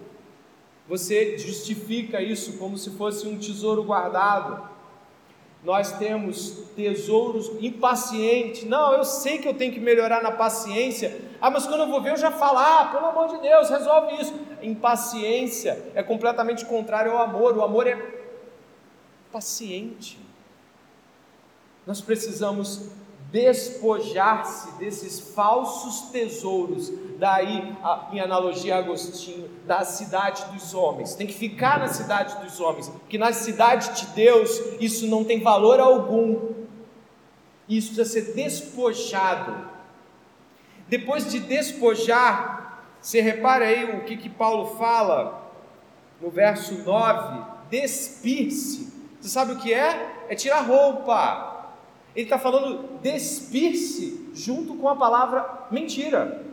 Você 0.86 1.38
justifica 1.38 2.20
isso 2.20 2.58
como 2.58 2.76
se 2.76 2.90
fosse 2.90 3.26
um 3.26 3.38
tesouro 3.38 3.82
guardado. 3.82 4.68
Nós 5.64 5.92
temos 5.92 6.50
tesouros 6.76 7.50
impacientes. 7.62 8.64
Não, 8.64 8.92
eu 8.92 9.04
sei 9.04 9.38
que 9.38 9.48
eu 9.48 9.54
tenho 9.54 9.72
que 9.72 9.80
melhorar 9.80 10.22
na 10.22 10.32
paciência. 10.32 11.18
Ah, 11.40 11.50
mas 11.50 11.66
quando 11.66 11.80
eu 11.80 11.88
vou 11.88 12.02
ver, 12.02 12.10
eu 12.10 12.18
já 12.18 12.30
falo: 12.30 12.58
ah, 12.58 12.90
pelo 12.92 13.06
amor 13.06 13.28
de 13.28 13.40
Deus, 13.40 13.70
resolve 13.70 14.20
isso. 14.20 14.34
Impaciência 14.62 15.82
é 15.94 16.02
completamente 16.02 16.66
contrário 16.66 17.12
ao 17.12 17.22
amor. 17.22 17.56
O 17.56 17.62
amor 17.62 17.86
é 17.86 17.96
paciente. 19.32 20.18
Nós 21.86 22.02
precisamos 22.02 22.99
despojar-se 23.30 24.72
desses 24.72 25.20
falsos 25.20 26.10
tesouros, 26.10 26.92
daí 27.18 27.76
em 28.12 28.20
analogia 28.20 28.76
a 28.76 28.78
Agostinho, 28.78 29.48
da 29.66 29.84
cidade 29.84 30.44
dos 30.52 30.74
homens. 30.74 31.14
Tem 31.14 31.26
que 31.26 31.34
ficar 31.34 31.78
na 31.78 31.88
cidade 31.88 32.36
dos 32.44 32.58
homens, 32.60 32.88
porque 32.88 33.18
na 33.18 33.32
cidade 33.32 34.00
de 34.00 34.06
Deus 34.14 34.60
isso 34.80 35.06
não 35.06 35.24
tem 35.24 35.40
valor 35.40 35.78
algum. 35.78 36.50
Isso 37.68 37.94
precisa 37.94 38.04
ser 38.04 38.34
despojado. 38.34 39.68
Depois 40.88 41.30
de 41.30 41.38
despojar, 41.38 42.82
você 43.00 43.20
repara 43.20 43.66
aí 43.66 43.96
o 43.96 44.04
que, 44.04 44.16
que 44.16 44.28
Paulo 44.28 44.76
fala 44.76 45.52
no 46.20 46.30
verso 46.30 46.74
9: 46.82 47.44
despir-se. 47.70 48.92
Você 49.20 49.28
sabe 49.28 49.52
o 49.52 49.58
que 49.58 49.72
é? 49.72 50.24
É 50.28 50.34
tirar 50.34 50.62
roupa 50.62 51.49
ele 52.14 52.26
está 52.26 52.38
falando 52.38 53.00
despir-se 53.02 54.30
junto 54.34 54.74
com 54.74 54.88
a 54.88 54.96
palavra 54.96 55.66
mentira. 55.70 56.44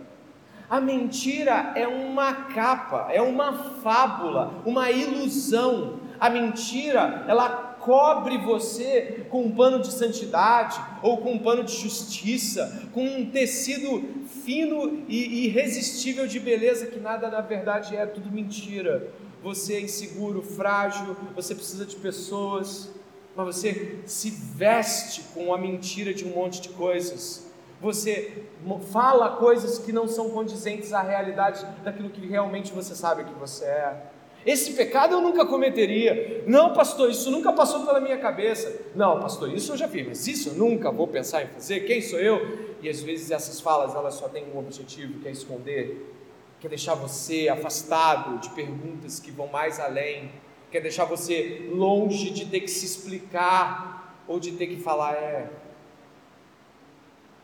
A 0.70 0.82
mentira 0.82 1.72
é 1.76 1.88
uma 1.88 2.34
capa, 2.34 3.08
é 3.12 3.22
uma 3.22 3.53
fábula, 3.82 4.62
uma 4.66 4.91
ilusão. 4.91 5.99
A 6.20 6.30
mentira, 6.30 7.24
ela 7.28 7.78
cobre 7.80 8.38
você 8.38 9.26
com 9.30 9.43
um 9.43 9.55
pano 9.55 9.80
de 9.80 9.93
santidade 9.93 10.78
ou 11.01 11.20
com 11.20 11.34
um 11.34 11.39
pano 11.39 11.64
de 11.64 11.72
justiça, 11.72 12.89
com 12.93 13.01
um 13.01 13.32
tecido 13.32 14.03
fino 14.43 15.05
e 15.08 15.45
irresistível 15.45 16.28
de 16.28 16.38
beleza 16.38 16.88
que 16.88 16.99
nada 16.99 17.30
na 17.30 17.39
verdade 17.39 17.95
é, 17.95 18.05
tudo 18.05 18.30
mentira. 18.30 19.10
Você 19.41 19.76
é 19.76 19.82
inseguro, 19.82 20.41
frágil, 20.41 21.16
você 21.34 21.55
precisa 21.55 21.86
de 21.86 21.95
pessoas, 21.95 22.89
mas 23.38 23.55
você 23.55 23.99
se 24.07 24.31
veste 24.31 25.21
com 25.31 25.53
a 25.53 25.57
mentira 25.59 26.11
de 26.11 26.25
um 26.25 26.29
monte 26.29 26.59
de 26.59 26.69
coisas. 26.69 27.45
Você 27.79 28.45
fala 28.91 29.35
coisas 29.35 29.77
que 29.77 29.91
não 29.91 30.07
são 30.07 30.31
condizentes 30.31 30.91
à 30.91 31.03
realidade 31.03 31.63
daquilo 31.83 32.09
que 32.09 32.25
realmente 32.25 32.73
você 32.73 32.95
sabe 32.95 33.25
que 33.25 33.33
você 33.35 33.65
é. 33.65 34.01
Esse 34.43 34.73
pecado 34.73 35.13
eu 35.13 35.21
nunca 35.21 35.45
cometeria. 35.45 36.43
Não, 36.47 36.73
pastor, 36.73 37.11
isso 37.11 37.29
nunca 37.29 37.53
passou 37.53 37.85
pela 37.85 37.99
minha 37.99 38.17
cabeça. 38.17 38.75
Não, 38.95 39.19
pastor, 39.19 39.53
isso 39.53 39.73
eu 39.73 39.77
já 39.77 39.88
fiz, 39.88 40.07
mas 40.07 40.27
isso 40.27 40.49
eu 40.49 40.53
nunca 40.55 40.89
vou 40.89 41.07
pensar 41.07 41.43
em 41.43 41.47
fazer. 41.47 41.81
Quem 41.81 42.01
sou 42.01 42.17
eu? 42.17 42.75
E 42.81 42.89
às 42.89 43.03
vezes 43.03 43.29
essas 43.29 43.61
falas 43.61 43.93
elas 43.93 44.15
só 44.15 44.27
têm 44.27 44.45
um 44.51 44.57
objetivo, 44.57 45.19
que 45.19 45.27
é 45.27 45.31
esconder, 45.31 46.11
que 46.59 46.65
é 46.65 46.69
deixar 46.69 46.95
você 46.95 47.49
afastado 47.49 48.39
de 48.39 48.49
perguntas 48.49 49.19
que 49.19 49.29
vão 49.29 49.45
mais 49.45 49.79
além 49.79 50.31
quer 50.72 50.82
deixar 50.82 51.05
você 51.05 51.70
longe 51.72 52.30
de 52.30 52.45
ter 52.45 52.61
que 52.61 52.68
se 52.68 52.86
explicar 52.86 54.24
ou 54.28 54.39
de 54.39 54.51
ter 54.53 54.68
que 54.68 54.78
falar, 54.78 55.13
é, 55.13 55.49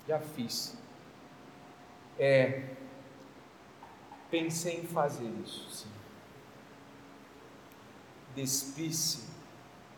já 0.07 0.19
fiz. 0.19 0.77
É, 2.19 2.63
pensei 4.29 4.81
em 4.81 4.87
fazer 4.87 5.29
isso, 5.43 5.67
sim. 5.69 5.89
Despisse 8.35 9.29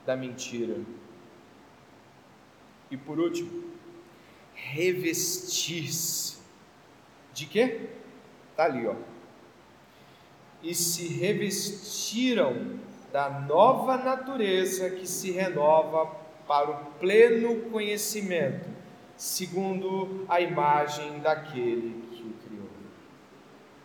da 0.05 0.15
mentira. 0.15 0.79
E 2.91 2.97
por 2.97 3.19
último, 3.19 3.73
revestir-se 4.53 6.37
de 7.33 7.45
quê? 7.45 7.89
Está 8.51 8.65
ali, 8.65 8.87
ó. 8.87 8.95
e 10.63 10.73
se 10.73 11.07
revestiram 11.07 12.79
da 13.15 13.29
nova 13.29 13.95
natureza 13.95 14.89
que 14.89 15.07
se 15.07 15.31
renova 15.31 16.11
para 16.45 16.69
o 16.69 16.75
pleno 16.99 17.61
conhecimento, 17.71 18.67
segundo 19.15 20.25
a 20.27 20.41
imagem 20.41 21.19
daquele 21.19 22.09
que 22.11 22.23
o 22.23 22.33
criou. 22.45 22.67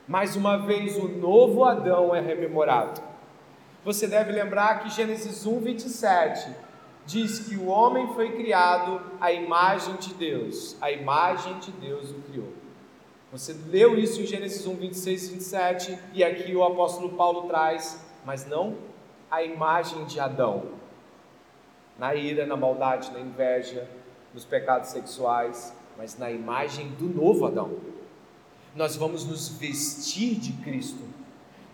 Mais 0.08 0.34
uma 0.34 0.56
vez, 0.56 0.96
o 0.96 1.06
novo 1.06 1.64
Adão 1.64 2.12
é 2.12 2.20
rememorado. 2.20 3.00
Você 3.84 4.08
deve 4.08 4.32
lembrar 4.32 4.80
que 4.80 4.90
Gênesis 4.90 5.46
1, 5.46 5.60
27 5.60 6.50
diz 7.06 7.38
que 7.38 7.54
o 7.54 7.66
homem 7.66 8.12
foi 8.14 8.32
criado 8.32 9.00
à 9.20 9.30
imagem 9.30 9.94
de 9.94 10.12
Deus, 10.12 10.76
a 10.80 10.90
imagem 10.90 11.56
de 11.60 11.70
Deus 11.70 12.10
o 12.10 12.14
criou. 12.22 12.52
Você 13.30 13.56
leu 13.68 13.96
isso 13.96 14.22
em 14.22 14.26
Gênesis 14.26 14.66
1, 14.66 14.74
26 14.74 15.22
e 15.22 15.32
27, 15.34 15.98
e 16.14 16.24
aqui 16.24 16.52
o 16.52 16.64
apóstolo 16.64 17.10
Paulo 17.10 17.42
traz, 17.42 18.04
mas 18.26 18.44
não 18.44 18.89
a 19.30 19.42
imagem 19.42 20.04
de 20.06 20.18
Adão, 20.18 20.64
na 21.98 22.14
ira, 22.14 22.46
na 22.46 22.56
maldade, 22.56 23.12
na 23.12 23.20
inveja, 23.20 23.88
nos 24.34 24.44
pecados 24.44 24.90
sexuais, 24.90 25.72
mas 25.96 26.18
na 26.18 26.30
imagem 26.30 26.88
do 26.98 27.04
novo 27.06 27.46
Adão. 27.46 27.76
Nós 28.74 28.96
vamos 28.96 29.24
nos 29.24 29.48
vestir 29.48 30.34
de 30.36 30.52
Cristo. 30.64 31.02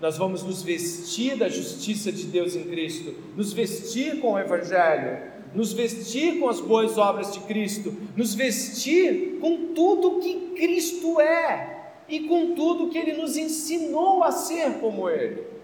Nós 0.01 0.19
vamos 0.19 0.43
nos 0.43 0.63
vestir 0.63 1.39
da 1.39 1.49
justiça 1.49 2.13
de 2.13 2.27
Deus 2.27 2.55
em 2.55 2.65
Cristo, 2.65 3.15
nos 3.35 3.53
vestir 3.53 4.21
com 4.21 4.33
o 4.33 4.39
Evangelho, 4.39 5.33
nos 5.55 5.73
vestir 5.73 6.39
com 6.39 6.49
as 6.49 6.61
boas 6.61 6.99
obras 6.99 7.33
de 7.33 7.41
Cristo, 7.41 7.95
nos 8.15 8.35
vestir 8.35 9.39
com 9.41 9.73
tudo 9.73 10.21
que 10.21 10.51
Cristo 10.57 11.19
é 11.19 11.95
e 12.09 12.21
com 12.21 12.55
tudo 12.55 12.91
que 12.91 12.99
Ele 12.99 13.15
nos 13.15 13.37
ensinou 13.37 14.23
a 14.23 14.31
ser 14.31 14.75
como 14.81 15.09
Ele. 15.09 15.56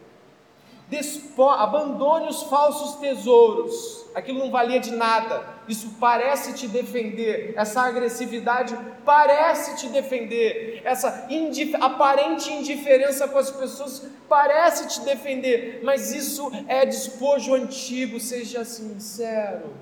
Despo, 0.93 1.49
abandone 1.49 2.29
os 2.29 2.43
falsos 2.43 2.97
tesouros, 2.97 4.05
aquilo 4.15 4.41
não 4.41 4.51
valia 4.51 4.79
de 4.79 4.91
nada, 4.91 5.43
isso 5.67 5.97
parece 5.99 6.53
te 6.53 6.69
defender, 6.69 7.55
essa 7.57 7.81
agressividade 7.81 8.79
parece 9.03 9.75
te 9.77 9.89
defender, 9.89 10.83
essa 10.85 11.29
indif 11.31 11.75
aparente 11.77 12.53
indiferença 12.53 13.27
com 13.27 13.39
as 13.39 13.51
pessoas 13.51 14.07
parece 14.29 14.87
te 14.87 15.01
defender, 15.01 15.81
mas 15.83 16.13
isso 16.13 16.53
é 16.69 16.85
despojo 16.85 17.55
antigo, 17.55 18.21
seja 18.21 18.63
sincero, 18.63 19.73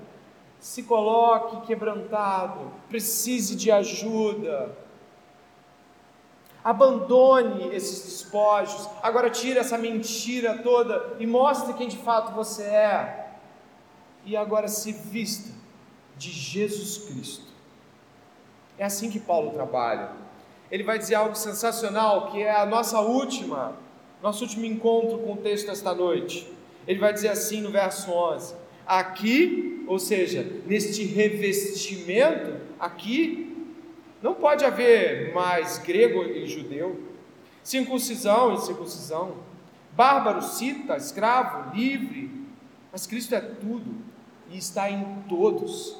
se 0.61 0.81
coloque 0.83 1.67
quebrantado, 1.67 2.71
precise 2.87 3.53
de 3.57 3.69
ajuda. 3.69 4.77
Abandone 6.63 7.73
esses 7.75 8.03
despojos. 8.05 8.87
Agora 9.01 9.29
tire 9.29 9.59
essa 9.59 9.77
mentira 9.77 10.59
toda 10.59 11.15
e 11.19 11.25
mostre 11.25 11.73
quem 11.73 11.87
de 11.87 11.97
fato 11.97 12.33
você 12.33 12.63
é. 12.63 13.31
E 14.25 14.37
agora 14.37 14.67
se 14.67 14.91
vista 14.91 15.51
de 16.17 16.29
Jesus 16.29 16.99
Cristo. 17.05 17.45
É 18.77 18.85
assim 18.85 19.09
que 19.09 19.19
Paulo 19.19 19.51
trabalha. 19.51 20.11
Ele 20.69 20.83
vai 20.83 20.97
dizer 20.97 21.15
algo 21.15 21.35
sensacional, 21.35 22.31
que 22.31 22.41
é 22.41 22.55
a 22.55 22.65
nossa 22.65 22.99
última, 23.01 23.75
nosso 24.21 24.43
último 24.43 24.65
encontro 24.65 25.17
com 25.17 25.33
o 25.33 25.37
texto 25.37 25.69
esta 25.69 25.93
noite. 25.93 26.51
Ele 26.87 26.99
vai 26.99 27.11
dizer 27.11 27.29
assim 27.29 27.61
no 27.61 27.71
verso 27.71 28.11
11: 28.11 28.55
Aqui, 28.85 29.83
ou 29.87 29.99
seja, 29.99 30.61
neste 30.65 31.03
revestimento, 31.03 32.61
aqui 32.79 33.50
não 34.21 34.35
pode 34.35 34.63
haver 34.63 35.33
mais 35.33 35.77
grego 35.79 36.23
e 36.23 36.45
judeu, 36.45 36.99
circuncisão 37.63 38.53
e 38.53 38.61
circuncisão, 38.61 39.35
bárbaro, 39.93 40.41
cita, 40.41 40.95
escravo, 40.95 41.75
livre, 41.75 42.29
mas 42.91 43.07
Cristo 43.07 43.33
é 43.33 43.41
tudo 43.41 43.95
e 44.49 44.57
está 44.57 44.89
em 44.89 45.23
todos. 45.27 45.99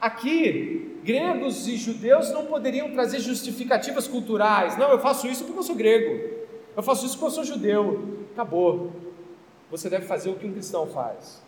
Aqui, 0.00 1.00
gregos 1.02 1.66
e 1.66 1.76
judeus 1.76 2.30
não 2.30 2.46
poderiam 2.46 2.92
trazer 2.92 3.18
justificativas 3.18 4.06
culturais. 4.06 4.78
Não, 4.78 4.90
eu 4.90 4.98
faço 5.00 5.26
isso 5.26 5.44
porque 5.44 5.58
eu 5.58 5.64
sou 5.64 5.74
grego. 5.74 6.38
Eu 6.76 6.82
faço 6.82 7.04
isso 7.04 7.14
porque 7.16 7.26
eu 7.26 7.30
sou 7.30 7.44
judeu. 7.44 8.26
Acabou. 8.32 8.92
Você 9.70 9.90
deve 9.90 10.06
fazer 10.06 10.30
o 10.30 10.36
que 10.36 10.46
um 10.46 10.52
cristão 10.52 10.86
faz. 10.86 11.42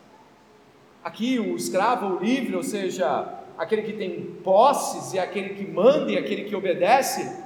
Aqui, 1.02 1.38
o 1.38 1.56
escravo, 1.56 2.16
o 2.16 2.18
livre, 2.18 2.56
ou 2.56 2.62
seja, 2.62 3.39
aquele 3.60 3.82
que 3.82 3.92
tem 3.92 4.22
posses 4.42 5.12
e 5.12 5.18
aquele 5.18 5.50
que 5.50 5.70
manda 5.70 6.10
e 6.10 6.16
aquele 6.16 6.44
que 6.44 6.56
obedece, 6.56 7.44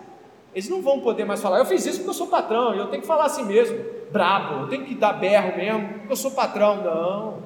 eles 0.54 0.68
não 0.68 0.80
vão 0.80 1.00
poder 1.00 1.24
mais 1.24 1.42
falar, 1.42 1.58
eu 1.58 1.66
fiz 1.66 1.84
isso 1.84 1.98
porque 1.98 2.10
eu 2.10 2.14
sou 2.14 2.28
patrão, 2.28 2.72
eu 2.72 2.86
tenho 2.86 3.02
que 3.02 3.08
falar 3.08 3.24
assim 3.24 3.44
mesmo, 3.44 3.84
brabo, 4.12 4.62
eu 4.62 4.68
tenho 4.68 4.84
que 4.84 4.94
dar 4.94 5.14
berro 5.14 5.56
mesmo, 5.56 6.02
eu 6.08 6.14
sou 6.14 6.30
patrão. 6.30 6.84
Não. 6.84 7.42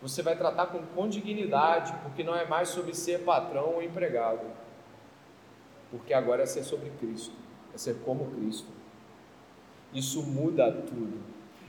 Você 0.00 0.22
vai 0.22 0.34
tratar 0.34 0.66
com, 0.68 0.78
com 0.78 1.06
dignidade, 1.06 1.92
porque 2.02 2.24
não 2.24 2.34
é 2.34 2.46
mais 2.46 2.70
sobre 2.70 2.94
ser 2.94 3.20
patrão 3.20 3.74
ou 3.74 3.82
empregado. 3.82 4.46
Porque 5.90 6.14
agora 6.14 6.42
é 6.42 6.46
ser 6.46 6.64
sobre 6.64 6.88
Cristo, 6.98 7.34
é 7.74 7.76
ser 7.76 7.96
como 8.02 8.30
Cristo. 8.30 8.68
Isso 9.92 10.22
muda 10.22 10.72
tudo. 10.72 11.20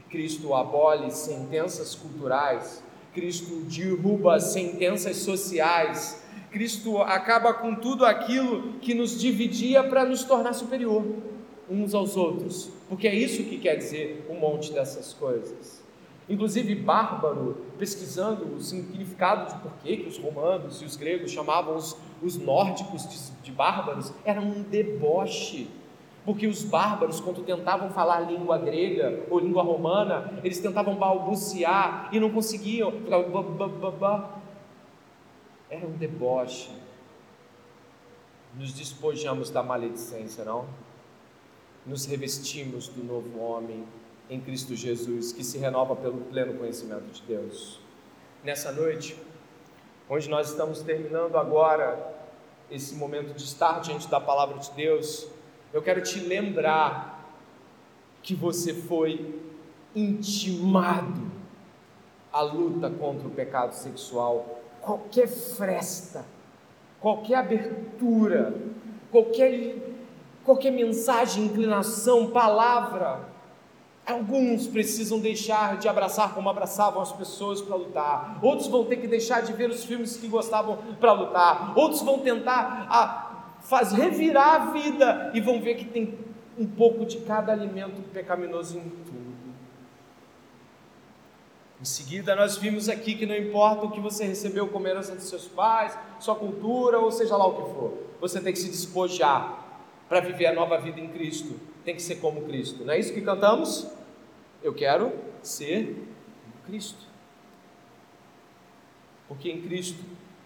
Cristo 0.08 0.54
abole 0.54 1.10
sentenças 1.10 1.94
culturais 1.94 2.82
Cristo 3.16 3.62
derruba 3.66 4.38
sentenças 4.38 5.16
sociais, 5.16 6.22
Cristo 6.50 6.98
acaba 6.98 7.54
com 7.54 7.74
tudo 7.74 8.04
aquilo 8.04 8.74
que 8.74 8.92
nos 8.92 9.18
dividia 9.18 9.82
para 9.82 10.04
nos 10.04 10.22
tornar 10.22 10.52
superior 10.52 11.02
uns 11.68 11.94
aos 11.94 12.14
outros, 12.14 12.70
porque 12.90 13.08
é 13.08 13.14
isso 13.14 13.42
que 13.44 13.56
quer 13.56 13.76
dizer 13.76 14.26
um 14.28 14.38
monte 14.38 14.70
dessas 14.70 15.14
coisas. 15.14 15.82
Inclusive, 16.28 16.74
bárbaro, 16.74 17.56
pesquisando 17.78 18.54
o 18.54 18.60
significado 18.60 19.54
de 19.54 19.62
por 19.62 19.72
que 19.78 20.06
os 20.06 20.18
romanos 20.18 20.82
e 20.82 20.84
os 20.84 20.94
gregos 20.94 21.30
chamavam 21.30 21.74
os, 21.74 21.96
os 22.22 22.36
nórdicos 22.36 23.08
de, 23.08 23.44
de 23.44 23.50
bárbaros, 23.50 24.12
era 24.26 24.42
um 24.42 24.62
deboche 24.62 25.70
porque 26.26 26.48
os 26.48 26.64
bárbaros, 26.64 27.20
quando 27.20 27.44
tentavam 27.44 27.88
falar 27.90 28.18
língua 28.20 28.58
grega 28.58 29.24
ou 29.30 29.38
língua 29.38 29.62
romana, 29.62 30.40
eles 30.42 30.58
tentavam 30.58 30.96
balbuciar 30.96 32.08
e 32.12 32.18
não 32.18 32.30
conseguiam. 32.30 32.92
Era 35.70 35.86
um 35.86 35.92
deboche. 35.92 36.70
Nos 38.56 38.72
despojamos 38.72 39.50
da 39.50 39.62
maledicência, 39.62 40.44
não? 40.44 40.66
Nos 41.86 42.06
revestimos 42.06 42.88
do 42.88 43.04
novo 43.04 43.38
homem 43.38 43.86
em 44.28 44.40
Cristo 44.40 44.74
Jesus, 44.74 45.30
que 45.30 45.44
se 45.44 45.58
renova 45.58 45.94
pelo 45.94 46.22
pleno 46.22 46.54
conhecimento 46.54 47.04
de 47.12 47.22
Deus. 47.22 47.78
Nessa 48.42 48.72
noite, 48.72 49.16
onde 50.10 50.28
nós 50.28 50.50
estamos 50.50 50.82
terminando 50.82 51.36
agora 51.36 52.14
esse 52.68 52.96
momento 52.96 53.32
de 53.32 53.44
estar 53.44 53.80
diante 53.80 54.08
da 54.08 54.18
palavra 54.18 54.58
de 54.58 54.72
Deus, 54.72 55.28
eu 55.76 55.82
quero 55.82 56.00
te 56.00 56.18
lembrar 56.20 57.22
que 58.22 58.34
você 58.34 58.72
foi 58.72 59.38
intimado 59.94 61.20
à 62.32 62.40
luta 62.40 62.88
contra 62.88 63.28
o 63.28 63.30
pecado 63.30 63.72
sexual. 63.72 64.62
Qualquer 64.80 65.28
fresta, 65.28 66.24
qualquer 66.98 67.34
abertura, 67.34 68.54
qualquer, 69.10 69.76
qualquer 70.42 70.70
mensagem, 70.70 71.44
inclinação, 71.44 72.30
palavra, 72.30 73.28
Alguns 74.06 74.68
precisam 74.68 75.18
deixar 75.18 75.78
de 75.78 75.88
abraçar 75.88 76.32
como 76.32 76.48
abraçavam 76.48 77.02
as 77.02 77.10
pessoas 77.10 77.60
para 77.60 77.74
lutar. 77.74 78.38
Outros 78.40 78.68
vão 78.68 78.84
ter 78.84 78.98
que 78.98 79.08
deixar 79.08 79.42
de 79.42 79.52
ver 79.52 79.68
os 79.68 79.84
filmes 79.84 80.16
que 80.16 80.28
gostavam 80.28 80.78
para 81.00 81.12
lutar. 81.12 81.76
Outros 81.76 82.02
vão 82.02 82.20
tentar 82.20 82.86
a, 82.88 83.25
faz 83.68 83.92
revirar 83.92 84.54
a 84.54 84.70
vida 84.70 85.30
e 85.34 85.40
vão 85.40 85.60
ver 85.60 85.74
que 85.74 85.84
tem 85.84 86.18
um 86.58 86.66
pouco 86.66 87.04
de 87.04 87.18
cada 87.18 87.52
alimento 87.52 88.00
pecaminoso 88.12 88.78
em 88.78 88.88
tudo. 89.04 89.26
Em 91.80 91.84
seguida, 91.84 92.34
nós 92.34 92.56
vimos 92.56 92.88
aqui 92.88 93.14
que 93.14 93.26
não 93.26 93.36
importa 93.36 93.84
o 93.84 93.90
que 93.90 94.00
você 94.00 94.24
recebeu 94.24 94.66
como 94.68 94.88
herança 94.88 95.14
dos 95.14 95.28
seus 95.28 95.46
pais, 95.46 95.96
sua 96.18 96.34
cultura, 96.34 96.98
ou 96.98 97.12
seja 97.12 97.36
lá 97.36 97.46
o 97.46 97.54
que 97.54 97.74
for, 97.74 97.92
você 98.18 98.40
tem 98.40 98.52
que 98.52 98.58
se 98.58 98.70
despojar 98.70 99.84
para 100.08 100.20
viver 100.20 100.46
a 100.46 100.54
nova 100.54 100.78
vida 100.78 100.98
em 100.98 101.08
Cristo. 101.08 101.60
Tem 101.84 101.94
que 101.94 102.02
ser 102.02 102.16
como 102.16 102.42
Cristo. 102.42 102.84
Não 102.84 102.94
é 102.94 102.98
isso 102.98 103.12
que 103.12 103.20
cantamos? 103.20 103.86
Eu 104.62 104.72
quero 104.72 105.12
ser 105.42 105.86
como 105.86 106.64
Cristo. 106.66 107.04
Porque 109.28 109.50
em 109.50 109.60
Cristo, 109.60 110.02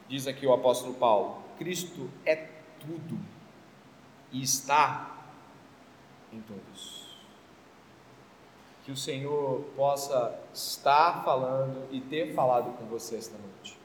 diz 0.09 0.27
aqui 0.27 0.47
o 0.47 0.53
apóstolo 0.53 0.95
Paulo, 0.95 1.39
Cristo 1.59 2.11
é 2.27 2.59
tudo 2.81 3.18
e 4.33 4.43
está 4.43 5.16
em 6.33 6.41
todos. 6.43 7.16
Que 8.85 8.93
o 8.93 8.97
Senhor 8.97 9.62
possa 9.76 10.39
estar 10.53 11.22
falando 11.22 11.87
e 11.91 12.01
ter 12.01 12.35
falado 12.35 12.76
com 12.76 12.87
você 12.87 13.16
esta 13.16 13.37
noite. 13.37 13.78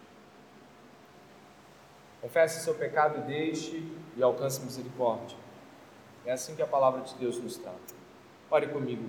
Confesse 2.22 2.64
seu 2.64 2.74
pecado 2.74 3.20
e 3.20 3.22
deixe 3.22 3.84
e 4.16 4.24
alcance 4.24 4.62
misericórdia. 4.62 5.38
É 6.26 6.32
assim 6.32 6.56
que 6.56 6.62
a 6.62 6.68
palavra 6.68 7.02
de 7.02 7.14
Deus 7.16 7.38
nos 7.38 7.58
trata. 7.58 7.94
Ore 8.50 8.68
comigo. 8.68 9.08